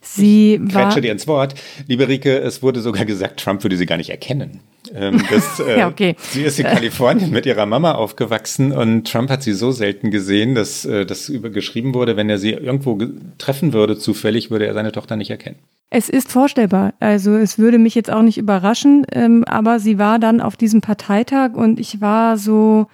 sie 0.00 0.60
ich 0.64 0.74
war. 0.74 1.00
dir 1.00 1.10
ins 1.10 1.26
Wort. 1.26 1.56
Liebe 1.88 2.06
Rike, 2.06 2.38
es 2.38 2.62
wurde 2.62 2.80
sogar 2.80 3.04
gesagt, 3.04 3.40
Trump 3.40 3.64
würde 3.64 3.76
sie 3.76 3.86
gar 3.86 3.96
nicht 3.96 4.10
erkennen. 4.10 4.60
Ähm, 4.94 5.22
das, 5.30 5.60
äh, 5.66 5.78
ja, 5.78 5.88
okay. 5.88 6.16
Sie 6.18 6.42
ist 6.42 6.58
in 6.58 6.66
Kalifornien 6.66 7.30
mit 7.30 7.46
ihrer 7.46 7.66
Mama 7.66 7.92
aufgewachsen 7.92 8.72
und 8.72 9.10
Trump 9.10 9.30
hat 9.30 9.42
sie 9.42 9.52
so 9.52 9.70
selten 9.70 10.10
gesehen, 10.10 10.54
dass 10.54 10.84
äh, 10.84 11.06
das 11.06 11.32
geschrieben 11.52 11.94
wurde, 11.94 12.16
wenn 12.16 12.28
er 12.28 12.38
sie 12.38 12.50
irgendwo 12.50 12.98
treffen 13.38 13.72
würde, 13.72 13.96
zufällig 13.96 14.50
würde 14.50 14.66
er 14.66 14.74
seine 14.74 14.92
Tochter 14.92 15.16
nicht 15.16 15.30
erkennen. 15.30 15.56
Es 15.90 16.08
ist 16.08 16.32
vorstellbar. 16.32 16.94
Also 16.98 17.36
es 17.36 17.58
würde 17.58 17.78
mich 17.78 17.94
jetzt 17.94 18.10
auch 18.10 18.22
nicht 18.22 18.38
überraschen, 18.38 19.06
ähm, 19.12 19.44
aber 19.44 19.78
sie 19.78 19.98
war 19.98 20.18
dann 20.18 20.40
auf 20.40 20.56
diesem 20.56 20.80
Parteitag 20.80 21.52
und 21.54 21.78
ich 21.78 22.00
war 22.00 22.36
so, 22.36 22.86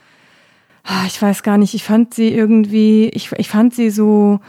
ah, 0.85 1.05
ich 1.07 1.21
weiß 1.21 1.43
gar 1.43 1.57
nicht, 1.57 1.75
ich 1.75 1.85
fand 1.85 2.15
sie 2.15 2.29
irgendwie, 2.29 3.09
ich, 3.09 3.31
ich 3.39 3.49
fand 3.49 3.75
sie 3.75 3.91
so 3.91 4.41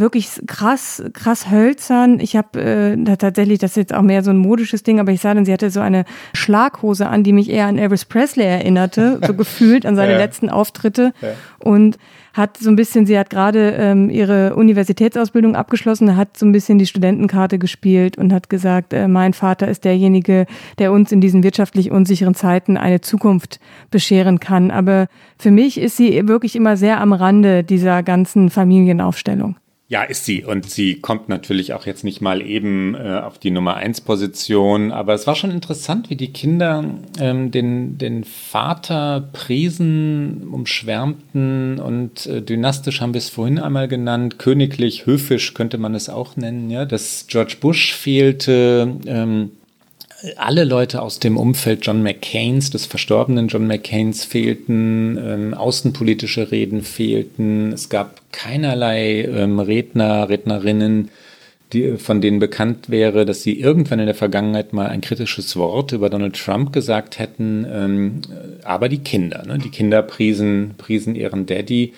wirklich 0.00 0.28
krass, 0.46 1.02
krass 1.12 1.50
hölzern. 1.50 2.20
Ich 2.20 2.36
habe 2.36 2.60
äh, 2.60 3.16
tatsächlich, 3.16 3.58
das 3.58 3.72
ist 3.72 3.76
jetzt 3.76 3.94
auch 3.94 4.02
mehr 4.02 4.22
so 4.22 4.30
ein 4.30 4.38
modisches 4.38 4.82
Ding, 4.82 5.00
aber 5.00 5.12
ich 5.12 5.20
sah 5.20 5.34
dann, 5.34 5.44
sie 5.44 5.52
hatte 5.52 5.70
so 5.70 5.80
eine 5.80 6.04
Schlaghose 6.34 7.08
an, 7.08 7.22
die 7.22 7.32
mich 7.32 7.50
eher 7.50 7.66
an 7.66 7.78
Elvis 7.78 8.04
Presley 8.04 8.44
erinnerte, 8.44 9.20
so 9.26 9.34
gefühlt 9.36 9.86
an 9.86 9.96
seine 9.96 10.12
ja. 10.12 10.18
letzten 10.18 10.50
Auftritte. 10.50 11.12
Ja. 11.20 11.28
Und 11.58 11.98
hat 12.36 12.58
so 12.58 12.68
ein 12.68 12.76
bisschen, 12.76 13.06
sie 13.06 13.18
hat 13.18 13.30
gerade 13.30 13.70
ähm, 13.70 14.10
ihre 14.10 14.54
Universitätsausbildung 14.56 15.56
abgeschlossen, 15.56 16.16
hat 16.16 16.36
so 16.36 16.44
ein 16.44 16.52
bisschen 16.52 16.78
die 16.78 16.86
Studentenkarte 16.86 17.58
gespielt 17.58 18.18
und 18.18 18.32
hat 18.32 18.50
gesagt, 18.50 18.92
äh, 18.92 19.08
mein 19.08 19.32
Vater 19.32 19.68
ist 19.68 19.84
derjenige, 19.84 20.46
der 20.78 20.92
uns 20.92 21.12
in 21.12 21.22
diesen 21.22 21.42
wirtschaftlich 21.42 21.90
unsicheren 21.90 22.34
Zeiten 22.34 22.76
eine 22.76 23.00
Zukunft 23.00 23.58
bescheren 23.90 24.38
kann. 24.38 24.70
Aber 24.70 25.06
für 25.38 25.50
mich 25.50 25.80
ist 25.80 25.96
sie 25.96 26.28
wirklich 26.28 26.56
immer 26.56 26.76
sehr 26.76 27.00
am 27.00 27.14
Rande 27.14 27.64
dieser 27.64 28.02
ganzen 28.02 28.50
Familienaufstellung. 28.50 29.56
Ja, 29.88 30.02
ist 30.02 30.24
sie. 30.24 30.44
Und 30.44 30.68
sie 30.68 31.00
kommt 31.00 31.28
natürlich 31.28 31.72
auch 31.72 31.86
jetzt 31.86 32.02
nicht 32.02 32.20
mal 32.20 32.42
eben 32.42 32.96
äh, 32.96 33.20
auf 33.22 33.38
die 33.38 33.52
Nummer 33.52 33.76
1 33.76 34.00
Position. 34.00 34.90
Aber 34.90 35.14
es 35.14 35.28
war 35.28 35.36
schon 35.36 35.52
interessant, 35.52 36.10
wie 36.10 36.16
die 36.16 36.32
Kinder 36.32 36.84
ähm, 37.20 37.52
den, 37.52 37.96
den 37.96 38.24
Vater 38.24 39.28
priesen, 39.32 40.48
umschwärmten 40.50 41.78
und 41.78 42.26
äh, 42.26 42.42
dynastisch 42.42 43.00
haben 43.00 43.14
wir 43.14 43.20
es 43.20 43.28
vorhin 43.28 43.60
einmal 43.60 43.86
genannt. 43.86 44.40
Königlich, 44.40 45.06
höfisch 45.06 45.54
könnte 45.54 45.78
man 45.78 45.94
es 45.94 46.08
auch 46.08 46.36
nennen. 46.36 46.68
Ja, 46.68 46.84
dass 46.84 47.26
George 47.28 47.58
Bush 47.60 47.94
fehlte. 47.94 48.96
Ähm, 49.06 49.52
alle 50.36 50.64
Leute 50.64 51.02
aus 51.02 51.18
dem 51.18 51.36
Umfeld 51.36 51.86
John 51.86 52.02
McCains, 52.02 52.70
des 52.70 52.86
verstorbenen 52.86 53.48
John 53.48 53.66
McCains 53.66 54.24
fehlten, 54.24 55.18
ähm, 55.18 55.54
außenpolitische 55.54 56.50
Reden 56.50 56.82
fehlten, 56.82 57.72
es 57.72 57.88
gab 57.88 58.20
keinerlei 58.32 59.22
ähm, 59.22 59.60
Redner, 59.60 60.28
Rednerinnen, 60.28 61.10
die, 61.72 61.96
von 61.98 62.20
denen 62.20 62.38
bekannt 62.38 62.90
wäre, 62.90 63.24
dass 63.24 63.42
sie 63.42 63.58
irgendwann 63.58 63.98
in 63.98 64.06
der 64.06 64.14
Vergangenheit 64.14 64.72
mal 64.72 64.86
ein 64.86 65.00
kritisches 65.00 65.56
Wort 65.56 65.92
über 65.92 66.10
Donald 66.10 66.36
Trump 66.36 66.72
gesagt 66.72 67.18
hätten, 67.18 67.66
ähm, 67.70 68.22
aber 68.64 68.88
die 68.88 68.98
Kinder, 68.98 69.44
ne? 69.46 69.58
die 69.58 69.70
Kinder 69.70 70.02
priesen, 70.02 70.74
priesen 70.78 71.14
ihren 71.14 71.46
Daddy 71.46 71.94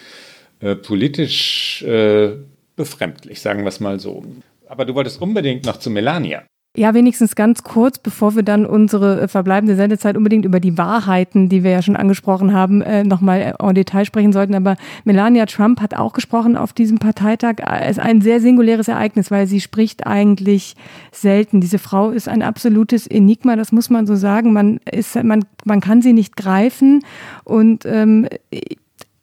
äh, 0.61 0.75
politisch 0.75 1.83
äh, 1.83 2.31
befremdlich, 2.77 3.41
sagen 3.41 3.63
wir 3.63 3.69
es 3.69 3.81
mal 3.81 4.01
so. 4.01 4.25
Aber 4.67 4.85
du 4.85 4.95
wolltest 4.95 5.21
unbedingt 5.21 5.65
noch 5.65 5.79
zu 5.79 5.91
Melania. 5.91 6.43
Ja, 6.77 6.95
wenigstens 6.95 7.35
ganz 7.35 7.65
kurz, 7.65 7.99
bevor 7.99 8.37
wir 8.37 8.45
dann 8.45 8.65
unsere 8.65 9.23
äh, 9.23 9.29
verbleibende 9.29 9.75
Sendezeit 9.75 10.17
unbedingt 10.17 10.45
über 10.45 10.61
die 10.61 10.79
Wahrheiten, 10.79 11.49
die 11.49 11.65
wir 11.65 11.73
ja 11.73 11.83
schon 11.83 11.97
angesprochen 11.97 12.53
haben, 12.53 12.83
äh, 12.83 13.03
nochmal 13.03 13.57
en 13.59 13.75
Detail 13.75 14.05
sprechen 14.05 14.33
sollten. 14.33 14.55
Aber 14.55 14.77
Melania 15.05 15.47
Trump 15.47 15.81
hat 15.81 15.95
auch 15.95 16.13
gesprochen 16.13 16.57
auf 16.57 16.73
diesem 16.73 16.99
Parteitag. 16.99 17.57
Es 17.81 17.93
ist 17.93 17.99
ein 17.99 18.21
sehr 18.21 18.41
singuläres 18.41 18.87
Ereignis, 18.87 19.31
weil 19.31 19.47
sie 19.49 19.61
spricht 19.61 20.07
eigentlich 20.07 20.77
selten. 21.11 21.61
Diese 21.61 21.79
Frau 21.79 22.11
ist 22.11 22.29
ein 22.29 22.43
absolutes 22.43 23.09
Enigma, 23.09 23.57
das 23.57 23.73
muss 23.73 23.91
man 23.91 24.07
so 24.07 24.15
sagen. 24.15 24.53
Man, 24.53 24.79
ist, 24.93 25.21
man, 25.25 25.47
man 25.65 25.81
kann 25.81 26.01
sie 26.01 26.13
nicht 26.13 26.37
greifen 26.37 27.03
und 27.45 27.87
ähm, 27.87 28.29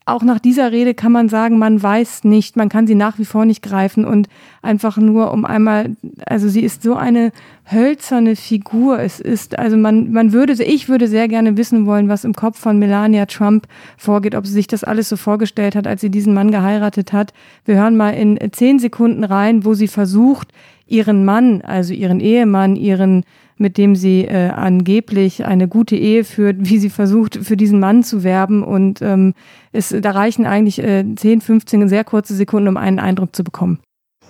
auch 0.07 0.21
nach 0.21 0.37
dieser 0.37 0.71
Rede 0.71 0.93
kann 0.93 1.11
man 1.11 1.29
sagen, 1.29 1.57
man 1.57 1.81
weiß 1.81 2.25
nicht, 2.25 2.55
man 2.55 2.69
kann 2.69 2.85
sie 2.85 2.93
nach 2.93 3.17
wie 3.17 3.25
vor 3.25 3.43
nicht 3.45 3.63
greifen 3.63 4.05
und 4.05 4.29
einfach 4.61 4.97
nur 4.97 5.31
um 5.31 5.45
einmal, 5.45 5.95
also 6.27 6.47
sie 6.47 6.61
ist 6.61 6.83
so 6.83 6.93
eine 6.95 7.31
hölzerne 7.71 8.35
Figur. 8.35 8.99
Es 8.99 9.19
ist, 9.19 9.57
also 9.57 9.77
man, 9.77 10.11
man 10.11 10.31
würde, 10.31 10.53
ich 10.63 10.89
würde 10.89 11.07
sehr 11.07 11.27
gerne 11.27 11.57
wissen 11.57 11.87
wollen, 11.87 12.07
was 12.07 12.23
im 12.23 12.33
Kopf 12.33 12.59
von 12.59 12.77
Melania 12.77 13.25
Trump 13.25 13.67
vorgeht, 13.97 14.35
ob 14.35 14.45
sie 14.45 14.53
sich 14.53 14.67
das 14.67 14.83
alles 14.83 15.09
so 15.09 15.17
vorgestellt 15.17 15.75
hat, 15.75 15.87
als 15.87 16.01
sie 16.01 16.11
diesen 16.11 16.35
Mann 16.35 16.51
geheiratet 16.51 17.11
hat. 17.11 17.33
Wir 17.65 17.77
hören 17.77 17.97
mal 17.97 18.11
in 18.11 18.37
zehn 18.51 18.77
Sekunden 18.77 19.23
rein, 19.23 19.65
wo 19.65 19.73
sie 19.73 19.87
versucht, 19.87 20.49
ihren 20.85 21.25
Mann, 21.25 21.61
also 21.61 21.93
ihren 21.95 22.19
Ehemann, 22.19 22.75
ihren 22.75 23.23
mit 23.57 23.77
dem 23.77 23.95
sie 23.95 24.25
äh, 24.25 24.49
angeblich 24.49 25.45
eine 25.45 25.67
gute 25.67 25.95
Ehe 25.95 26.23
führt, 26.23 26.57
wie 26.59 26.77
sie 26.77 26.89
versucht, 26.89 27.39
für 27.43 27.57
diesen 27.57 27.79
Mann 27.79 28.03
zu 28.03 28.23
werben. 28.23 28.63
Und 28.63 29.01
ähm, 29.01 29.33
es, 29.71 29.95
da 29.97 30.11
reichen 30.11 30.45
eigentlich 30.45 30.79
äh, 30.79 31.05
10, 31.15 31.41
15 31.41 31.87
sehr 31.87 32.03
kurze 32.03 32.35
Sekunden, 32.35 32.67
um 32.67 32.77
einen 32.77 32.99
Eindruck 32.99 33.35
zu 33.35 33.43
bekommen. 33.43 33.79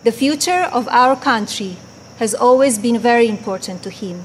The 0.04 0.12
future 0.12 0.70
of 0.74 0.88
our 0.88 1.16
country 1.16 1.76
has 2.20 2.36
always 2.36 2.80
been 2.80 3.00
very 3.00 3.28
important 3.28 3.82
to 3.84 3.90
him. 3.90 4.18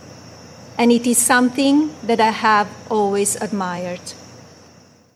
And 0.76 0.92
it 0.92 1.06
is 1.06 1.18
something 1.18 1.88
that 2.06 2.20
I 2.20 2.32
have 2.32 2.68
always 2.88 3.40
admired. 3.40 4.00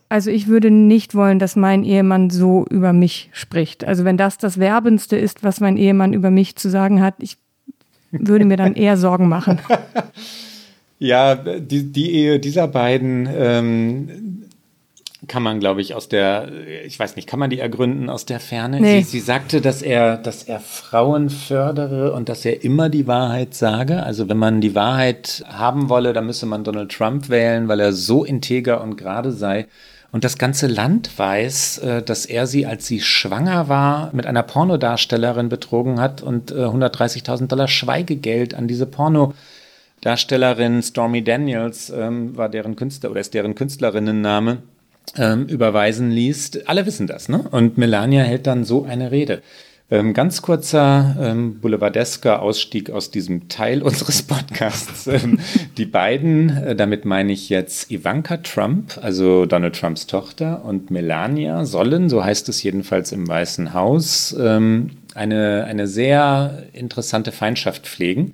Also 0.09 0.29
ich 0.29 0.47
würde 0.47 0.69
nicht 0.69 1.15
wollen, 1.15 1.39
dass 1.39 1.55
mein 1.55 1.83
Ehemann 1.83 2.29
so 2.29 2.65
über 2.69 2.93
mich 2.93 3.29
spricht. 3.33 3.83
Also 3.83 4.05
wenn 4.05 4.17
das 4.17 4.37
das 4.37 4.59
Werbendste 4.59 5.17
ist, 5.17 5.43
was 5.43 5.59
mein 5.59 5.77
Ehemann 5.77 6.13
über 6.13 6.29
mich 6.29 6.55
zu 6.55 6.69
sagen 6.69 7.01
hat, 7.01 7.15
ich 7.19 7.37
würde 8.21 8.45
mir 8.45 8.57
dann 8.57 8.75
eher 8.75 8.97
Sorgen 8.97 9.27
machen. 9.27 9.59
Ja, 10.97 11.35
die, 11.35 11.91
die 11.91 12.13
Ehe 12.13 12.39
dieser 12.39 12.69
beiden 12.69 13.27
ähm, 13.29 14.45
kann 15.27 15.43
man, 15.43 15.59
glaube 15.59 15.81
ich, 15.81 15.93
aus 15.93 16.07
der, 16.07 16.49
ich 16.85 16.97
weiß 16.97 17.15
nicht, 17.15 17.27
kann 17.27 17.39
man 17.39 17.49
die 17.49 17.59
ergründen 17.59 18.09
aus 18.09 18.25
der 18.25 18.39
Ferne? 18.39 18.79
Nee. 18.79 19.01
Sie, 19.01 19.11
sie, 19.11 19.19
sagte, 19.19 19.59
dass 19.61 19.81
er, 19.81 20.17
dass 20.17 20.43
er 20.43 20.59
Frauen 20.59 21.29
fördere 21.29 22.13
und 22.13 22.29
dass 22.29 22.45
er 22.45 22.63
immer 22.63 22.89
die 22.89 23.07
Wahrheit 23.07 23.53
sage. 23.53 24.03
Also 24.03 24.29
wenn 24.29 24.37
man 24.37 24.61
die 24.61 24.75
Wahrheit 24.75 25.43
haben 25.47 25.89
wolle, 25.89 26.13
dann 26.13 26.25
müsse 26.25 26.45
man 26.45 26.63
Donald 26.63 26.91
Trump 26.91 27.29
wählen, 27.29 27.67
weil 27.67 27.79
er 27.79 27.93
so 27.93 28.23
integer 28.23 28.81
und 28.81 28.97
gerade 28.97 29.31
sei. 29.31 29.67
Und 30.15 30.23
das 30.23 30.37
ganze 30.37 30.67
Land 30.67 31.19
weiß, 31.19 31.79
äh, 31.79 32.01
dass 32.01 32.25
er 32.25 32.47
sie, 32.47 32.65
als 32.65 32.87
sie 32.87 33.01
schwanger 33.01 33.67
war, 33.67 34.11
mit 34.13 34.25
einer 34.25 34.43
Pornodarstellerin 34.43 35.49
betrogen 35.49 35.99
hat 35.99 36.21
und 36.21 36.53
130.000 36.53 37.43
äh, 37.43 37.47
Dollar 37.47 37.67
Schweigegeld 37.67 38.53
an 38.53 38.65
diese 38.69 38.85
Pornodarstellerin 38.85 40.81
Stormy 40.83 41.21
Daniels 41.21 41.89
ähm, 41.89 42.37
war 42.37 42.47
deren 42.47 42.77
Künstler 42.77 43.11
oder 43.11 43.19
ist 43.19 43.33
deren 43.33 43.55
Künstlerinnenname 43.55 44.59
ähm, 45.17 45.47
überweisen 45.47 46.11
ließ. 46.11 46.65
Alle 46.65 46.85
wissen 46.85 47.07
das, 47.07 47.27
ne? 47.27 47.49
Und 47.51 47.77
Melania 47.77 48.23
hält 48.23 48.47
dann 48.47 48.63
so 48.63 48.85
eine 48.85 49.11
Rede. 49.11 49.41
Ähm, 49.91 50.13
ganz 50.15 50.41
kurzer 50.41 51.15
ähm, 51.19 51.59
boulevardesker 51.59 52.41
Ausstieg 52.41 52.89
aus 52.89 53.11
diesem 53.11 53.49
Teil 53.49 53.81
unseres 53.83 54.23
Podcasts. 54.23 55.05
Ähm, 55.05 55.39
die 55.77 55.85
beiden, 55.85 56.49
äh, 56.49 56.75
damit 56.75 57.05
meine 57.05 57.31
ich 57.31 57.49
jetzt 57.49 57.91
Ivanka 57.91 58.37
Trump, 58.37 58.97
also 58.99 59.45
Donald 59.45 59.79
Trumps 59.79 60.07
Tochter, 60.07 60.65
und 60.65 60.89
Melania 60.89 61.65
sollen, 61.65 62.09
so 62.09 62.23
heißt 62.23 62.49
es 62.49 62.63
jedenfalls 62.63 63.11
im 63.11 63.27
Weißen 63.27 63.75
Haus, 63.75 64.35
ähm, 64.39 64.91
eine, 65.13 65.65
eine 65.65 65.85
sehr 65.85 66.63
interessante 66.73 67.31
Feindschaft 67.31 67.85
pflegen. 67.87 68.33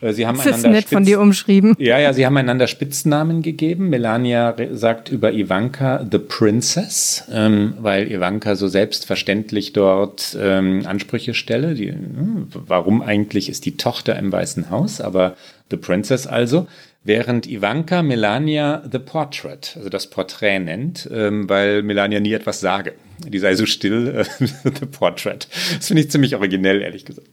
Äh, 0.00 0.12
sie 0.12 0.26
haben 0.26 0.38
das 0.38 0.46
ist 0.46 0.62
nett 0.64 0.82
Spitz 0.82 0.92
von 0.92 1.04
dir 1.04 1.20
umschrieben. 1.20 1.74
Ja, 1.78 1.98
ja, 1.98 2.12
sie 2.12 2.26
haben 2.26 2.36
einander 2.36 2.66
Spitznamen 2.66 3.42
gegeben. 3.42 3.88
Melania 3.88 4.54
sagt 4.72 5.08
über 5.10 5.32
Ivanka 5.32 6.06
The 6.10 6.18
Princess, 6.18 7.24
ähm, 7.32 7.74
weil 7.80 8.10
Ivanka 8.10 8.56
so 8.56 8.68
selbstverständlich 8.68 9.72
dort 9.72 10.36
ähm, 10.40 10.82
Ansprüche 10.86 11.34
stelle. 11.34 11.74
Die, 11.74 11.90
hm, 11.90 12.48
warum 12.52 13.02
eigentlich 13.02 13.48
ist 13.48 13.66
die 13.66 13.76
Tochter 13.76 14.18
im 14.18 14.32
Weißen 14.32 14.70
Haus, 14.70 15.00
aber 15.00 15.36
The 15.70 15.76
Princess 15.76 16.26
also. 16.26 16.66
Während 17.04 17.46
Ivanka 17.46 18.02
Melania 18.02 18.82
The 18.90 18.98
Portrait, 18.98 19.74
also 19.76 19.88
das 19.88 20.10
Porträt 20.10 20.58
nennt, 20.58 21.08
ähm, 21.10 21.48
weil 21.48 21.82
Melania 21.82 22.20
nie 22.20 22.32
etwas 22.32 22.60
sage. 22.60 22.92
Die 23.26 23.38
sei 23.38 23.54
so 23.54 23.66
still, 23.66 24.08
äh, 24.08 24.24
The 24.64 24.86
Portrait. 24.86 25.48
Das 25.76 25.86
finde 25.86 26.02
ich 26.02 26.10
ziemlich 26.10 26.34
originell, 26.36 26.82
ehrlich 26.82 27.04
gesagt. 27.04 27.28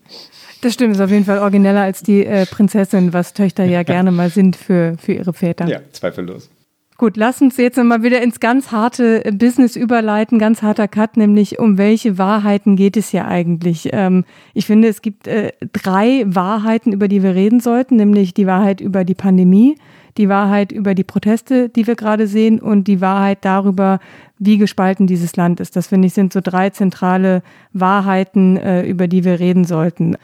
Das 0.62 0.74
stimmt, 0.74 0.96
ist 0.96 1.02
auf 1.02 1.12
jeden 1.12 1.26
Fall 1.26 1.40
origineller 1.40 1.82
als 1.82 2.02
die 2.02 2.26
äh, 2.26 2.46
Prinzessin, 2.46 3.14
was 3.14 3.34
Töchter 3.34 3.66
ja 3.66 3.84
gerne 3.84 4.12
mal 4.12 4.30
sind 4.30 4.56
für, 4.56 4.96
für 4.98 5.14
ihre 5.14 5.34
Väter. 5.34 5.68
Ja, 5.68 5.80
zweifellos. 5.92 6.50
Gut, 6.98 7.18
lass 7.18 7.42
uns 7.42 7.58
jetzt 7.58 7.78
mal 7.78 8.04
wieder 8.04 8.22
ins 8.22 8.40
ganz 8.40 8.72
harte 8.72 9.26
äh, 9.26 9.32
Business 9.34 9.76
überleiten, 9.76 10.40
ganz 10.40 10.62
harter 10.62 10.88
Cut, 10.88 11.18
nämlich 11.18 11.60
um 11.60 11.78
welche 11.78 12.18
Wahrheiten 12.18 12.78
geht 12.78 12.96
es 12.96 13.10
hier 13.10 13.28
eigentlich? 13.28 13.90
Ähm, 13.92 14.24
ich 14.54 14.66
finde, 14.66 14.88
es 14.88 15.02
gibt 15.02 15.28
äh, 15.28 15.52
drei 15.74 16.24
Wahrheiten, 16.26 16.94
über 16.94 17.10
die 17.10 17.22
wir 17.22 17.36
reden 17.36 17.60
sollten, 17.60 17.98
nämlich 17.98 18.34
die 18.34 18.48
Wahrheit 18.48 18.80
über 18.80 19.04
die 19.04 19.16
Pandemie, 19.16 19.76
Die 20.18 20.30
Wahrheit 20.30 20.72
über 20.72 20.96
die 20.96 21.04
Proteste, 21.04 21.68
die 21.68 21.86
wir 21.88 21.96
gerade 21.96 22.28
sehen 22.28 22.62
und 22.62 22.88
die 22.88 23.02
Wahrheit 23.02 23.40
darüber, 23.42 24.00
wie 24.40 24.58
gespalten 24.58 25.08
dieses 25.08 25.36
Land 25.36 25.60
ist. 25.60 25.76
Das 25.76 25.88
finde 25.88 26.08
ich 26.08 26.14
sind 26.14 26.32
so 26.32 26.40
drei 26.42 26.70
zentrale 26.70 27.44
Wahrheiten, 27.74 28.56
äh, 28.56 28.84
über 28.84 29.10
die 29.10 29.26
wir 29.26 29.42
reden 29.42 29.66
sollten. 29.66 30.16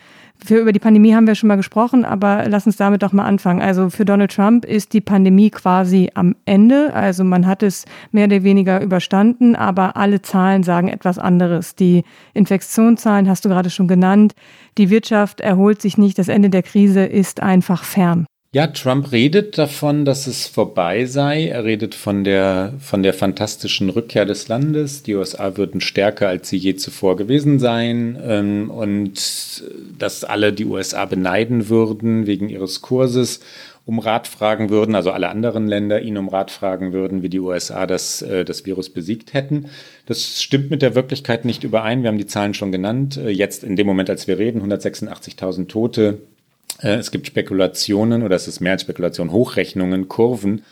Für 0.43 0.57
über 0.57 0.71
die 0.71 0.79
Pandemie 0.79 1.13
haben 1.13 1.27
wir 1.27 1.35
schon 1.35 1.49
mal 1.49 1.55
gesprochen, 1.55 2.03
aber 2.03 2.45
lass 2.47 2.65
uns 2.65 2.75
damit 2.75 3.03
doch 3.03 3.13
mal 3.13 3.25
anfangen. 3.25 3.61
Also 3.61 3.91
für 3.91 4.05
Donald 4.05 4.35
Trump 4.35 4.65
ist 4.65 4.91
die 4.93 5.01
Pandemie 5.01 5.51
quasi 5.51 6.09
am 6.15 6.35
Ende. 6.45 6.93
Also 6.95 7.23
man 7.23 7.45
hat 7.45 7.61
es 7.61 7.85
mehr 8.11 8.25
oder 8.25 8.41
weniger 8.41 8.81
überstanden, 8.81 9.55
aber 9.55 9.97
alle 9.97 10.23
Zahlen 10.23 10.63
sagen 10.63 10.87
etwas 10.87 11.19
anderes. 11.19 11.75
Die 11.75 12.03
Infektionszahlen 12.33 13.29
hast 13.29 13.45
du 13.45 13.49
gerade 13.49 13.69
schon 13.69 13.87
genannt. 13.87 14.33
Die 14.79 14.89
Wirtschaft 14.89 15.41
erholt 15.41 15.79
sich 15.79 15.99
nicht. 15.99 16.17
Das 16.17 16.27
Ende 16.27 16.49
der 16.49 16.63
Krise 16.63 17.05
ist 17.05 17.43
einfach 17.43 17.83
fern. 17.83 18.25
Ja, 18.53 18.67
Trump 18.67 19.13
redet 19.13 19.57
davon, 19.57 20.03
dass 20.03 20.27
es 20.27 20.45
vorbei 20.45 21.05
sei. 21.05 21.47
Er 21.47 21.63
redet 21.63 21.95
von 21.95 22.25
der, 22.25 22.73
von 22.79 23.01
der 23.01 23.13
fantastischen 23.13 23.89
Rückkehr 23.89 24.25
des 24.25 24.49
Landes. 24.49 25.03
Die 25.03 25.15
USA 25.15 25.55
würden 25.55 25.79
stärker, 25.79 26.27
als 26.27 26.49
sie 26.49 26.57
je 26.57 26.75
zuvor 26.75 27.15
gewesen 27.15 27.59
sein. 27.59 28.19
Ähm, 28.21 28.69
und 28.69 29.63
dass 29.97 30.25
alle 30.25 30.51
die 30.51 30.65
USA 30.65 31.05
beneiden 31.05 31.69
würden 31.69 32.27
wegen 32.27 32.49
ihres 32.49 32.81
Kurses, 32.81 33.39
um 33.85 33.99
Rat 33.99 34.27
fragen 34.27 34.69
würden, 34.69 34.95
also 34.95 35.11
alle 35.11 35.29
anderen 35.29 35.69
Länder 35.69 36.01
ihn 36.01 36.17
um 36.17 36.27
Rat 36.27 36.51
fragen 36.51 36.91
würden, 36.91 37.23
wie 37.23 37.29
die 37.29 37.39
USA 37.39 37.87
das, 37.87 38.21
äh, 38.21 38.43
das 38.43 38.65
Virus 38.65 38.89
besiegt 38.89 39.33
hätten. 39.33 39.67
Das 40.07 40.41
stimmt 40.43 40.69
mit 40.69 40.81
der 40.81 40.93
Wirklichkeit 40.93 41.45
nicht 41.45 41.63
überein. 41.63 42.03
Wir 42.03 42.09
haben 42.09 42.17
die 42.17 42.27
Zahlen 42.27 42.53
schon 42.53 42.73
genannt. 42.73 43.15
Äh, 43.15 43.29
jetzt 43.29 43.63
in 43.63 43.77
dem 43.77 43.87
Moment, 43.87 44.09
als 44.09 44.27
wir 44.27 44.37
reden, 44.37 44.61
186.000 44.61 45.69
Tote, 45.69 46.01
äh, 46.03 46.30
es 46.79 47.11
gibt 47.11 47.27
Spekulationen 47.27 48.23
oder 48.23 48.35
es 48.35 48.47
ist 48.47 48.59
mehr 48.59 48.73
als 48.73 48.81
Spekulation, 48.81 49.31
Hochrechnungen, 49.31 50.07
Kurven, 50.07 50.63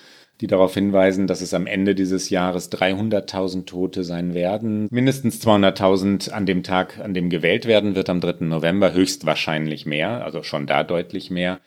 die 0.41 0.47
darauf 0.47 0.74
hinweisen, 0.74 1.28
dass 1.28 1.41
es 1.41 1.54
am 1.54 1.68
Ende 1.68 1.95
dieses 1.95 2.30
Jahres 2.30 2.72
300.000 2.72 3.66
Tote 3.66 4.04
sein 4.04 4.34
werden. 4.34 4.88
Mindestens 4.89 5.45
200.000 5.45 6.32
an 6.32 6.45
dem 6.45 6.64
Tag, 6.64 7.00
an 7.00 7.14
dem 7.14 7.30
gewählt 7.30 7.66
werden 7.66 7.95
wird, 7.95 8.10
am 8.10 8.22
3. 8.22 8.45
November, 8.45 8.93
höchstwahrscheinlich 8.93 9.86
mehr, 9.86 10.24
also 10.24 10.43
schon 10.43 10.66
da 10.66 10.84
deutlich 10.84 11.30
mehr. 11.30 11.60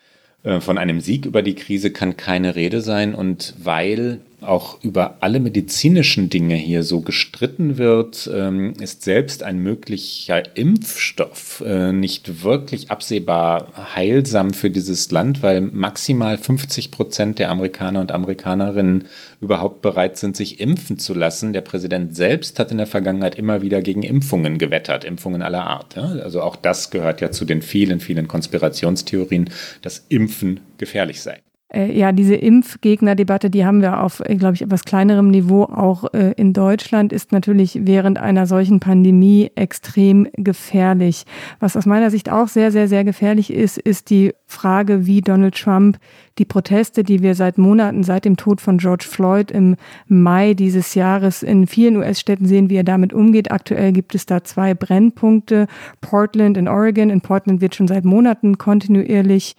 Äh, 0.43 0.59
von 0.59 0.77
einem 0.77 1.01
Sieg 1.01 1.25
über 1.25 1.41
die 1.41 1.55
Krise 1.55 1.91
kann 1.91 2.17
keine 2.17 2.55
Rede 2.55 2.81
sein 2.81 3.13
und 3.13 3.53
weil 3.61 4.21
auch 4.43 4.83
über 4.83 5.17
alle 5.21 5.39
medizinischen 5.39 6.29
Dinge 6.29 6.55
hier 6.55 6.83
so 6.83 7.01
gestritten 7.01 7.77
wird, 7.77 8.29
ähm, 8.33 8.73
ist 8.79 9.03
selbst 9.03 9.43
ein 9.43 9.59
möglicher 9.59 10.55
Impfstoff 10.55 11.63
äh, 11.65 11.91
nicht 11.91 12.43
wirklich 12.43 12.91
absehbar 12.91 13.95
heilsam 13.95 14.53
für 14.53 14.69
dieses 14.69 15.09
Land, 15.11 15.41
weil 15.43 15.61
maximal 15.61 16.37
50 16.37 16.91
Prozent 16.91 17.39
der 17.39 17.49
Amerikaner 17.49 18.01
und 18.01 18.11
Amerikanerinnen 18.11 19.05
überhaupt 19.41 19.81
bereit 19.81 20.17
sind, 20.17 20.35
sich 20.35 20.59
impfen 20.59 20.99
zu 20.99 21.13
lassen. 21.13 21.53
Der 21.53 21.61
Präsident 21.61 22.15
selbst 22.15 22.59
hat 22.59 22.71
in 22.71 22.77
der 22.77 22.87
Vergangenheit 22.87 23.35
immer 23.35 23.61
wieder 23.61 23.81
gegen 23.81 24.03
Impfungen 24.03 24.57
gewettert, 24.57 25.03
Impfungen 25.03 25.41
aller 25.41 25.65
Art. 25.65 25.97
Also 25.97 26.41
auch 26.41 26.55
das 26.55 26.91
gehört 26.91 27.21
ja 27.21 27.31
zu 27.31 27.45
den 27.45 27.61
vielen, 27.61 27.99
vielen 27.99 28.27
Konspirationstheorien, 28.27 29.49
dass 29.81 30.05
Impfen 30.09 30.59
gefährlich 30.77 31.21
sei 31.21 31.41
äh, 31.73 31.91
ja, 31.91 32.11
diese 32.11 32.35
Impfgegnerdebatte, 32.35 33.49
die 33.49 33.65
haben 33.65 33.81
wir 33.81 34.01
auf, 34.01 34.19
äh, 34.19 34.35
glaube 34.35 34.55
ich, 34.55 34.61
etwas 34.61 34.85
kleinerem 34.85 35.31
Niveau 35.31 35.63
auch 35.63 36.13
äh, 36.13 36.33
in 36.37 36.53
Deutschland, 36.53 37.11
ist 37.11 37.31
natürlich 37.31 37.79
während 37.83 38.19
einer 38.19 38.45
solchen 38.45 38.79
Pandemie 38.79 39.51
extrem 39.55 40.27
gefährlich. 40.33 41.25
Was 41.59 41.75
aus 41.75 41.85
meiner 41.85 42.11
Sicht 42.11 42.31
auch 42.31 42.47
sehr, 42.47 42.71
sehr, 42.71 42.87
sehr 42.87 43.03
gefährlich 43.03 43.51
ist, 43.51 43.77
ist 43.77 44.09
die 44.11 44.33
Frage, 44.45 45.07
wie 45.07 45.21
Donald 45.21 45.55
Trump 45.55 45.97
die 46.37 46.45
Proteste, 46.45 47.03
die 47.03 47.21
wir 47.21 47.35
seit 47.35 47.57
Monaten, 47.57 48.03
seit 48.03 48.25
dem 48.25 48.37
Tod 48.37 48.61
von 48.61 48.77
George 48.77 49.05
Floyd 49.07 49.51
im 49.51 49.75
Mai 50.07 50.53
dieses 50.53 50.95
Jahres 50.95 51.43
in 51.43 51.67
vielen 51.67 51.97
US-Städten 51.97 52.45
sehen, 52.45 52.69
wie 52.69 52.75
er 52.75 52.83
damit 52.83 53.13
umgeht. 53.13 53.51
Aktuell 53.51 53.91
gibt 53.91 54.15
es 54.15 54.25
da 54.25 54.43
zwei 54.43 54.73
Brennpunkte. 54.73 55.67
Portland 56.01 56.57
in 56.57 56.67
Oregon. 56.67 57.09
In 57.09 57.21
Portland 57.21 57.61
wird 57.61 57.75
schon 57.75 57.87
seit 57.87 58.05
Monaten 58.05 58.57
kontinuierlich 58.57 59.55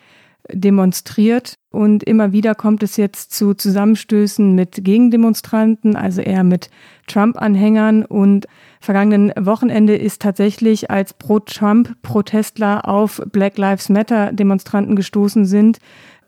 demonstriert. 0.52 1.54
Und 1.70 2.04
immer 2.04 2.32
wieder 2.32 2.54
kommt 2.54 2.82
es 2.82 2.96
jetzt 2.96 3.32
zu 3.32 3.54
Zusammenstößen 3.54 4.54
mit 4.54 4.84
Gegendemonstranten, 4.84 5.96
also 5.96 6.20
eher 6.20 6.44
mit 6.44 6.70
Trump-Anhängern. 7.06 8.04
Und 8.04 8.46
vergangenen 8.80 9.32
Wochenende 9.38 9.96
ist 9.96 10.22
tatsächlich 10.22 10.90
als 10.90 11.14
Pro-Trump-Protestler 11.14 12.88
auf 12.88 13.20
Black 13.32 13.58
Lives 13.58 13.88
Matter-Demonstranten 13.88 14.94
gestoßen 14.94 15.46
sind, 15.46 15.78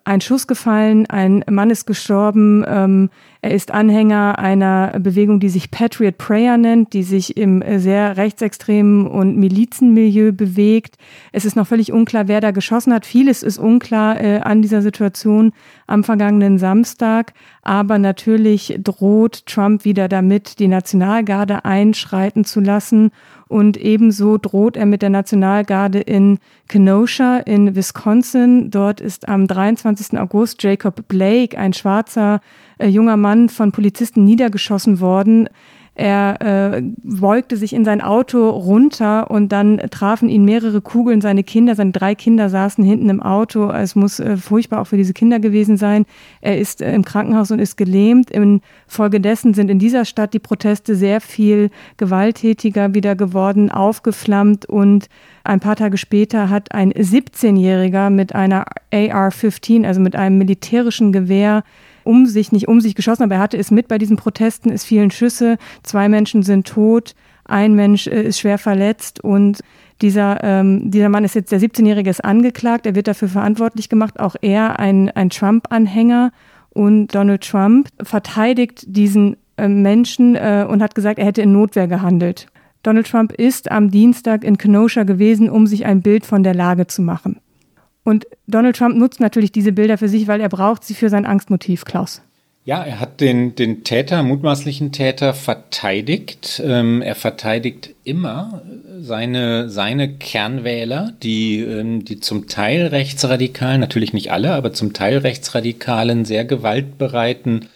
ein 0.07 0.20
Schuss 0.20 0.46
gefallen, 0.46 1.07
ein 1.07 1.44
Mann 1.50 1.68
ist 1.68 1.84
gestorben. 1.84 2.64
Ähm, 2.68 3.11
er 3.42 3.50
ist 3.50 3.72
Anhänger 3.72 4.38
einer 4.38 4.98
Bewegung, 5.00 5.40
die 5.40 5.48
sich 5.48 5.72
Patriot 5.72 6.16
Prayer 6.16 6.57
nennt, 6.57 6.92
die 6.92 7.02
sich 7.02 7.36
im 7.36 7.62
sehr 7.78 8.16
rechtsextremen 8.16 9.09
und 9.09 9.36
Milizenmilieu 9.36 10.30
bewegt. 10.30 10.96
Es 11.32 11.44
ist 11.44 11.57
noch 11.57 11.66
völlig 11.66 11.92
unklar, 11.92 12.28
wer 12.28 12.40
da 12.40 12.52
geschossen 12.52 12.94
hat. 12.94 13.04
Vieles 13.04 13.42
ist 13.42 13.59
unklar 13.59 14.20
äh, 14.20 14.38
an 14.38 14.62
dieser 14.62 14.80
Situation 14.80 15.52
am 15.88 16.04
vergangenen 16.04 16.59
Samstag. 16.59 17.32
Aber 17.62 17.98
natürlich 17.98 18.78
droht 18.82 19.44
Trump 19.46 19.84
wieder 19.84 20.07
damit, 20.07 20.61
die 20.61 20.68
Nationalgarde 20.68 21.64
einschreiten 21.64 22.44
zu 22.44 22.61
lassen 22.61 23.11
und 23.49 23.76
ebenso 23.76 24.38
droht 24.38 24.76
er 24.76 24.86
mit 24.86 25.03
der 25.03 25.11
Nationalgarde 25.11 26.01
in 26.01 26.38
Kenosha 26.68 27.38
in 27.38 27.76
Wisconsin. 27.76 28.70
Dort 28.70 29.01
ist 29.01 29.28
am 29.28 29.47
23. 29.47 30.18
August 30.18 30.62
Jacob 30.62 31.07
Blake, 31.07 31.57
ein 31.57 31.72
schwarzer 31.72 32.40
äh, 32.78 32.88
junger 32.88 33.16
Mann, 33.16 33.49
von 33.49 33.70
Polizisten 33.70 34.24
niedergeschossen 34.24 35.01
worden. 35.01 35.49
Er 35.97 36.74
äh, 36.76 36.82
beugte 37.03 37.57
sich 37.57 37.72
in 37.72 37.86
sein 37.86 38.03
Auto 38.03 38.51
runter 38.51 39.30
und 39.30 39.51
dann 39.51 39.78
trafen 39.90 40.28
ihn 40.28 40.44
mehrere 40.44 40.82
Kugeln. 40.82 41.22
Seine 41.22 41.42
Kinder, 41.42 41.74
seine 41.74 41.92
drei 41.92 42.14
Kinder 42.14 42.51
saßen 42.51 42.84
hinten 42.84 43.09
im 43.09 43.22
Auto. 43.22 43.70
Es 43.70 43.97
muss 43.97 44.20
äh, 44.20 44.36
furchtbar 44.36 44.82
auch 44.82 44.88
für 44.88 44.99
diese 44.99 45.14
Kinder 45.14 45.40
gewesen 45.40 45.78
sein. 45.78 46.05
Er 46.42 46.59
ist 46.59 46.82
äh, 46.82 46.94
im 46.94 47.03
Krankenhaus 47.03 47.51
und 47.51 47.61
ist 47.61 47.78
gelähmt. 47.78 48.30
Infolgedessen 48.30 49.55
sind 49.55 49.70
in 49.70 49.78
dieser 49.78 50.05
Stadt 50.05 50.34
die 50.34 50.38
Proteste 50.38 50.94
sehr 50.94 51.22
viel 51.22 51.70
gewalttätiger 51.97 52.92
wieder 52.92 53.16
geworden, 53.16 53.70
aufgeflammt 53.70 54.66
und 54.66 55.09
ein 55.44 55.61
paar 55.61 55.76
Tage 55.76 55.97
später 55.97 56.51
hat 56.51 56.72
ein 56.72 56.92
17-Jähriger 56.92 58.11
mit 58.11 58.34
einer 58.34 58.66
AR-15, 58.92 59.86
also 59.86 60.01
mit 60.01 60.16
einem 60.16 60.38
militärischen 60.38 61.12
Gewehr, 61.12 61.62
um 62.07 62.26
sich, 62.26 62.52
nicht 62.52 62.68
um 62.68 62.80
sich 62.80 62.94
geschossen, 62.94 63.24
aber 63.24 63.36
er 63.36 63.40
hatte 63.40 63.59
es 63.59 63.70
mit 63.70 63.88
bei 63.88 63.98
diesen 63.98 64.16
Protesten. 64.16 64.70
Es 64.70 64.84
fielen 64.84 65.11
Schüsse, 65.11 65.59
zwei 65.82 66.09
Menschen 66.09 66.42
sind 66.42 66.66
tot, 66.66 67.14
ein 67.44 67.74
Mensch 67.74 68.07
äh, 68.07 68.22
ist 68.22 68.40
schwer 68.40 68.59
verletzt 68.59 69.22
und 69.22 69.61
dieser, 70.02 70.42
ähm, 70.44 70.90
dieser 70.90 71.09
Mann 71.09 71.24
ist 71.24 71.34
jetzt, 71.34 71.52
der 71.52 71.61
17-Jährige 71.61 72.11
ist 72.11 72.24
angeklagt, 72.24 72.86
er 72.86 72.94
wird 72.94 73.09
dafür 73.09 73.28
verantwortlich 73.28 73.88
gemacht, 73.88 74.20
auch 74.20 74.36
er 74.42 74.78
ein, 74.78 75.11
ein 75.11 75.30
Trump-Anhänger 75.30 76.32
und 76.70 77.14
Donald 77.14 77.42
Trump 77.48 77.88
verteidigt 78.02 78.84
diesen 78.86 79.36
äh, 79.57 79.68
Menschen 79.68 80.34
äh, 80.34 80.66
und 80.68 80.82
hat 80.82 80.94
gesagt, 80.94 81.18
er 81.18 81.24
hätte 81.24 81.42
in 81.42 81.52
Notwehr 81.52 81.88
gehandelt. 81.88 82.48
Donald 82.82 83.09
Trump 83.09 83.32
ist 83.32 83.70
am 83.70 83.90
Dienstag 83.90 84.44
in 84.44 84.59
Kenosha 84.59 85.04
gewesen, 85.04 85.48
um 85.48 85.66
sich 85.66 85.86
ein 85.86 86.02
Bild 86.02 86.26
von 86.26 86.42
der 86.42 86.54
Lage 86.54 86.86
zu 86.86 87.02
machen. 87.02 87.40
Und 88.07 88.24
Donald 88.46 88.76
Trump 88.76 88.96
nutzt 88.96 89.18
natürlich 89.18 89.50
diese 89.50 89.72
Bilder 89.72 89.98
für 89.98 90.09
sich, 90.09 90.28
weil 90.28 90.40
er 90.40 90.48
braucht 90.48 90.84
sie 90.84 90.94
für 90.94 91.09
sein 91.09 91.26
Angstmotiv, 91.26 91.84
Klaus. 91.84 92.22
Ja, 92.64 92.84
er 92.84 93.00
hat 93.00 93.20
den, 93.20 93.57
den 93.57 93.82
Täter, 93.82 94.22
mutmaßlichen 94.22 94.92
Täter 94.92 95.34
verteidigt. 95.34 96.62
Ähm, 96.64 97.02
er 97.02 97.16
verteidigt 97.16 97.96
immer 98.04 98.62
seine, 99.00 99.68
seine 99.70 100.09
Kernwähler, 100.09 101.14
die, 101.20 101.59
ähm, 101.59 102.04
die 102.04 102.20
zum 102.20 102.46
Teil 102.46 102.86
rechtsradikalen, 102.86 103.80
natürlich 103.80 104.12
nicht 104.12 104.30
alle, 104.30 104.52
aber 104.52 104.72
zum 104.72 104.92
Teil 104.92 105.18
rechtsradikalen, 105.18 106.24
sehr 106.24 106.44
gewaltbereiten 106.44 107.66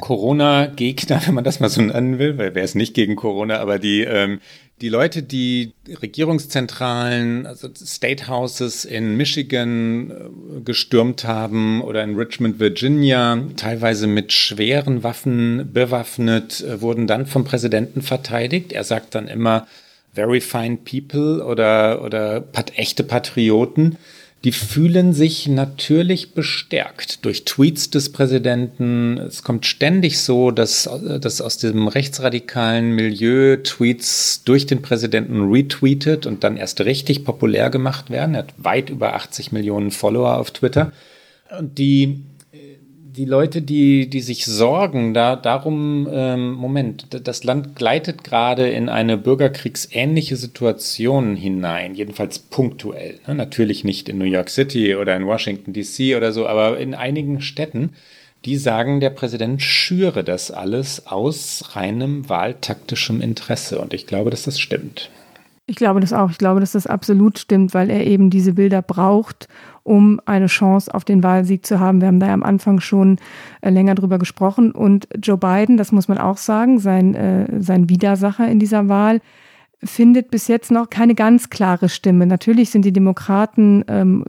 Corona-Gegner, 0.00 1.22
wenn 1.26 1.34
man 1.34 1.44
das 1.44 1.60
mal 1.60 1.68
so 1.68 1.80
nennen 1.80 2.18
will, 2.18 2.38
weil 2.38 2.54
wer 2.54 2.64
ist 2.64 2.74
nicht 2.74 2.94
gegen 2.94 3.16
Corona, 3.16 3.58
aber 3.58 3.78
die, 3.78 4.02
ähm, 4.02 4.40
die 4.80 4.88
Leute, 4.88 5.22
die 5.22 5.72
Regierungszentralen, 6.02 7.46
also 7.46 7.68
State 7.74 8.28
Houses 8.28 8.84
in 8.84 9.16
Michigan 9.16 10.10
äh, 10.10 10.60
gestürmt 10.60 11.24
haben 11.24 11.80
oder 11.82 12.02
in 12.04 12.16
Richmond, 12.16 12.58
Virginia, 12.58 13.42
teilweise 13.56 14.06
mit 14.06 14.32
schweren 14.32 15.02
Waffen 15.02 15.70
bewaffnet, 15.72 16.62
äh, 16.62 16.80
wurden 16.82 17.06
dann 17.06 17.26
vom 17.26 17.44
Präsidenten 17.44 18.02
verteidigt. 18.02 18.72
Er 18.72 18.84
sagt 18.84 19.14
dann 19.14 19.28
immer, 19.28 19.66
very 20.12 20.40
fine 20.40 20.78
people 20.78 21.44
oder, 21.44 22.02
oder 22.02 22.44
echte 22.74 23.04
Patrioten 23.04 23.98
die 24.46 24.52
fühlen 24.52 25.12
sich 25.12 25.48
natürlich 25.48 26.32
bestärkt 26.32 27.24
durch 27.24 27.44
Tweets 27.44 27.90
des 27.90 28.12
Präsidenten. 28.12 29.18
Es 29.18 29.42
kommt 29.42 29.66
ständig 29.66 30.20
so, 30.20 30.52
dass, 30.52 30.88
dass 31.20 31.40
aus 31.40 31.58
diesem 31.58 31.88
rechtsradikalen 31.88 32.92
Milieu 32.92 33.56
Tweets 33.56 34.44
durch 34.44 34.64
den 34.64 34.82
Präsidenten 34.82 35.50
retweetet 35.50 36.26
und 36.26 36.44
dann 36.44 36.56
erst 36.56 36.80
richtig 36.82 37.24
populär 37.24 37.70
gemacht 37.70 38.08
werden. 38.08 38.36
Er 38.36 38.44
hat 38.44 38.54
weit 38.56 38.88
über 38.88 39.16
80 39.16 39.50
Millionen 39.50 39.90
Follower 39.90 40.38
auf 40.38 40.52
Twitter. 40.52 40.92
Und 41.58 41.76
die 41.78 42.20
die 43.16 43.24
Leute, 43.24 43.62
die, 43.62 44.10
die 44.10 44.20
sich 44.20 44.44
sorgen, 44.44 45.14
da 45.14 45.36
darum, 45.36 46.06
ähm, 46.10 46.52
Moment, 46.52 47.26
das 47.26 47.44
Land 47.44 47.74
gleitet 47.74 48.24
gerade 48.24 48.68
in 48.68 48.88
eine 48.88 49.16
bürgerkriegsähnliche 49.16 50.36
Situation 50.36 51.34
hinein, 51.34 51.94
jedenfalls 51.94 52.38
punktuell. 52.38 53.18
Ne? 53.26 53.34
Natürlich 53.34 53.84
nicht 53.84 54.08
in 54.08 54.18
New 54.18 54.24
York 54.24 54.50
City 54.50 54.94
oder 54.94 55.16
in 55.16 55.26
Washington 55.26 55.72
DC 55.72 56.16
oder 56.16 56.32
so, 56.32 56.46
aber 56.46 56.78
in 56.78 56.94
einigen 56.94 57.40
Städten. 57.40 57.90
Die 58.44 58.56
sagen, 58.58 59.00
der 59.00 59.10
Präsident 59.10 59.60
schüre 59.60 60.22
das 60.22 60.52
alles 60.52 61.06
aus 61.06 61.74
reinem 61.74 62.28
wahltaktischem 62.28 63.20
Interesse. 63.20 63.80
Und 63.80 63.92
ich 63.92 64.06
glaube, 64.06 64.30
dass 64.30 64.44
das 64.44 64.60
stimmt. 64.60 65.10
Ich 65.66 65.74
glaube 65.74 65.98
das 65.98 66.12
auch. 66.12 66.30
Ich 66.30 66.38
glaube, 66.38 66.60
dass 66.60 66.72
das 66.72 66.86
absolut 66.86 67.40
stimmt, 67.40 67.74
weil 67.74 67.90
er 67.90 68.06
eben 68.06 68.30
diese 68.30 68.52
Bilder 68.52 68.82
braucht, 68.82 69.48
um 69.86 70.20
eine 70.26 70.46
Chance 70.46 70.92
auf 70.92 71.04
den 71.04 71.22
Wahlsieg 71.22 71.64
zu 71.64 71.78
haben. 71.78 72.00
Wir 72.00 72.08
haben 72.08 72.18
da 72.18 72.26
ja 72.26 72.34
am 72.34 72.42
Anfang 72.42 72.80
schon 72.80 73.18
äh, 73.60 73.70
länger 73.70 73.94
drüber 73.94 74.18
gesprochen. 74.18 74.72
Und 74.72 75.08
Joe 75.22 75.38
Biden, 75.38 75.76
das 75.76 75.92
muss 75.92 76.08
man 76.08 76.18
auch 76.18 76.38
sagen, 76.38 76.80
sein, 76.80 77.14
äh, 77.14 77.46
sein 77.60 77.88
Widersacher 77.88 78.48
in 78.48 78.58
dieser 78.58 78.88
Wahl, 78.88 79.20
findet 79.82 80.30
bis 80.30 80.48
jetzt 80.48 80.72
noch 80.72 80.90
keine 80.90 81.14
ganz 81.14 81.50
klare 81.50 81.88
Stimme. 81.88 82.26
Natürlich 82.26 82.70
sind 82.70 82.84
die 82.84 82.92
Demokraten 82.92 83.84
ähm, 83.86 84.24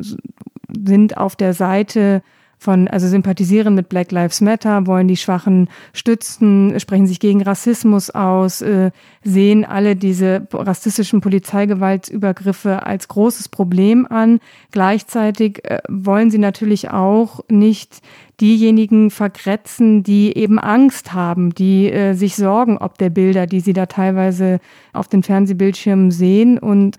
sind 0.86 1.18
auf 1.18 1.36
der 1.36 1.53
Seite 1.53 2.22
von, 2.58 2.88
also 2.88 3.08
sympathisieren 3.08 3.76
mit 3.76 3.88
Black 3.88 4.12
Lives 4.12 4.41
Matter, 4.41 4.88
wollen 4.88 5.08
die 5.08 5.18
Schwachen 5.18 5.70
stützen, 5.93 6.80
sprechen 6.80 7.05
sich 7.05 7.20
gegen 7.20 7.43
Rassismus 7.43 8.10
aus, 8.10 8.62
äh, 8.62 8.91
sehen 9.24 9.64
alle 9.64 9.95
diese 9.95 10.47
rassistischen 10.51 11.22
Polizeigewaltsübergriffe 11.22 12.84
als 12.86 13.08
großes 13.08 13.49
Problem 13.49 14.08
an. 14.10 14.39
Gleichzeitig 14.72 15.64
äh, 15.66 15.80
wollen 15.88 16.32
sie 16.32 16.39
natürlich 16.39 16.89
auch 16.89 17.41
nicht 17.47 18.01
diejenigen 18.41 19.12
vergrätzen, 19.12 20.03
die 20.03 20.36
eben 20.36 20.60
Angst 20.60 21.14
haben, 21.14 21.53
die 21.53 21.91
äh, 21.91 22.14
sich 22.14 22.36
sorgen 22.36 22.78
ob 22.78 22.97
der 22.97 23.10
Bilder, 23.10 23.47
die 23.47 23.60
sie 23.60 23.74
da 23.74 23.86
teilweise 23.86 24.60
auf 24.93 25.08
den 25.08 25.24
Fernsehbildschirmen 25.24 26.12
sehen 26.12 26.58
und 26.58 26.97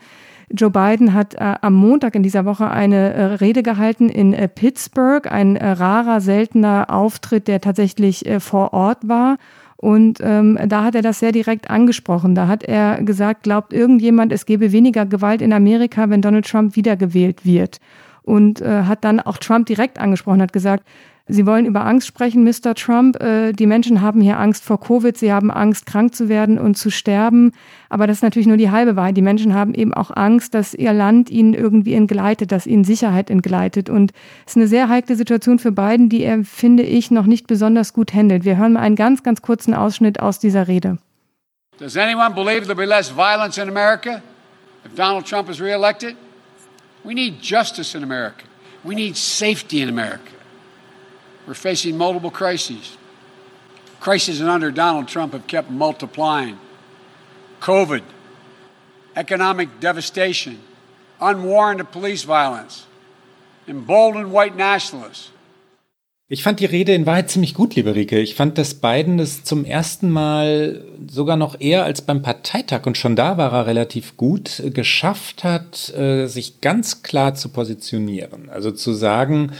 Joe 0.51 0.71
Biden 0.71 1.15
hat 1.15 1.35
äh, 1.35 1.57
am 1.61 1.75
Montag 1.75 2.15
in 2.15 2.23
dieser 2.23 2.45
Woche 2.45 2.71
eine 2.71 3.13
äh, 3.13 3.23
Rede 3.35 3.63
gehalten 3.63 4.09
in 4.09 4.33
äh, 4.33 4.49
Pittsburgh, 4.49 5.31
ein 5.31 5.57
äh, 5.57 5.71
rarer, 5.71 6.21
seltener 6.21 6.87
Auftritt, 6.89 7.49
der 7.49 7.61
tatsächlich 7.61 8.27
äh, 8.27 8.41
vor 8.41 8.73
Ort 8.73 9.09
war. 9.09 9.37
Und 9.77 10.19
ähm, 10.23 10.59
da 10.67 10.83
hat 10.83 10.97
er 10.97 11.03
das 11.03 11.21
sehr 11.21 11.31
direkt 11.31 11.71
angesprochen. 11.71 12.35
Da 12.35 12.49
hat 12.49 12.65
er 12.65 13.01
gesagt, 13.03 13.45
glaubt 13.45 13.73
irgendjemand, 13.73 14.33
es 14.33 14.45
gäbe 14.45 14.73
weniger 14.73 15.07
Gewalt 15.07 15.41
in 15.41 15.53
Amerika, 15.53 16.11
wenn 16.11 16.21
Donald 16.21 16.49
Trump 16.49 16.75
wiedergewählt 16.75 17.45
wird. 17.45 17.79
Und 18.23 18.61
äh, 18.61 18.83
hat 18.83 19.05
dann 19.05 19.21
auch 19.21 19.39
Trump 19.39 19.67
direkt 19.67 20.01
angesprochen, 20.01 20.43
hat 20.43 20.53
gesagt, 20.53 20.85
Sie 21.31 21.45
wollen 21.45 21.67
über 21.67 21.85
Angst 21.85 22.07
sprechen, 22.07 22.43
Mr. 22.43 22.75
Trump. 22.75 23.23
Äh, 23.23 23.53
die 23.53 23.67
Menschen 23.67 24.01
haben 24.01 24.23
hier 24.23 24.39
Angst 24.39 24.65
vor 24.65 24.81
Covid, 24.81 25.17
sie 25.17 25.31
haben 25.31 25.51
Angst, 25.51 25.85
krank 25.85 26.15
zu 26.15 26.31
werden 26.31 26.59
und 26.59 26.79
zu 26.79 26.91
sterben. 26.91 27.53
Aber 27.91 28.07
das 28.07 28.19
ist 28.19 28.23
natürlich 28.23 28.49
nur 28.49 28.57
die 28.57 28.71
halbe 28.71 28.97
Wahrheit. 28.97 29.17
Die 29.17 29.23
Menschen 29.23 29.53
haben 29.53 29.75
eben 29.75 29.93
auch 29.93 30.11
Angst, 30.17 30.55
dass 30.55 30.73
ihr 30.73 30.95
Land 30.95 31.29
ihnen 31.29 31.53
irgendwie 31.53 31.93
entgleitet, 31.93 32.51
dass 32.51 32.67
ihnen 32.67 32.85
Sicherheit 32.85 33.29
entgleitet. 33.29 33.91
Und 33.91 34.13
es 34.47 34.53
ist 34.53 34.57
eine 34.57 34.69
sehr 34.69 34.89
heikle 34.89 35.17
Situation 35.17 35.59
für 35.59 35.71
Biden, 35.71 36.09
die 36.09 36.23
er, 36.23 36.45
finde 36.45 36.83
ich, 36.83 37.11
noch 37.11 37.27
nicht 37.27 37.47
besonders 37.47 37.93
gut 37.93 38.15
handelt. 38.15 38.45
Wir 38.45 38.57
hören 38.57 38.73
mal 38.73 38.81
einen 38.81 38.97
ganz, 38.97 39.23
ganz 39.23 39.43
kurzen 39.43 39.75
Ausschnitt 39.75 40.21
aus 40.21 40.39
dieser 40.39 40.67
Rede. 40.67 40.97
Does 41.79 41.97
anyone 41.97 42.35
believe 42.35 42.67
there'll 42.67 42.75
be 42.75 42.87
less 42.87 43.11
violence 43.11 43.59
in 43.59 43.69
America 43.69 44.23
if 44.85 44.95
Donald 44.97 45.27
Trump 45.27 45.51
is 45.51 45.61
reelected? 45.61 46.17
We 47.05 47.15
need 47.15 47.41
justice 47.41 47.95
in 47.95 48.03
America. 48.03 48.45
We 48.83 48.95
need 48.95 49.17
safety 49.17 49.83
in 49.83 49.89
America. 49.89 50.38
We're 51.49 51.55
facing 51.55 51.97
multiple 51.97 52.31
crises. 52.31 52.99
Crises 54.01 54.43
under 54.43 54.71
Donald 54.71 55.09
Trump 55.09 55.33
have 55.33 55.47
kept 55.47 55.71
multiplying. 55.71 56.59
COVID, 57.63 58.03
economic 59.17 59.81
devastation, 59.81 60.59
unwarranted 61.19 61.91
police 61.91 62.25
violence, 62.25 62.87
emboldened 63.67 64.31
white 64.31 64.57
nationalists. 64.57 65.31
Ich 66.31 66.43
fand 66.43 66.61
die 66.61 66.67
Rede 66.67 66.95
in 66.95 67.07
Wahrheit 67.07 67.31
ziemlich 67.31 67.55
gut, 67.55 67.75
liebe 67.75 67.95
Rike. 67.95 68.19
Ich 68.21 68.35
fand, 68.35 68.59
dass 68.59 68.75
Biden 68.75 69.17
das 69.17 69.45
zum 69.45 69.65
ersten 69.65 70.11
Mal 70.11 70.85
sogar 71.09 71.39
noch 71.39 71.59
eher 71.59 71.85
als 71.85 72.03
beim 72.03 72.21
Parteitag 72.21 72.85
und 72.85 72.99
schon 72.99 73.17
da 73.17 73.39
war 73.39 73.51
er 73.55 73.67
relativ 73.67 74.19
gut 74.19 74.63
geschafft 74.75 75.43
hat, 75.43 75.89
äh, 75.97 76.27
sich 76.27 76.61
ganz 76.61 77.03
klar 77.03 77.35
zu 77.35 77.49
positionieren. 77.49 78.51
Also 78.51 78.73
zu 78.73 78.93
sagen, 78.93 79.53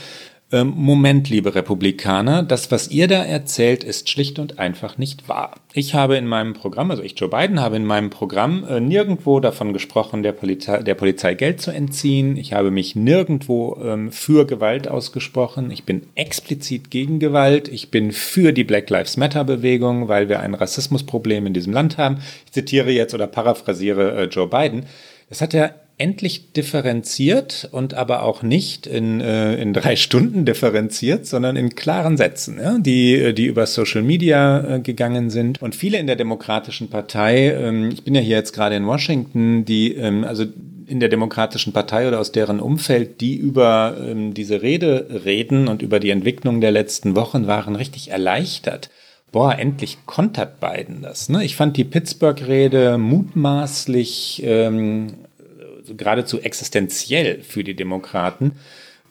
Moment, 0.51 1.29
liebe 1.29 1.53
Republikaner, 1.53 2.41
das, 2.41 2.71
was 2.71 2.87
ihr 2.89 3.07
da 3.07 3.23
erzählt, 3.23 3.83
ist 3.83 4.09
schlicht 4.09 4.39
und 4.39 4.57
einfach 4.57 4.97
nicht 4.97 5.29
wahr. 5.29 5.53
Ich 5.73 5.93
habe 5.93 6.17
in 6.17 6.25
meinem 6.25 6.55
Programm, 6.55 6.89
also 6.89 7.03
ich 7.03 7.19
Joe 7.19 7.29
Biden, 7.29 7.59
habe 7.59 7.75
in 7.75 7.85
meinem 7.85 8.09
Programm 8.09 8.65
äh, 8.67 8.79
nirgendwo 8.79 9.39
davon 9.39 9.73
gesprochen, 9.73 10.23
der 10.23 10.31
Polizei, 10.31 10.81
der 10.81 10.95
Polizei 10.95 11.35
Geld 11.35 11.61
zu 11.61 11.69
entziehen. 11.69 12.35
Ich 12.35 12.53
habe 12.53 12.71
mich 12.71 12.95
nirgendwo 12.95 13.77
ähm, 13.83 14.11
für 14.11 14.47
Gewalt 14.47 14.87
ausgesprochen. 14.87 15.69
Ich 15.69 15.83
bin 15.83 16.07
explizit 16.15 16.89
gegen 16.89 17.19
Gewalt. 17.19 17.67
Ich 17.67 17.91
bin 17.91 18.11
für 18.11 18.51
die 18.51 18.63
Black 18.63 18.89
Lives 18.89 19.17
Matter 19.17 19.43
Bewegung, 19.43 20.07
weil 20.07 20.29
wir 20.29 20.39
ein 20.39 20.55
Rassismusproblem 20.55 21.45
in 21.45 21.53
diesem 21.53 21.73
Land 21.73 21.99
haben. 21.99 22.23
Ich 22.47 22.53
zitiere 22.53 22.89
jetzt 22.89 23.13
oder 23.13 23.27
paraphrasiere 23.27 24.23
äh, 24.23 24.23
Joe 24.23 24.47
Biden. 24.47 24.87
Das 25.29 25.41
hat 25.41 25.53
er 25.53 25.75
endlich 25.99 26.53
differenziert 26.53 27.67
und 27.71 27.93
aber 27.93 28.23
auch 28.23 28.41
nicht 28.41 28.87
in, 28.87 29.19
äh, 29.19 29.55
in 29.61 29.73
drei 29.73 29.97
Stunden 29.97 30.45
differenziert, 30.45 31.25
sondern 31.25 31.57
in 31.57 31.75
klaren 31.75 32.15
Sätzen, 32.15 32.57
ja, 32.57 32.77
die, 32.79 33.33
die 33.35 33.45
über 33.45 33.67
Social 33.67 34.01
Media 34.01 34.75
äh, 34.75 34.79
gegangen 34.79 35.29
sind. 35.29 35.61
Und 35.61 35.75
viele 35.75 35.97
in 35.97 36.07
der 36.07 36.15
Demokratischen 36.15 36.89
Partei, 36.89 37.51
ähm, 37.51 37.89
ich 37.91 38.03
bin 38.03 38.15
ja 38.15 38.21
hier 38.21 38.37
jetzt 38.37 38.53
gerade 38.53 38.77
in 38.77 38.87
Washington, 38.87 39.65
die, 39.65 39.93
ähm, 39.93 40.23
also 40.23 40.45
in 40.87 41.01
der 41.01 41.09
Demokratischen 41.09 41.73
Partei 41.73 42.07
oder 42.07 42.19
aus 42.19 42.31
deren 42.31 42.61
Umfeld, 42.61 43.19
die 43.19 43.35
über 43.35 43.97
ähm, 43.99 44.33
diese 44.33 44.61
Rede 44.61 45.21
reden 45.25 45.67
und 45.67 45.81
über 45.81 45.99
die 45.99 46.11
Entwicklung 46.11 46.61
der 46.61 46.71
letzten 46.71 47.17
Wochen, 47.17 47.45
waren 47.45 47.75
richtig 47.75 48.09
erleichtert 48.09 48.89
boah, 49.31 49.59
endlich 49.59 49.99
kontert 50.07 50.59
Biden 50.59 51.03
das. 51.03 51.29
Ne? 51.29 51.43
Ich 51.43 51.55
fand 51.55 51.77
die 51.77 51.83
Pittsburgh-Rede 51.83 52.97
mutmaßlich 52.97 54.41
ähm, 54.43 55.13
geradezu 55.95 56.39
existenziell 56.39 57.41
für 57.41 57.63
die 57.63 57.75
Demokraten, 57.75 58.53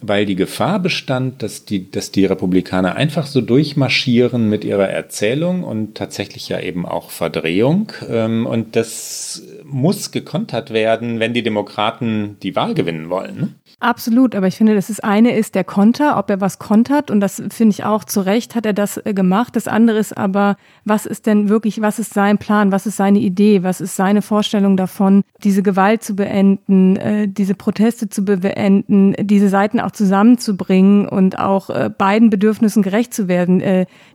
weil 0.00 0.26
die 0.26 0.36
Gefahr 0.36 0.78
bestand, 0.78 1.42
dass 1.42 1.64
die, 1.64 1.90
dass 1.90 2.12
die 2.12 2.24
Republikaner 2.24 2.94
einfach 2.94 3.26
so 3.26 3.40
durchmarschieren 3.40 4.48
mit 4.48 4.64
ihrer 4.64 4.88
Erzählung 4.88 5.64
und 5.64 5.96
tatsächlich 5.96 6.48
ja 6.48 6.60
eben 6.60 6.86
auch 6.86 7.10
Verdrehung. 7.10 7.92
Ähm, 8.08 8.46
und 8.46 8.76
das 8.76 9.42
muss 9.64 10.12
gekontert 10.12 10.72
werden, 10.72 11.18
wenn 11.18 11.34
die 11.34 11.42
Demokraten 11.42 12.36
die 12.42 12.54
Wahl 12.54 12.74
gewinnen 12.74 13.10
wollen. 13.10 13.56
Absolut, 13.80 14.34
aber 14.34 14.48
ich 14.48 14.56
finde, 14.56 14.74
das 14.74 14.90
ist 14.90 15.04
eine 15.04 15.36
ist 15.36 15.54
der 15.54 15.62
Konter, 15.62 16.18
ob 16.18 16.30
er 16.30 16.40
was 16.40 16.58
kontert 16.58 17.12
und 17.12 17.20
das 17.20 17.40
finde 17.48 17.70
ich 17.70 17.84
auch 17.84 18.02
zu 18.02 18.20
Recht 18.22 18.56
hat 18.56 18.66
er 18.66 18.72
das 18.72 18.96
äh, 18.96 19.14
gemacht. 19.14 19.54
Das 19.54 19.68
andere 19.68 19.98
ist 19.98 20.16
aber, 20.18 20.56
was 20.84 21.06
ist 21.06 21.26
denn 21.26 21.48
wirklich, 21.48 21.80
was 21.80 22.00
ist 22.00 22.12
sein 22.12 22.38
Plan, 22.38 22.72
was 22.72 22.86
ist 22.86 22.96
seine 22.96 23.20
Idee, 23.20 23.62
was 23.62 23.80
ist 23.80 23.94
seine 23.94 24.20
Vorstellung 24.20 24.76
davon, 24.76 25.22
diese 25.44 25.62
Gewalt 25.62 26.02
zu 26.02 26.16
beenden, 26.16 26.96
äh, 26.96 27.28
diese 27.28 27.54
Proteste 27.54 28.08
zu 28.08 28.24
beenden, 28.24 29.14
diese 29.20 29.48
Seiten 29.48 29.78
auch 29.78 29.92
zusammenzubringen 29.92 31.08
und 31.08 31.38
auch 31.38 31.70
äh, 31.70 31.88
beiden 31.96 32.30
Bedürfnissen 32.30 32.82
gerecht 32.82 33.14
zu 33.14 33.28
werden, 33.28 33.62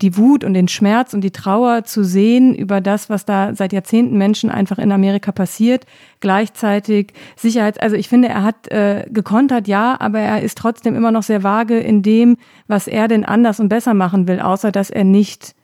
die 0.02 0.18
Wut 0.18 0.44
und 0.44 0.54
den 0.54 0.68
Schmerz 0.68 1.14
und 1.14 1.22
die 1.22 1.32
Trauer 1.32 1.84
zu 1.86 2.04
sehen 2.04 2.54
über 2.54 2.82
das, 2.82 3.10
was 3.10 3.26
da 3.26 3.56
seit 3.56 3.72
Jahrzehnten 3.72 4.18
Menschen 4.18 4.50
einfach 4.50 4.78
in 4.78 4.92
Amerika 4.92 5.32
passiert, 5.32 5.86
gleichzeitig 6.20 7.14
Sicherheit, 7.36 7.82
also 7.82 7.96
ich 7.96 8.10
finde, 8.10 8.30
er 8.30 8.44
hat 8.44 8.70
gekontert 9.12 9.53
hat, 9.54 9.68
ja, 9.68 9.96
aber 10.00 10.20
er 10.20 10.42
ist 10.42 10.58
trotzdem 10.58 10.96
immer 10.96 11.12
noch 11.12 11.24
sehr 11.24 11.44
vage 11.44 11.80
in 11.80 12.02
dem, 12.02 12.38
was 12.68 12.88
er 12.88 13.08
denn 13.08 13.26
anders 13.26 13.60
und 13.60 13.70
besser 13.70 13.94
machen 13.94 14.28
will, 14.28 14.40
außer 14.40 14.72
dass 14.72 14.90
er 14.90 15.04
nicht 15.04 15.56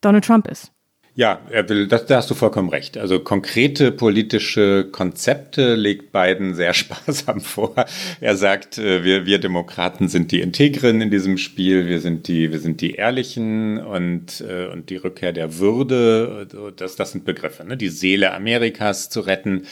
Donald 0.00 0.24
Trump 0.24 0.48
ist. 0.48 0.72
Ja, 1.14 1.42
er 1.50 1.68
will, 1.68 1.88
das, 1.88 2.06
da 2.06 2.16
hast 2.16 2.30
du 2.30 2.34
vollkommen 2.34 2.70
recht. 2.70 2.96
Also 2.96 3.20
konkrete 3.20 3.92
politische 3.92 4.88
Konzepte 4.90 5.74
legt 5.74 6.10
Biden 6.10 6.54
sehr 6.54 6.72
sparsam 6.74 7.42
vor. 7.42 7.74
Er 8.20 8.36
sagt, 8.36 8.78
äh, 8.78 9.04
wir, 9.04 9.26
wir 9.26 9.38
Demokraten 9.38 10.08
sind 10.08 10.32
die 10.32 10.40
Integren 10.40 11.02
in 11.02 11.10
diesem 11.10 11.36
Spiel, 11.36 11.86
wir 11.86 12.00
sind 12.00 12.28
die, 12.28 12.50
wir 12.50 12.60
sind 12.60 12.80
die 12.80 12.94
Ehrlichen 12.94 13.78
und, 13.78 14.40
äh, 14.40 14.68
und 14.68 14.88
die 14.88 14.96
Rückkehr 14.96 15.32
der 15.34 15.58
Würde, 15.58 16.46
das, 16.76 16.96
das 16.96 17.12
sind 17.12 17.26
Begriffe, 17.26 17.64
ne? 17.64 17.76
die 17.76 17.90
Seele 17.90 18.32
Amerikas 18.32 19.10
zu 19.10 19.20
retten. 19.20 19.66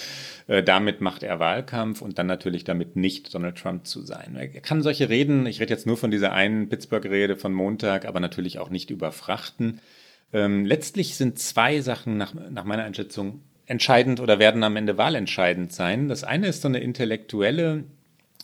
Äh, 0.51 0.65
damit 0.65 1.01
macht 1.01 1.23
er 1.23 1.39
Wahlkampf 1.39 2.03
und 2.03 2.19
dann 2.19 2.27
natürlich 2.27 2.65
damit 2.65 2.97
nicht 2.97 3.33
Donald 3.33 3.57
Trump 3.57 3.87
zu 3.87 4.03
sein. 4.03 4.35
Er 4.35 4.49
kann 4.49 4.83
solche 4.83 5.09
Reden, 5.09 5.47
ich 5.47 5.61
rede 5.61 5.73
jetzt 5.73 5.87
nur 5.87 5.97
von 5.97 6.11
dieser 6.11 6.33
einen 6.33 6.69
Pittsburgh-Rede 6.69 7.37
von 7.37 7.53
Montag, 7.53 8.05
aber 8.05 8.19
natürlich 8.19 8.59
auch 8.59 8.69
nicht 8.69 8.91
überfrachten. 8.91 9.81
Ähm, 10.33 10.67
letztlich 10.67 11.15
sind 11.15 11.39
zwei 11.39 11.81
Sachen 11.83 12.17
nach, 12.17 12.35
nach 12.35 12.65
meiner 12.65 12.83
Einschätzung 12.83 13.43
entscheidend 13.67 14.19
oder 14.19 14.41
werden 14.41 14.65
am 14.65 14.75
Ende 14.75 14.99
wahlentscheidend 14.99 15.73
sein. 15.73 16.09
Das 16.09 16.25
eine 16.25 16.49
ist 16.49 16.63
so 16.63 16.69
eine 16.69 16.81
intellektuelle 16.81 17.85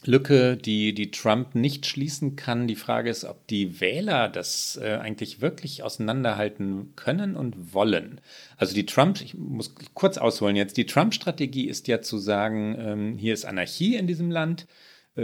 Lücke, 0.06 0.56
die, 0.56 0.94
die 0.94 1.10
Trump 1.10 1.54
nicht 1.54 1.86
schließen 1.86 2.36
kann. 2.36 2.66
Die 2.66 2.76
Frage 2.76 3.10
ist, 3.10 3.24
ob 3.24 3.46
die 3.46 3.80
Wähler 3.80 4.28
das 4.28 4.78
äh, 4.82 4.96
eigentlich 4.96 5.40
wirklich 5.40 5.82
auseinanderhalten 5.82 6.92
können 6.96 7.36
und 7.36 7.74
wollen. 7.74 8.20
Also 8.56 8.74
die 8.74 8.86
Trump, 8.86 9.20
ich 9.20 9.34
muss 9.34 9.74
kurz 9.94 10.18
ausholen 10.18 10.56
jetzt, 10.56 10.76
die 10.76 10.86
Trump-Strategie 10.86 11.68
ist 11.68 11.88
ja 11.88 12.00
zu 12.00 12.18
sagen, 12.18 12.76
ähm, 12.78 13.18
hier 13.18 13.34
ist 13.34 13.44
Anarchie 13.44 13.96
in 13.96 14.06
diesem 14.06 14.30
Land 14.30 14.66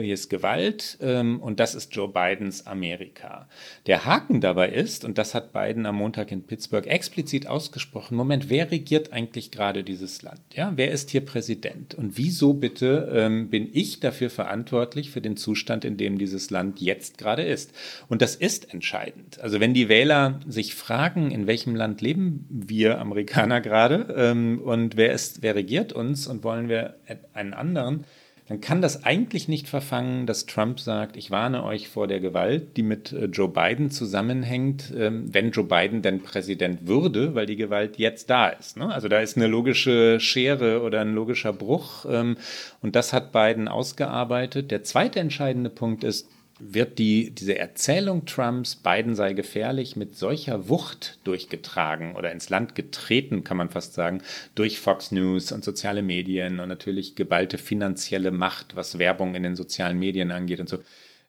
hier 0.01 0.15
ist 0.15 0.31
Gewalt 0.31 0.97
ähm, 1.03 1.41
und 1.41 1.61
das 1.61 1.75
ist 1.75 1.95
Joe 1.95 2.09
Bidens 2.09 2.67
Amerika. 2.67 3.49
Der 3.87 4.07
Haken 4.07 4.41
dabei 4.41 4.71
ist, 4.71 5.05
und 5.05 5.19
das 5.19 5.35
hat 5.35 5.53
Biden 5.53 5.85
am 5.85 5.97
Montag 5.97 6.33
in 6.33 6.45
Pittsburgh 6.45 6.87
explizit 6.87 7.47
ausgesprochen, 7.47 8.17
Moment, 8.17 8.49
wer 8.49 8.71
regiert 8.71 9.13
eigentlich 9.13 9.51
gerade 9.51 9.85
dieses 9.85 10.23
Land? 10.23 10.41
Ja, 10.55 10.73
wer 10.77 10.91
ist 10.91 11.11
hier 11.11 11.21
Präsident? 11.23 11.95
Und 11.95 12.17
wieso 12.17 12.55
bitte 12.55 13.13
ähm, 13.15 13.51
bin 13.51 13.69
ich 13.73 14.01
dafür 14.01 14.31
verantwortlich 14.31 15.11
für 15.11 15.21
den 15.21 15.37
Zustand, 15.37 15.85
in 15.85 15.99
dem 15.99 16.17
dieses 16.17 16.51
Land 16.51 16.81
jetzt 16.81 17.19
gerade 17.19 17.43
ist? 17.43 17.73
Und 18.09 18.23
das 18.23 18.35
ist 18.35 18.73
entscheidend. 18.73 19.41
Also 19.41 19.61
wenn 19.61 19.75
die 19.75 19.91
Wähler 19.91 20.41
sich 20.47 20.75
fragen, 20.75 21.31
in 21.31 21.47
welchem 21.47 21.77
Land 21.77 22.01
leben 22.01 22.47
wir 22.49 22.99
Amerikaner 22.99 23.61
gerade 23.63 24.15
ähm, 24.17 24.61
und 24.65 24.97
wer 24.97 25.13
ist, 25.13 25.43
wer 25.43 25.55
regiert 25.55 25.93
uns 25.93 26.27
und 26.27 26.45
wollen 26.45 26.71
wir 26.71 26.97
einen 27.35 27.53
anderen, 27.53 28.05
dann 28.53 28.61
kann 28.61 28.83
das 28.83 29.05
eigentlich 29.05 29.49
nicht 29.49 29.67
verfangen, 29.67 30.27
dass 30.27 30.45
Trump 30.45 30.79
sagt, 30.79 31.17
ich 31.17 31.31
warne 31.31 31.65
euch 31.65 31.89
vor 31.89 32.07
der 32.07 32.21
Gewalt, 32.21 32.77
die 32.77 32.83
mit 32.83 33.11
äh, 33.11 33.25
Joe 33.25 33.49
Biden 33.49 33.91
zusammenhängt, 33.91 34.93
ähm, 34.95 35.25
wenn 35.33 35.53
Joe 35.53 35.65
Biden 35.65 36.03
denn 36.03 36.23
Präsident 36.23 36.87
würde, 36.87 37.35
weil 37.35 37.47
die 37.47 37.57
Gewalt 37.57 37.97
jetzt 37.97 38.29
da 38.29 38.51
ist. 38.51 38.77
Ne? 38.77 38.93
Also 38.93 39.09
da 39.09 39.21
ist 39.21 39.39
eine 39.39 39.47
logische 39.47 40.21
Schere 40.21 40.83
oder 40.83 41.01
ein 41.01 41.15
logischer 41.15 41.55
Bruch 41.55 42.05
ähm, 42.07 42.37
und 42.83 42.95
das 42.95 43.15
hat 43.15 43.33
Biden 43.33 43.69
ausgearbeitet. 43.69 44.71
Der 44.71 44.83
zweite 44.83 45.19
entscheidende 45.19 45.71
Punkt 45.71 46.05
ist, 46.05 46.29
wird 46.65 46.99
die, 46.99 47.31
diese 47.35 47.59
Erzählung 47.59 48.25
Trumps, 48.25 48.77
Biden 48.77 49.15
sei 49.15 49.33
gefährlich, 49.33 49.97
mit 49.97 50.17
solcher 50.17 50.69
Wucht 50.69 51.19
durchgetragen 51.25 52.15
oder 52.15 52.31
ins 52.31 52.51
Land 52.51 52.75
getreten, 52.75 53.43
kann 53.43 53.57
man 53.57 53.69
fast 53.69 53.95
sagen, 53.95 54.23
durch 54.55 54.79
Fox 54.79 55.11
News 55.11 55.51
und 55.51 55.65
soziale 55.65 56.03
Medien 56.03 56.61
und 56.61 56.69
natürlich 56.69 57.17
geballte 57.17 57.59
finanzielle 57.59 58.31
Macht, 58.31 58.77
was 58.77 58.99
Werbung 58.99 59.35
in 59.35 59.43
den 59.43 59.57
sozialen 59.57 59.99
Medien 59.99 60.31
angeht 60.31 60.61
und 60.61 60.69
so, 60.69 60.79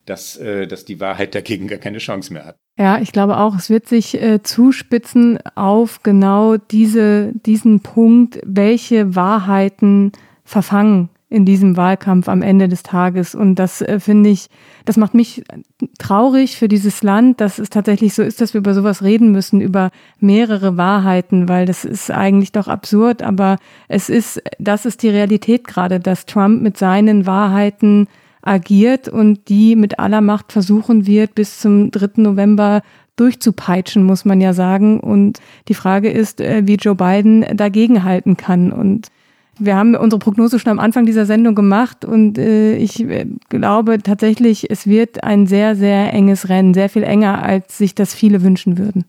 dass, 0.05 0.38
äh, 0.38 0.67
dass 0.67 0.86
die 0.86 0.99
Wahrheit 0.99 1.34
dagegen 1.34 1.67
gar 1.67 1.79
keine 1.79 1.97
Chance 1.97 2.31
mehr 2.34 2.45
hat. 2.45 2.57
Ja, 2.77 2.99
ich 2.99 3.11
glaube 3.11 3.38
auch, 3.38 3.55
es 3.55 3.69
wird 3.69 3.88
sich 3.88 4.21
äh, 4.21 4.41
zuspitzen 4.43 5.39
auf 5.55 6.03
genau 6.03 6.57
diese, 6.57 7.31
diesen 7.45 7.81
Punkt, 7.81 8.39
welche 8.43 9.15
Wahrheiten 9.15 10.11
verfangen 10.43 11.09
in 11.34 11.45
diesem 11.45 11.75
Wahlkampf 11.75 12.29
am 12.29 12.43
Ende 12.43 12.69
des 12.69 12.84
Tages. 12.84 13.34
Und 13.34 13.55
das 13.55 13.81
äh, 13.81 13.99
finde 13.99 14.29
ich, 14.29 14.49
das 14.86 14.97
macht 14.97 15.15
mich 15.15 15.43
traurig 15.97 16.57
für 16.57 16.67
dieses 16.67 17.01
Land, 17.01 17.41
dass 17.41 17.57
es 17.57 17.71
tatsächlich 17.71 18.13
so 18.13 18.21
ist, 18.21 18.39
dass 18.39 18.53
wir 18.53 18.59
über 18.59 18.75
sowas 18.75 19.01
reden 19.01 19.31
müssen, 19.31 19.59
über 19.59 19.89
mehrere 20.19 20.77
Wahrheiten, 20.77 21.49
weil 21.49 21.65
das 21.65 21.86
ist 21.86 22.11
eigentlich 22.11 22.51
doch 22.51 22.67
absurd, 22.67 23.23
aber 23.23 23.57
es 23.88 24.09
ist, 24.09 24.43
das 24.59 24.86
ist 24.86 25.01
die 25.01 25.09
Realität 25.09 25.65
gerade, 25.67 25.99
dass 25.99 26.27
Trump 26.27 26.61
mit 26.61 26.77
seinen 26.77 27.25
Wahrheiten 27.25 28.07
agiert 28.43 29.09
und 29.09 29.49
die 29.49 29.75
mit 29.75 29.97
aller 29.97 30.21
Macht 30.21 30.51
versuchen 30.51 31.07
wird, 31.07 31.34
bis 31.34 31.59
zum 31.59 31.89
3. 31.89 32.21
November 32.21 32.84
durchzupeitschen, 33.15 34.03
muss 34.03 34.23
man 34.23 34.39
ja 34.39 34.53
sagen. 34.53 34.99
Und 34.99 35.39
die 35.67 35.73
Frage 35.73 36.11
ist, 36.11 36.41
äh, 36.41 36.61
wie 36.65 36.75
Joe 36.75 36.95
Biden 36.95 37.45
dagegenhalten 37.57 38.38
kann. 38.38 38.71
Und 38.71 39.07
wir 39.59 39.75
haben 39.75 39.95
unsere 39.95 40.19
Prognose 40.19 40.59
schon 40.59 40.71
am 40.71 40.79
Anfang 40.79 41.05
dieser 41.05 41.25
Sendung 41.25 41.55
gemacht 41.55 42.05
und 42.05 42.37
äh, 42.37 42.75
ich 42.75 43.01
äh, 43.01 43.25
glaube 43.49 43.99
tatsächlich, 44.01 44.69
es 44.69 44.87
wird 44.87 45.23
ein 45.23 45.47
sehr, 45.47 45.75
sehr 45.75 46.13
enges 46.13 46.49
Rennen, 46.49 46.73
sehr 46.73 46.89
viel 46.89 47.03
enger, 47.03 47.43
als 47.43 47.77
sich 47.77 47.95
das 47.95 48.13
viele 48.13 48.41
wünschen 48.41 48.77
würden. 48.77 49.05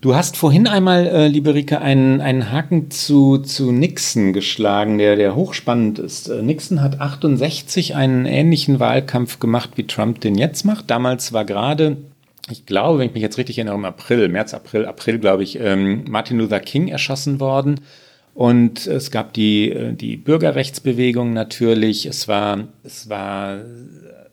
Du 0.00 0.14
hast 0.14 0.36
vorhin 0.36 0.66
einmal, 0.66 1.06
äh, 1.06 1.28
liebe 1.28 1.54
Rike, 1.54 1.80
einen, 1.80 2.20
einen 2.20 2.52
Haken 2.52 2.90
zu, 2.90 3.38
zu 3.38 3.72
Nixon 3.72 4.34
geschlagen, 4.34 4.98
der, 4.98 5.16
der 5.16 5.34
hochspannend 5.34 5.98
ist. 5.98 6.28
Äh, 6.28 6.42
Nixon 6.42 6.82
hat 6.82 7.00
68 7.00 7.94
einen 7.94 8.26
ähnlichen 8.26 8.80
Wahlkampf 8.80 9.38
gemacht, 9.38 9.70
wie 9.76 9.86
Trump 9.86 10.20
den 10.20 10.34
jetzt 10.34 10.64
macht. 10.64 10.90
Damals 10.90 11.32
war 11.32 11.46
gerade 11.46 11.96
ich 12.50 12.66
glaube, 12.66 12.98
wenn 12.98 13.08
ich 13.08 13.14
mich 13.14 13.22
jetzt 13.22 13.38
richtig 13.38 13.56
erinnere, 13.56 13.76
im 13.76 13.84
April, 13.84 14.28
März, 14.28 14.52
April, 14.52 14.84
April, 14.84 15.18
glaube 15.18 15.42
ich, 15.42 15.58
ähm, 15.60 16.04
Martin 16.08 16.38
Luther 16.38 16.60
King 16.60 16.88
erschossen 16.88 17.40
worden. 17.40 17.80
Und 18.34 18.88
es 18.88 19.12
gab 19.12 19.32
die, 19.32 19.70
äh, 19.70 19.92
die 19.94 20.16
Bürgerrechtsbewegung 20.16 21.32
natürlich. 21.32 22.06
Es 22.06 22.26
war, 22.28 22.64
es 22.82 23.08
war, 23.08 23.60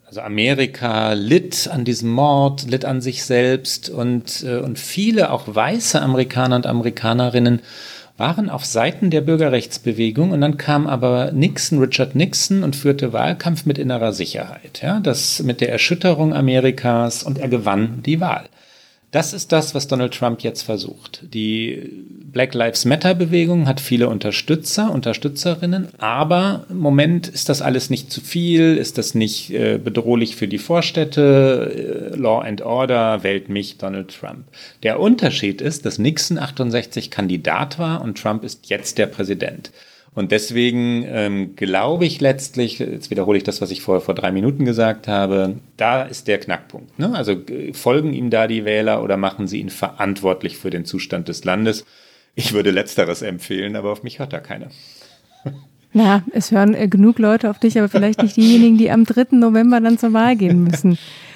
also 0.06 0.22
Amerika 0.22 1.14
litt 1.14 1.70
an 1.72 1.86
diesem 1.86 2.10
Mord, 2.10 2.70
litt 2.70 2.84
an 2.84 3.02
sich 3.02 3.24
selbst 3.24 3.90
und, 3.90 4.44
äh, 4.44 4.58
und 4.58 4.80
viele 4.80 5.32
auch 5.32 5.44
weiße 5.48 6.02
Amerikaner 6.02 6.56
und 6.56 6.66
Amerikanerinnen 6.66 7.62
waren 8.18 8.50
auf 8.50 8.66
Seiten 8.66 9.10
der 9.10 9.22
Bürgerrechtsbewegung 9.22 10.32
und 10.32 10.42
dann 10.42 10.58
kam 10.58 10.86
aber 10.86 11.32
Nixon, 11.32 11.80
Richard 11.80 12.14
Nixon 12.14 12.64
und 12.64 12.76
führte 12.76 13.14
Wahlkampf 13.14 13.66
mit 13.66 13.80
innerer 13.80 14.14
Sicherheit, 14.14 14.82
ja, 14.84 15.00
das 15.00 15.42
mit 15.42 15.60
der 15.60 15.72
Erschütterung 15.72 16.34
Amerikas 16.34 17.24
und 17.24 17.40
er 17.40 17.48
gewann 17.48 18.04
die 18.06 18.20
Wahl. 18.20 18.46
Das 19.12 19.34
ist 19.34 19.52
das, 19.52 19.76
was 19.76 19.88
Donald 19.88 20.14
Trump 20.14 20.42
jetzt 20.42 20.62
versucht. 20.62 21.26
Die 21.34 22.06
Black 22.32 22.54
Lives 22.54 22.86
Matter 22.86 23.14
Bewegung 23.14 23.68
hat 23.68 23.82
viele 23.82 24.08
Unterstützer, 24.08 24.90
Unterstützerinnen, 24.90 25.90
aber 25.98 26.66
im 26.70 26.78
Moment 26.78 27.28
ist 27.28 27.50
das 27.50 27.62
alles 27.62 27.90
nicht 27.90 28.10
zu 28.10 28.22
viel, 28.22 28.78
ist 28.78 28.98
das 28.98 29.14
nicht 29.14 29.52
äh, 29.52 29.78
bedrohlich 29.78 30.38
für 30.38 30.48
die 30.48 30.60
Vorstädte. 30.60 32.14
Äh, 32.14 32.16
Law 32.16 32.40
and 32.40 32.62
Order 32.62 33.22
wählt 33.22 33.50
mich 33.50 33.78
Donald 33.78 34.18
Trump. 34.18 34.46
Der 34.84 35.02
Unterschied 35.02 35.60
ist, 35.60 35.86
dass 35.86 36.00
Nixon 36.00 36.40
68 36.40 37.12
Kandidat 37.12 37.80
war 37.80 38.02
und 38.02 38.18
Trump 38.18 38.46
ist 38.46 38.70
jetzt 38.70 38.98
der 38.98 39.08
Präsident. 39.08 39.72
Und 40.14 40.32
deswegen 40.34 41.06
ähm, 41.08 41.56
glaube 41.56 42.06
ich 42.06 42.20
letztlich, 42.20 42.80
jetzt 42.80 43.12
wiederhole 43.12 43.38
ich 43.38 43.46
das, 43.46 43.62
was 43.62 43.72
ich 43.72 43.82
vor, 43.82 44.02
vor 44.02 44.14
drei 44.14 44.32
Minuten 44.32 44.66
gesagt 44.66 45.08
habe, 45.08 45.56
da 45.78 46.04
ist 46.04 46.28
der 46.28 46.38
Knackpunkt. 46.38 47.00
Ne? 47.00 47.16
Also 47.16 47.32
äh, 47.32 47.74
folgen 47.74 48.12
ihm 48.14 48.30
da 48.30 48.48
die 48.48 48.66
Wähler 48.66 49.04
oder 49.04 49.16
machen 49.16 49.48
sie 49.48 49.62
ihn 49.62 49.70
verantwortlich 49.70 50.58
für 50.58 50.70
den 50.70 50.84
Zustand 50.84 51.30
des 51.30 51.46
Landes? 51.46 51.86
Ich 52.36 52.52
würde 52.52 52.72
letzteres 52.72 53.22
empfehlen, 53.22 53.76
aber 53.76 53.92
auf 53.92 54.04
mich 54.04 54.20
hört 54.20 54.34
da 54.34 54.40
keiner. 54.40 54.70
Ja, 55.94 56.24
es 56.32 56.52
hören 56.52 56.74
äh, 56.74 56.88
genug 56.88 57.20
Leute 57.20 57.50
auf 57.50 57.60
dich, 57.60 57.78
aber 57.78 57.90
vielleicht 57.90 58.24
nicht 58.24 58.38
diejenigen, 58.38 58.78
die 58.78 58.90
am 58.92 59.04
3. 59.04 59.36
November 59.36 59.82
dann 59.82 59.98
zur 59.98 60.14
Wahl 60.14 60.38
gehen 60.38 60.64
müssen. 60.64 60.98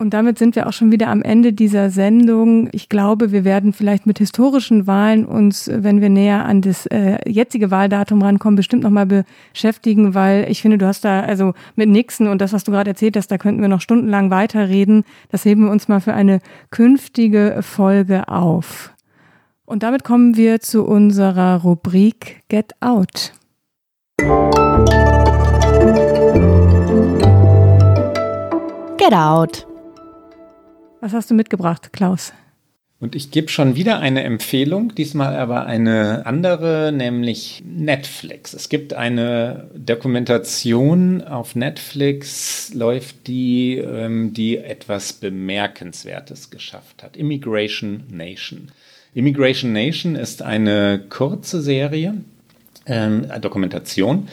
Und 0.00 0.14
damit 0.14 0.38
sind 0.38 0.54
wir 0.54 0.68
auch 0.68 0.72
schon 0.72 0.92
wieder 0.92 1.08
am 1.08 1.22
Ende 1.22 1.52
dieser 1.52 1.90
Sendung. 1.90 2.68
Ich 2.70 2.88
glaube, 2.88 3.32
wir 3.32 3.44
werden 3.44 3.72
vielleicht 3.72 4.06
mit 4.06 4.18
historischen 4.18 4.86
Wahlen 4.86 5.26
uns, 5.26 5.68
wenn 5.72 6.00
wir 6.00 6.08
näher 6.08 6.44
an 6.46 6.62
das 6.62 6.86
äh, 6.86 7.18
jetzige 7.28 7.72
Wahldatum 7.72 8.22
rankommen, 8.22 8.54
bestimmt 8.54 8.84
nochmal 8.84 9.24
beschäftigen, 9.52 10.14
weil 10.14 10.46
ich 10.48 10.62
finde, 10.62 10.78
du 10.78 10.86
hast 10.86 11.04
da, 11.04 11.20
also 11.20 11.52
mit 11.74 11.88
Nixon 11.88 12.28
und 12.28 12.40
das, 12.40 12.52
was 12.52 12.62
du 12.62 12.70
gerade 12.70 12.90
erzählt 12.90 13.16
hast, 13.16 13.26
da 13.28 13.38
könnten 13.38 13.60
wir 13.60 13.68
noch 13.68 13.80
stundenlang 13.80 14.30
weiterreden. 14.30 15.02
Das 15.30 15.44
heben 15.44 15.64
wir 15.64 15.72
uns 15.72 15.88
mal 15.88 16.00
für 16.00 16.14
eine 16.14 16.38
künftige 16.70 17.58
Folge 17.62 18.28
auf. 18.28 18.92
Und 19.64 19.82
damit 19.82 20.04
kommen 20.04 20.36
wir 20.36 20.60
zu 20.60 20.84
unserer 20.84 21.62
Rubrik 21.62 22.44
Get 22.48 22.72
Out. 22.80 23.32
Get 28.96 29.12
Out. 29.12 29.67
Was 31.00 31.12
hast 31.12 31.30
du 31.30 31.34
mitgebracht, 31.34 31.92
Klaus? 31.92 32.32
Und 33.00 33.14
ich 33.14 33.30
gebe 33.30 33.48
schon 33.48 33.76
wieder 33.76 34.00
eine 34.00 34.24
Empfehlung, 34.24 34.92
diesmal 34.96 35.36
aber 35.36 35.66
eine 35.66 36.26
andere, 36.26 36.90
nämlich 36.92 37.62
Netflix. 37.64 38.52
Es 38.54 38.68
gibt 38.68 38.92
eine 38.92 39.70
Dokumentation 39.76 41.22
auf 41.22 41.54
Netflix, 41.54 42.74
läuft 42.74 43.28
die, 43.28 43.76
ähm, 43.76 44.32
die 44.32 44.56
etwas 44.56 45.12
Bemerkenswertes 45.12 46.50
geschafft 46.50 47.04
hat. 47.04 47.16
Immigration 47.16 48.02
Nation. 48.10 48.72
Immigration 49.14 49.72
Nation 49.72 50.16
ist 50.16 50.42
eine 50.42 51.00
kurze 51.08 51.62
Serie, 51.62 52.14
ähm, 52.86 53.28
Dokumentation, 53.40 54.28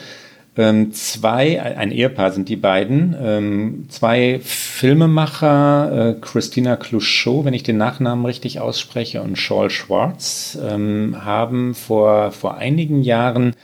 ähm, 0.58 0.94
zwei, 0.94 1.62
ein 1.62 1.92
Ehepaar 1.92 2.32
sind 2.32 2.48
die 2.48 2.56
beiden, 2.56 3.16
ähm, 3.22 3.86
zwei 3.90 4.40
Filmemacher, 4.42 6.10
äh, 6.10 6.22
Christina 6.22 6.78
Clouchot, 6.78 7.46
wenn 7.46 7.54
ich 7.54 7.64
den 7.64 7.78
Nachnamen 7.78 8.26
richtig 8.26 8.60
ausspreche, 8.60 9.22
und 9.22 9.38
Shawl 9.38 9.70
Schwartz, 9.70 10.58
ähm, 10.62 11.18
haben 11.26 11.76
vor, 11.76 12.32
vor 12.32 12.58
einigen 12.58 13.04
Jahren 13.04 13.56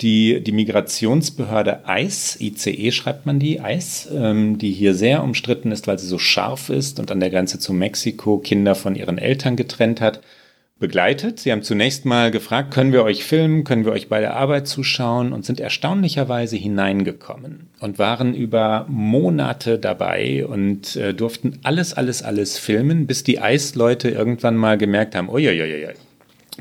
die, 0.00 0.42
die 0.42 0.52
Migrationsbehörde 0.52 1.80
ICE, 1.88 2.44
ICE 2.44 2.92
schreibt 2.92 3.24
man 3.24 3.38
die, 3.38 3.58
ICE, 3.58 4.08
ähm, 4.14 4.58
die 4.58 4.72
hier 4.72 4.94
sehr 4.94 5.22
umstritten 5.22 5.72
ist, 5.72 5.86
weil 5.86 5.98
sie 5.98 6.06
so 6.06 6.18
scharf 6.18 6.68
ist 6.68 6.98
und 6.98 7.10
an 7.10 7.20
der 7.20 7.30
Grenze 7.30 7.58
zu 7.58 7.72
Mexiko 7.72 8.38
Kinder 8.38 8.74
von 8.74 8.94
ihren 8.94 9.16
Eltern 9.16 9.56
getrennt 9.56 10.00
hat, 10.00 10.20
begleitet. 10.78 11.40
Sie 11.40 11.52
haben 11.52 11.62
zunächst 11.62 12.04
mal 12.04 12.30
gefragt, 12.30 12.72
können 12.72 12.92
wir 12.92 13.02
euch 13.02 13.24
filmen, 13.24 13.64
können 13.64 13.86
wir 13.86 13.92
euch 13.92 14.08
bei 14.08 14.20
der 14.20 14.36
Arbeit 14.36 14.68
zuschauen 14.68 15.32
und 15.32 15.44
sind 15.44 15.58
erstaunlicherweise 15.58 16.56
hineingekommen 16.56 17.68
und 17.80 17.98
waren 17.98 18.34
über 18.34 18.84
Monate 18.88 19.78
dabei 19.78 20.44
und 20.46 20.96
äh, 20.96 21.14
durften 21.14 21.58
alles, 21.62 21.94
alles, 21.94 22.22
alles 22.22 22.58
filmen, 22.58 23.06
bis 23.06 23.24
die 23.24 23.40
Eisleute 23.40 24.10
irgendwann 24.10 24.56
mal 24.56 24.76
gemerkt 24.76 25.14
haben, 25.14 25.30
uiuiuiui, 25.30 25.94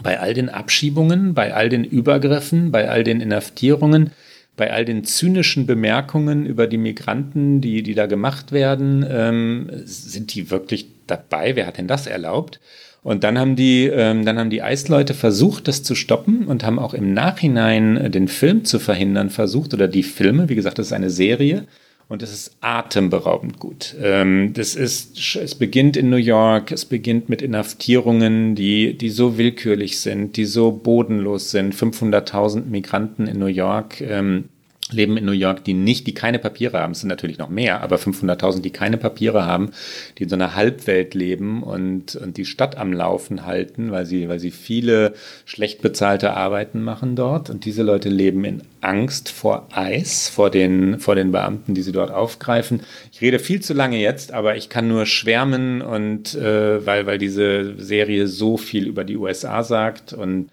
bei 0.02 0.20
all 0.20 0.34
den 0.34 0.50
Abschiebungen, 0.50 1.34
bei 1.34 1.54
all 1.54 1.68
den 1.68 1.84
Übergriffen, 1.84 2.72
bei 2.72 2.90
all 2.90 3.04
den 3.04 3.20
Inhaftierungen, 3.20 4.12
bei 4.56 4.72
all 4.72 4.86
den 4.86 5.04
zynischen 5.04 5.66
Bemerkungen 5.66 6.46
über 6.46 6.68
die 6.68 6.78
Migranten, 6.78 7.60
die, 7.60 7.84
die 7.84 7.96
da 7.96 8.06
gemacht 8.06 8.54
werden, 8.54 9.06
ähm, 9.10 9.70
sind 9.84 10.34
die 10.34 10.50
wirklich 10.50 10.88
dabei? 11.08 11.58
Wer 11.58 11.68
hat 11.68 11.78
denn 11.78 11.88
das 11.88 12.08
erlaubt? 12.08 12.62
Und 13.06 13.24
dann 13.24 13.38
haben 13.38 13.56
die, 13.56 13.86
ähm, 13.86 14.26
dann 14.26 14.40
haben 14.40 14.50
die 14.50 14.64
Eisleute 14.64 15.14
versucht, 15.14 15.68
das 15.68 15.84
zu 15.84 15.94
stoppen 15.94 16.48
und 16.48 16.66
haben 16.66 16.80
auch 16.80 16.96
im 16.96 17.14
Nachhinein 17.14 17.98
äh, 17.98 18.10
den 18.10 18.28
Film 18.28 18.66
zu 18.66 18.80
verhindern 18.80 19.30
versucht 19.30 19.76
oder 19.76 19.88
die 19.88 20.02
Filme. 20.02 20.50
Wie 20.50 20.56
gesagt, 20.56 20.80
das 20.80 20.88
ist 20.88 20.92
eine 20.92 21.12
Serie 21.12 21.68
und 22.08 22.24
es 22.24 22.34
ist 22.34 22.58
atemberaubend 22.62 23.60
gut. 23.60 23.96
Ähm, 24.02 24.54
das 24.56 24.76
ist, 24.76 25.36
es 25.36 25.54
beginnt 25.54 25.98
in 25.98 26.10
New 26.10 26.16
York, 26.16 26.72
es 26.72 26.86
beginnt 26.86 27.30
mit 27.30 27.44
Inhaftierungen, 27.44 28.56
die, 28.56 28.98
die 28.98 29.12
so 29.12 29.38
willkürlich 29.38 30.00
sind, 30.00 30.36
die 30.36 30.46
so 30.46 30.72
bodenlos 30.72 31.52
sind. 31.52 31.76
500.000 31.76 32.66
Migranten 32.66 33.28
in 33.28 33.38
New 33.38 33.46
York. 33.46 34.02
Ähm, 34.02 34.46
leben 34.92 35.18
in 35.18 35.26
New 35.26 35.32
York, 35.32 35.64
die 35.64 35.74
nicht, 35.74 36.06
die 36.06 36.14
keine 36.14 36.38
Papiere 36.38 36.80
haben. 36.80 36.92
Es 36.92 37.00
sind 37.00 37.10
natürlich 37.10 37.40
noch 37.40 37.50
mehr, 37.50 37.82
aber 37.82 37.96
500.000, 37.96 38.62
die 38.62 38.70
keine 38.70 38.98
Papiere 38.98 39.46
haben, 39.46 39.72
die 40.18 40.24
in 40.24 40.30
so 40.30 40.36
einer 40.36 40.56
Halbwelt 40.56 41.16
leben 41.16 41.64
und, 41.64 42.16
und 42.16 42.38
die 42.38 42.46
Stadt 42.46 42.78
am 42.78 42.94
Laufen 42.94 43.46
halten, 43.46 43.92
weil 43.92 44.06
sie, 44.06 44.30
weil 44.30 44.40
sie 44.40 44.52
viele 44.52 45.14
schlecht 45.46 45.82
bezahlte 45.82 46.34
Arbeiten 46.34 46.84
machen 46.84 47.16
dort. 47.16 47.50
Und 47.50 47.66
diese 47.66 47.82
Leute 47.82 48.10
leben 48.10 48.46
in 48.46 48.62
Angst 48.82 49.30
vor 49.30 49.68
Eis, 49.72 50.30
vor 50.30 50.52
den, 50.52 51.00
vor 51.00 51.16
den 51.16 51.32
Beamten, 51.32 51.74
die 51.74 51.82
sie 51.82 51.92
dort 51.92 52.12
aufgreifen. 52.12 52.82
Ich 53.12 53.22
rede 53.22 53.40
viel 53.40 53.62
zu 53.62 53.74
lange 53.74 53.98
jetzt, 53.98 54.34
aber 54.34 54.56
ich 54.56 54.70
kann 54.70 54.88
nur 54.88 55.08
schwärmen 55.08 55.82
und 55.82 56.36
äh, 56.36 56.86
weil, 56.86 57.08
weil 57.08 57.18
diese 57.18 57.74
Serie 57.78 58.28
so 58.28 58.58
viel 58.58 58.86
über 58.88 59.04
die 59.04 59.18
USA 59.18 59.64
sagt 59.64 60.14
und 60.14 60.50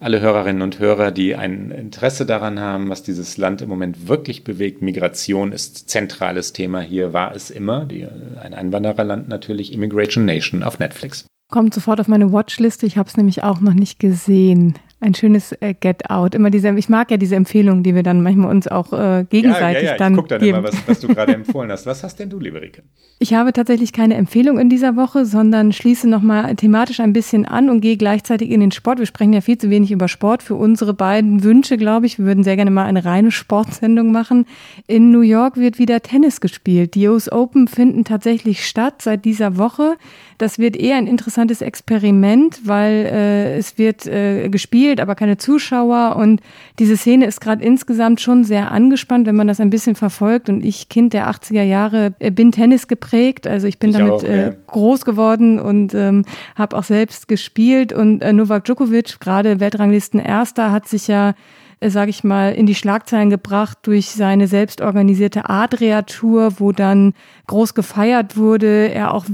alle 0.00 0.20
Hörerinnen 0.20 0.62
und 0.62 0.78
Hörer, 0.78 1.10
die 1.10 1.34
ein 1.34 1.70
Interesse 1.70 2.24
daran 2.24 2.60
haben, 2.60 2.88
was 2.88 3.02
dieses 3.02 3.36
Land 3.36 3.62
im 3.62 3.68
Moment 3.68 4.08
wirklich 4.08 4.44
bewegt. 4.44 4.80
Migration 4.80 5.52
ist 5.52 5.88
zentrales 5.88 6.52
Thema 6.52 6.80
hier, 6.80 7.12
war 7.12 7.34
es 7.34 7.50
immer. 7.50 7.84
Die, 7.84 8.06
ein 8.40 8.54
Einwandererland 8.54 9.28
natürlich, 9.28 9.72
Immigration 9.72 10.24
Nation 10.24 10.62
auf 10.62 10.78
Netflix. 10.78 11.26
Kommt 11.50 11.74
sofort 11.74 12.00
auf 12.00 12.08
meine 12.08 12.32
Watchliste. 12.32 12.86
Ich 12.86 12.96
habe 12.96 13.08
es 13.08 13.16
nämlich 13.16 13.42
auch 13.42 13.60
noch 13.60 13.74
nicht 13.74 13.98
gesehen 13.98 14.74
ein 15.00 15.14
schönes 15.14 15.52
äh, 15.60 15.74
Get 15.74 16.10
Out. 16.10 16.34
Immer 16.34 16.50
diese, 16.50 16.70
ich 16.70 16.88
mag 16.88 17.10
ja 17.10 17.16
diese 17.16 17.36
Empfehlungen, 17.36 17.82
die 17.82 17.94
wir 17.94 18.02
dann 18.02 18.22
manchmal 18.22 18.50
uns 18.50 18.66
auch 18.66 18.92
äh, 18.92 19.24
gegenseitig 19.30 19.82
ja, 19.82 19.90
ja, 19.90 19.92
ja. 19.92 19.96
dann. 19.96 20.12
Ich 20.12 20.16
gucke 20.16 20.28
dann 20.28 20.40
geben. 20.40 20.58
immer, 20.58 20.68
was, 20.68 20.88
was 20.88 21.00
du 21.00 21.08
gerade 21.08 21.34
empfohlen 21.34 21.70
hast. 21.70 21.86
Was 21.86 22.02
hast 22.02 22.18
denn 22.18 22.30
du, 22.30 22.40
liebe 22.40 22.60
Rike? 22.60 22.82
Ich 23.20 23.34
habe 23.34 23.52
tatsächlich 23.52 23.92
keine 23.92 24.14
Empfehlung 24.14 24.58
in 24.58 24.68
dieser 24.68 24.96
Woche, 24.96 25.24
sondern 25.24 25.72
schließe 25.72 26.08
nochmal 26.08 26.54
thematisch 26.56 27.00
ein 27.00 27.12
bisschen 27.12 27.46
an 27.46 27.70
und 27.70 27.80
gehe 27.80 27.96
gleichzeitig 27.96 28.50
in 28.50 28.60
den 28.60 28.72
Sport. 28.72 28.98
Wir 28.98 29.06
sprechen 29.06 29.32
ja 29.32 29.40
viel 29.40 29.58
zu 29.58 29.70
wenig 29.70 29.92
über 29.92 30.08
Sport. 30.08 30.42
Für 30.42 30.56
unsere 30.56 30.94
beiden 30.94 31.44
Wünsche, 31.44 31.76
glaube 31.76 32.06
ich, 32.06 32.18
wir 32.18 32.26
würden 32.26 32.42
sehr 32.42 32.56
gerne 32.56 32.70
mal 32.70 32.86
eine 32.86 33.04
reine 33.04 33.30
Sportsendung 33.30 34.10
machen. 34.10 34.46
In 34.88 35.10
New 35.10 35.20
York 35.20 35.56
wird 35.56 35.78
wieder 35.78 36.00
Tennis 36.00 36.40
gespielt. 36.40 36.94
Die 36.96 37.06
US 37.06 37.30
Open 37.30 37.68
finden 37.68 38.04
tatsächlich 38.04 38.66
statt 38.66 39.02
seit 39.02 39.24
dieser 39.24 39.56
Woche. 39.58 39.96
Das 40.38 40.60
wird 40.60 40.76
eher 40.76 40.96
ein 40.96 41.08
interessantes 41.08 41.62
Experiment, 41.62 42.60
weil 42.64 42.92
äh, 42.92 43.56
es 43.58 43.76
wird 43.76 44.06
äh, 44.06 44.48
gespielt, 44.48 44.87
aber 44.96 45.14
keine 45.14 45.36
Zuschauer. 45.36 46.16
Und 46.16 46.40
diese 46.78 46.96
Szene 46.96 47.26
ist 47.26 47.40
gerade 47.40 47.62
insgesamt 47.64 48.20
schon 48.20 48.44
sehr 48.44 48.70
angespannt, 48.70 49.26
wenn 49.26 49.36
man 49.36 49.46
das 49.46 49.60
ein 49.60 49.70
bisschen 49.70 49.94
verfolgt. 49.94 50.48
Und 50.48 50.64
ich, 50.64 50.88
Kind 50.88 51.12
der 51.12 51.30
80er 51.30 51.62
Jahre, 51.62 52.14
äh, 52.18 52.30
bin 52.30 52.50
Tennis 52.52 52.88
geprägt. 52.88 53.46
Also 53.46 53.66
ich 53.66 53.78
bin 53.78 53.90
ich 53.90 53.96
damit 53.96 54.12
auch, 54.12 54.22
äh, 54.24 54.46
ja. 54.46 54.52
groß 54.66 55.04
geworden 55.04 55.60
und 55.60 55.94
ähm, 55.94 56.24
habe 56.56 56.76
auch 56.76 56.84
selbst 56.84 57.28
gespielt. 57.28 57.92
Und 57.92 58.22
äh, 58.22 58.32
Novak 58.32 58.64
Djokovic, 58.64 59.20
gerade 59.20 59.60
Weltranglisten 59.60 60.20
Erster, 60.20 60.72
hat 60.72 60.88
sich 60.88 61.08
ja 61.08 61.34
äh, 61.80 61.90
sage 61.90 62.10
ich 62.10 62.24
mal, 62.24 62.52
in 62.52 62.66
die 62.66 62.74
Schlagzeilen 62.74 63.30
gebracht 63.30 63.78
durch 63.82 64.10
seine 64.10 64.48
selbstorganisierte 64.48 65.48
Adria-Tour, 65.48 66.58
wo 66.58 66.72
dann 66.72 67.14
groß 67.46 67.74
gefeiert 67.74 68.36
wurde, 68.36 68.90
er 68.92 69.14
auch 69.14 69.26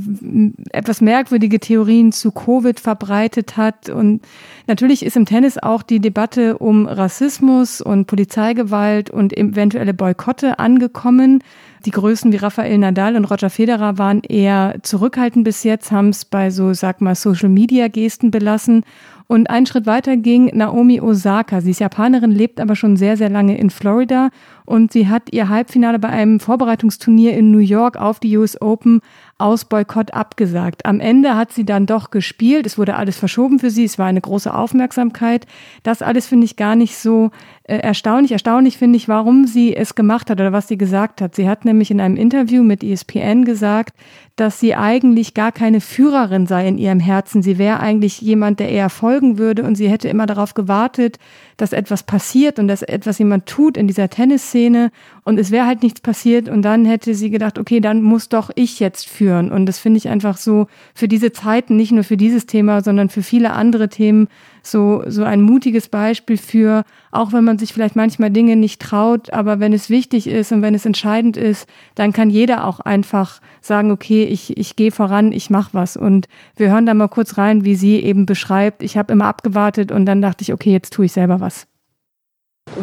etwas 0.70 1.00
merkwürdige 1.00 1.58
Theorien 1.60 2.12
zu 2.12 2.32
Covid 2.32 2.78
verbreitet 2.78 3.56
hat. 3.56 3.88
Und 3.88 4.20
natürlich 4.66 5.04
ist 5.04 5.16
im 5.16 5.26
Tennis 5.26 5.58
auch 5.58 5.82
die 5.82 6.00
Debatte 6.00 6.58
um 6.58 6.86
Rassismus 6.86 7.80
und 7.80 8.06
Polizeigewalt 8.06 9.10
und 9.10 9.36
eventuelle 9.36 9.94
Boykotte 9.94 10.58
angekommen. 10.58 11.42
Die 11.86 11.90
Größen 11.90 12.32
wie 12.32 12.36
Rafael 12.36 12.78
Nadal 12.78 13.14
und 13.16 13.26
Roger 13.26 13.50
Federer 13.50 13.98
waren 13.98 14.22
eher 14.22 14.76
zurückhaltend 14.82 15.44
bis 15.44 15.64
jetzt, 15.64 15.92
haben 15.92 16.08
es 16.08 16.24
bei 16.24 16.50
so, 16.50 16.72
sag 16.72 17.02
mal, 17.02 17.14
Social-Media-Gesten 17.14 18.30
belassen. 18.30 18.84
Und 19.26 19.48
einen 19.48 19.66
Schritt 19.66 19.86
weiter 19.86 20.16
ging 20.16 20.50
Naomi 20.54 21.00
Osaka. 21.00 21.60
Sie 21.60 21.70
ist 21.70 21.80
Japanerin, 21.80 22.30
lebt 22.30 22.60
aber 22.60 22.76
schon 22.76 22.96
sehr, 22.96 23.16
sehr 23.16 23.30
lange 23.30 23.56
in 23.56 23.70
Florida 23.70 24.28
und 24.66 24.92
sie 24.92 25.08
hat 25.08 25.32
ihr 25.32 25.48
Halbfinale 25.48 25.98
bei 25.98 26.08
einem 26.08 26.40
Vorbereitungsturnier 26.40 27.36
in 27.36 27.50
New 27.50 27.58
York 27.58 27.96
auf 27.96 28.20
die 28.20 28.36
US 28.36 28.60
Open 28.60 29.00
aus 29.38 29.64
Boykott 29.64 30.14
abgesagt. 30.14 30.86
Am 30.86 31.00
Ende 31.00 31.36
hat 31.36 31.52
sie 31.52 31.64
dann 31.64 31.86
doch 31.86 32.10
gespielt. 32.10 32.66
Es 32.66 32.78
wurde 32.78 32.94
alles 32.94 33.16
verschoben 33.16 33.58
für 33.58 33.70
sie. 33.70 33.84
Es 33.84 33.98
war 33.98 34.06
eine 34.06 34.20
große 34.20 34.54
Aufmerksamkeit. 34.54 35.46
Das 35.82 36.02
alles 36.02 36.26
finde 36.26 36.44
ich 36.44 36.56
gar 36.56 36.76
nicht 36.76 36.96
so 36.96 37.30
äh, 37.64 37.78
erstaunlich. 37.78 38.30
Erstaunlich 38.30 38.78
finde 38.78 38.96
ich, 38.96 39.08
warum 39.08 39.46
sie 39.46 39.74
es 39.74 39.96
gemacht 39.96 40.30
hat 40.30 40.40
oder 40.40 40.52
was 40.52 40.68
sie 40.68 40.78
gesagt 40.78 41.20
hat. 41.20 41.34
Sie 41.34 41.48
hat 41.48 41.64
nämlich 41.64 41.90
in 41.90 42.00
einem 42.00 42.16
Interview 42.16 42.62
mit 42.62 42.84
ESPN 42.84 43.44
gesagt, 43.44 43.94
dass 44.36 44.60
sie 44.60 44.74
eigentlich 44.74 45.34
gar 45.34 45.50
keine 45.50 45.80
Führerin 45.80 46.46
sei 46.46 46.68
in 46.68 46.78
ihrem 46.78 47.00
Herzen. 47.00 47.42
Sie 47.42 47.58
wäre 47.58 47.80
eigentlich 47.80 48.20
jemand, 48.20 48.60
der 48.60 48.68
eher 48.68 48.90
folgen 48.90 49.38
würde 49.38 49.64
und 49.64 49.74
sie 49.74 49.88
hätte 49.88 50.08
immer 50.08 50.26
darauf 50.26 50.54
gewartet, 50.54 51.18
dass 51.56 51.72
etwas 51.72 52.02
passiert 52.02 52.58
und 52.58 52.68
dass 52.68 52.82
etwas 52.82 53.18
jemand 53.18 53.46
tut 53.46 53.76
in 53.76 53.86
dieser 53.86 54.08
Tennisszene 54.10 54.90
und 55.24 55.38
es 55.38 55.50
wäre 55.50 55.66
halt 55.66 55.82
nichts 55.82 56.00
passiert 56.00 56.48
und 56.48 56.62
dann 56.62 56.84
hätte 56.84 57.14
sie 57.14 57.30
gedacht, 57.30 57.58
okay, 57.58 57.80
dann 57.80 58.02
muss 58.02 58.28
doch 58.28 58.50
ich 58.54 58.80
jetzt 58.80 59.08
führen. 59.08 59.50
Und 59.50 59.66
das 59.66 59.78
finde 59.78 59.98
ich 59.98 60.08
einfach 60.08 60.36
so 60.36 60.66
für 60.94 61.08
diese 61.08 61.32
Zeiten, 61.32 61.76
nicht 61.76 61.92
nur 61.92 62.04
für 62.04 62.16
dieses 62.16 62.46
Thema, 62.46 62.82
sondern 62.82 63.08
für 63.08 63.22
viele 63.22 63.52
andere 63.52 63.88
Themen 63.88 64.28
so, 64.66 65.02
so 65.06 65.22
ein 65.24 65.42
mutiges 65.42 65.88
Beispiel 65.88 66.36
für, 66.36 66.84
auch 67.12 67.32
wenn 67.32 67.44
man 67.44 67.58
sich 67.58 67.72
vielleicht 67.72 67.96
manchmal 67.96 68.30
Dinge 68.30 68.56
nicht 68.56 68.80
traut, 68.80 69.32
aber 69.32 69.60
wenn 69.60 69.72
es 69.72 69.90
wichtig 69.90 70.26
ist 70.26 70.52
und 70.52 70.62
wenn 70.62 70.74
es 70.74 70.86
entscheidend 70.86 71.36
ist, 71.36 71.68
dann 71.94 72.12
kann 72.12 72.30
jeder 72.30 72.66
auch 72.66 72.80
einfach 72.80 73.40
sagen, 73.60 73.90
okay, 73.90 74.24
ich, 74.24 74.56
ich 74.56 74.76
gehe 74.76 74.90
voran, 74.90 75.32
ich 75.32 75.50
mache 75.50 75.70
was. 75.72 75.96
Und 75.96 76.28
wir 76.56 76.70
hören 76.70 76.86
da 76.86 76.94
mal 76.94 77.08
kurz 77.08 77.38
rein, 77.38 77.64
wie 77.64 77.76
sie 77.76 78.00
eben 78.00 78.26
beschreibt, 78.26 78.82
ich 78.82 78.96
habe 78.96 79.12
immer 79.12 79.26
abgewartet 79.26 79.92
und 79.92 80.06
dann 80.06 80.22
dachte 80.22 80.42
ich, 80.42 80.52
okay, 80.52 80.72
jetzt 80.72 80.92
tue 80.92 81.06
ich 81.06 81.12
selber 81.12 81.40
was. 81.40 81.66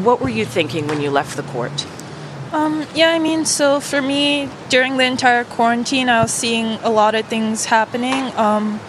What 0.04 0.22
were 0.22 0.30
you 0.30 0.46
thinking 0.46 0.88
when 0.88 1.02
you 1.02 1.12
left 1.12 1.36
the 1.36 1.44
court? 1.52 1.86
Um, 2.54 2.84
yeah, 2.94 3.16
I 3.16 3.20
mean, 3.20 3.46
so 3.46 3.80
for 3.80 4.02
me, 4.02 4.50
during 4.70 4.98
the 4.98 5.06
entire 5.06 5.46
quarantine, 5.46 6.10
I 6.10 6.22
was 6.22 6.32
seeing 6.32 6.78
a 6.84 6.90
lot 6.90 7.16
of 7.16 7.26
things 7.28 7.66
happening. 7.66 8.32
Um, 8.38 8.80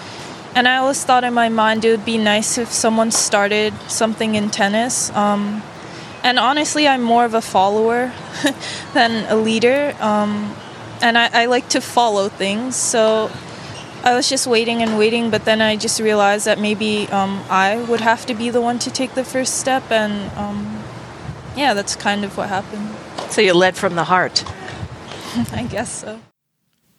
And 0.55 0.69
I 0.69 0.77
always 0.77 1.03
thought 1.03 1.25
in 1.25 1.33
my 1.33 1.49
mind 1.49 1.85
it 1.85 1.91
would 1.91 2.05
be 2.05 2.19
nice 2.19 2.59
if 2.59 2.71
someone 2.71 3.11
started 3.11 3.73
something 3.89 4.35
in 4.35 4.51
tennis. 4.51 5.11
Um, 5.11 5.63
and 6.23 6.39
honestly, 6.39 6.87
I'm 6.87 7.03
more 7.03 7.25
of 7.25 7.35
a 7.35 7.41
follower 7.41 8.13
than 8.95 9.25
a 9.31 9.37
leader. 9.37 9.97
Um, 9.99 10.55
and 11.01 11.17
I, 11.19 11.31
I, 11.33 11.47
like 11.47 11.69
to 11.71 11.81
follow 11.81 12.29
things. 12.29 12.77
So 12.77 13.31
I 14.05 14.15
was 14.15 14.29
just 14.29 14.47
waiting 14.47 14.83
and 14.83 14.99
waiting, 14.99 15.31
but 15.31 15.45
then 15.45 15.61
I 15.61 15.77
just 15.77 15.99
realized 16.01 16.45
that 16.45 16.61
maybe 16.61 17.09
um, 17.09 17.43
I 17.51 17.83
would 17.83 18.01
have 18.01 18.27
to 18.27 18.35
be 18.35 18.51
the 18.51 18.61
one 18.61 18.79
to 18.81 18.91
take 18.91 19.15
the 19.15 19.25
first 19.25 19.59
step. 19.59 19.91
And 19.91 20.31
um, 20.37 20.85
yeah, 21.57 21.75
that's 21.75 21.97
kind 21.97 22.25
of 22.25 22.37
what 22.37 22.51
happened. 22.51 22.89
So 23.33 23.41
you 23.41 23.55
led 23.55 23.77
from 23.77 23.95
the 23.95 24.05
heart. 24.05 24.45
I 25.53 25.67
guess 25.69 25.91
so. 25.91 26.21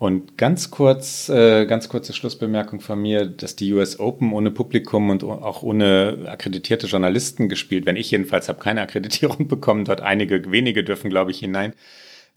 Und 0.03 0.37
ganz 0.37 0.69
kurz, 0.69 1.29
äh, 1.29 1.65
ganz 1.65 1.87
kurze 1.87 2.11
Schlussbemerkung 2.11 2.81
von 2.81 3.01
mir, 3.01 3.25
dass 3.25 3.55
die 3.55 3.71
US 3.71 4.01
Open 4.01 4.33
ohne 4.33 4.51
Publikum 4.51 5.09
und 5.09 5.23
auch 5.23 5.63
ohne 5.63 6.25
akkreditierte 6.25 6.87
Journalisten 6.87 7.47
gespielt, 7.47 7.85
wenn 7.85 7.95
ich 7.95 8.11
jedenfalls 8.11 8.49
habe 8.49 8.59
keine 8.59 8.81
Akkreditierung 8.81 9.47
bekommen, 9.47 9.85
dort 9.85 10.01
einige 10.01 10.51
wenige 10.51 10.83
dürfen, 10.83 11.09
glaube 11.09 11.31
ich, 11.31 11.39
hinein. 11.39 11.71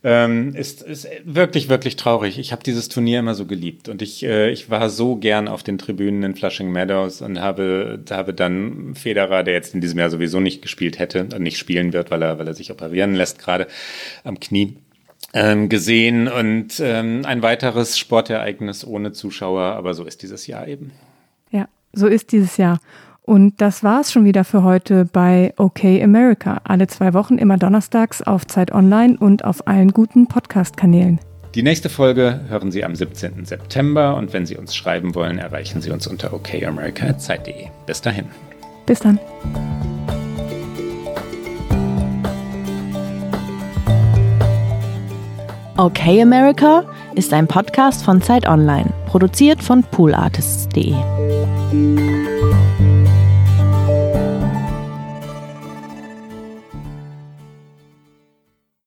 Ähm, 0.04 0.54
ist, 0.54 0.82
ist 0.82 1.08
wirklich, 1.24 1.68
wirklich 1.68 1.96
traurig. 1.96 2.38
Ich 2.38 2.52
habe 2.52 2.62
dieses 2.62 2.88
Turnier 2.88 3.18
immer 3.18 3.34
so 3.34 3.46
geliebt 3.46 3.88
und 3.88 4.00
ich, 4.00 4.22
äh, 4.22 4.48
ich 4.50 4.70
war 4.70 4.88
so 4.88 5.16
gern 5.16 5.48
auf 5.48 5.64
den 5.64 5.78
Tribünen 5.78 6.22
in 6.22 6.36
Flushing 6.36 6.70
Meadows 6.70 7.20
und 7.20 7.40
habe, 7.40 7.98
habe 8.08 8.32
dann 8.32 8.94
Federer, 8.94 9.42
der 9.42 9.54
jetzt 9.54 9.74
in 9.74 9.80
diesem 9.80 9.98
Jahr 9.98 10.10
sowieso 10.10 10.38
nicht 10.38 10.62
gespielt 10.62 11.00
hätte, 11.00 11.26
äh, 11.32 11.40
nicht 11.40 11.58
spielen 11.58 11.92
wird, 11.92 12.12
weil 12.12 12.22
er, 12.22 12.38
weil 12.38 12.46
er 12.46 12.54
sich 12.54 12.70
operieren 12.70 13.16
lässt 13.16 13.40
gerade 13.40 13.66
am 14.22 14.38
Knie, 14.38 14.76
ähm, 15.36 15.68
gesehen 15.68 16.28
und 16.28 16.80
ähm, 16.80 17.22
ein 17.26 17.42
weiteres 17.42 17.98
Sportereignis 17.98 18.86
ohne 18.86 19.12
Zuschauer, 19.12 19.62
aber 19.62 19.92
so 19.92 20.04
ist 20.04 20.22
dieses 20.22 20.46
Jahr 20.46 20.66
eben. 20.66 20.92
Ja, 21.50 21.68
so 21.92 22.06
ist 22.06 22.32
dieses 22.32 22.56
Jahr. 22.56 22.80
Und 23.20 23.60
das 23.60 23.82
war 23.84 24.00
es 24.00 24.12
schon 24.12 24.24
wieder 24.24 24.44
für 24.44 24.62
heute 24.62 25.04
bei 25.04 25.52
OK 25.58 25.84
America. 25.84 26.62
Alle 26.64 26.86
zwei 26.86 27.12
Wochen 27.12 27.36
immer 27.36 27.58
donnerstags 27.58 28.22
auf 28.22 28.46
Zeit 28.46 28.72
Online 28.72 29.18
und 29.18 29.44
auf 29.44 29.66
allen 29.66 29.92
guten 29.92 30.26
Podcast-Kanälen. 30.26 31.20
Die 31.54 31.62
nächste 31.62 31.90
Folge 31.90 32.40
hören 32.48 32.70
Sie 32.70 32.84
am 32.84 32.94
17. 32.94 33.44
September 33.44 34.16
und 34.16 34.32
wenn 34.32 34.46
Sie 34.46 34.56
uns 34.56 34.74
schreiben 34.74 35.14
wollen, 35.14 35.38
erreichen 35.38 35.82
Sie 35.82 35.90
uns 35.90 36.06
unter 36.06 36.32
okamerica.zeit.de. 36.32 37.66
Bis 37.86 38.00
dahin. 38.00 38.26
Bis 38.86 39.00
dann. 39.00 39.18
Okay 45.78 46.22
America 46.22 46.84
ist 47.16 47.34
ein 47.34 47.46
Podcast 47.46 48.02
von 48.02 48.22
Zeit 48.22 48.48
Online, 48.48 48.90
produziert 49.06 49.62
von 49.62 49.82
poolartists.de. 49.82 50.94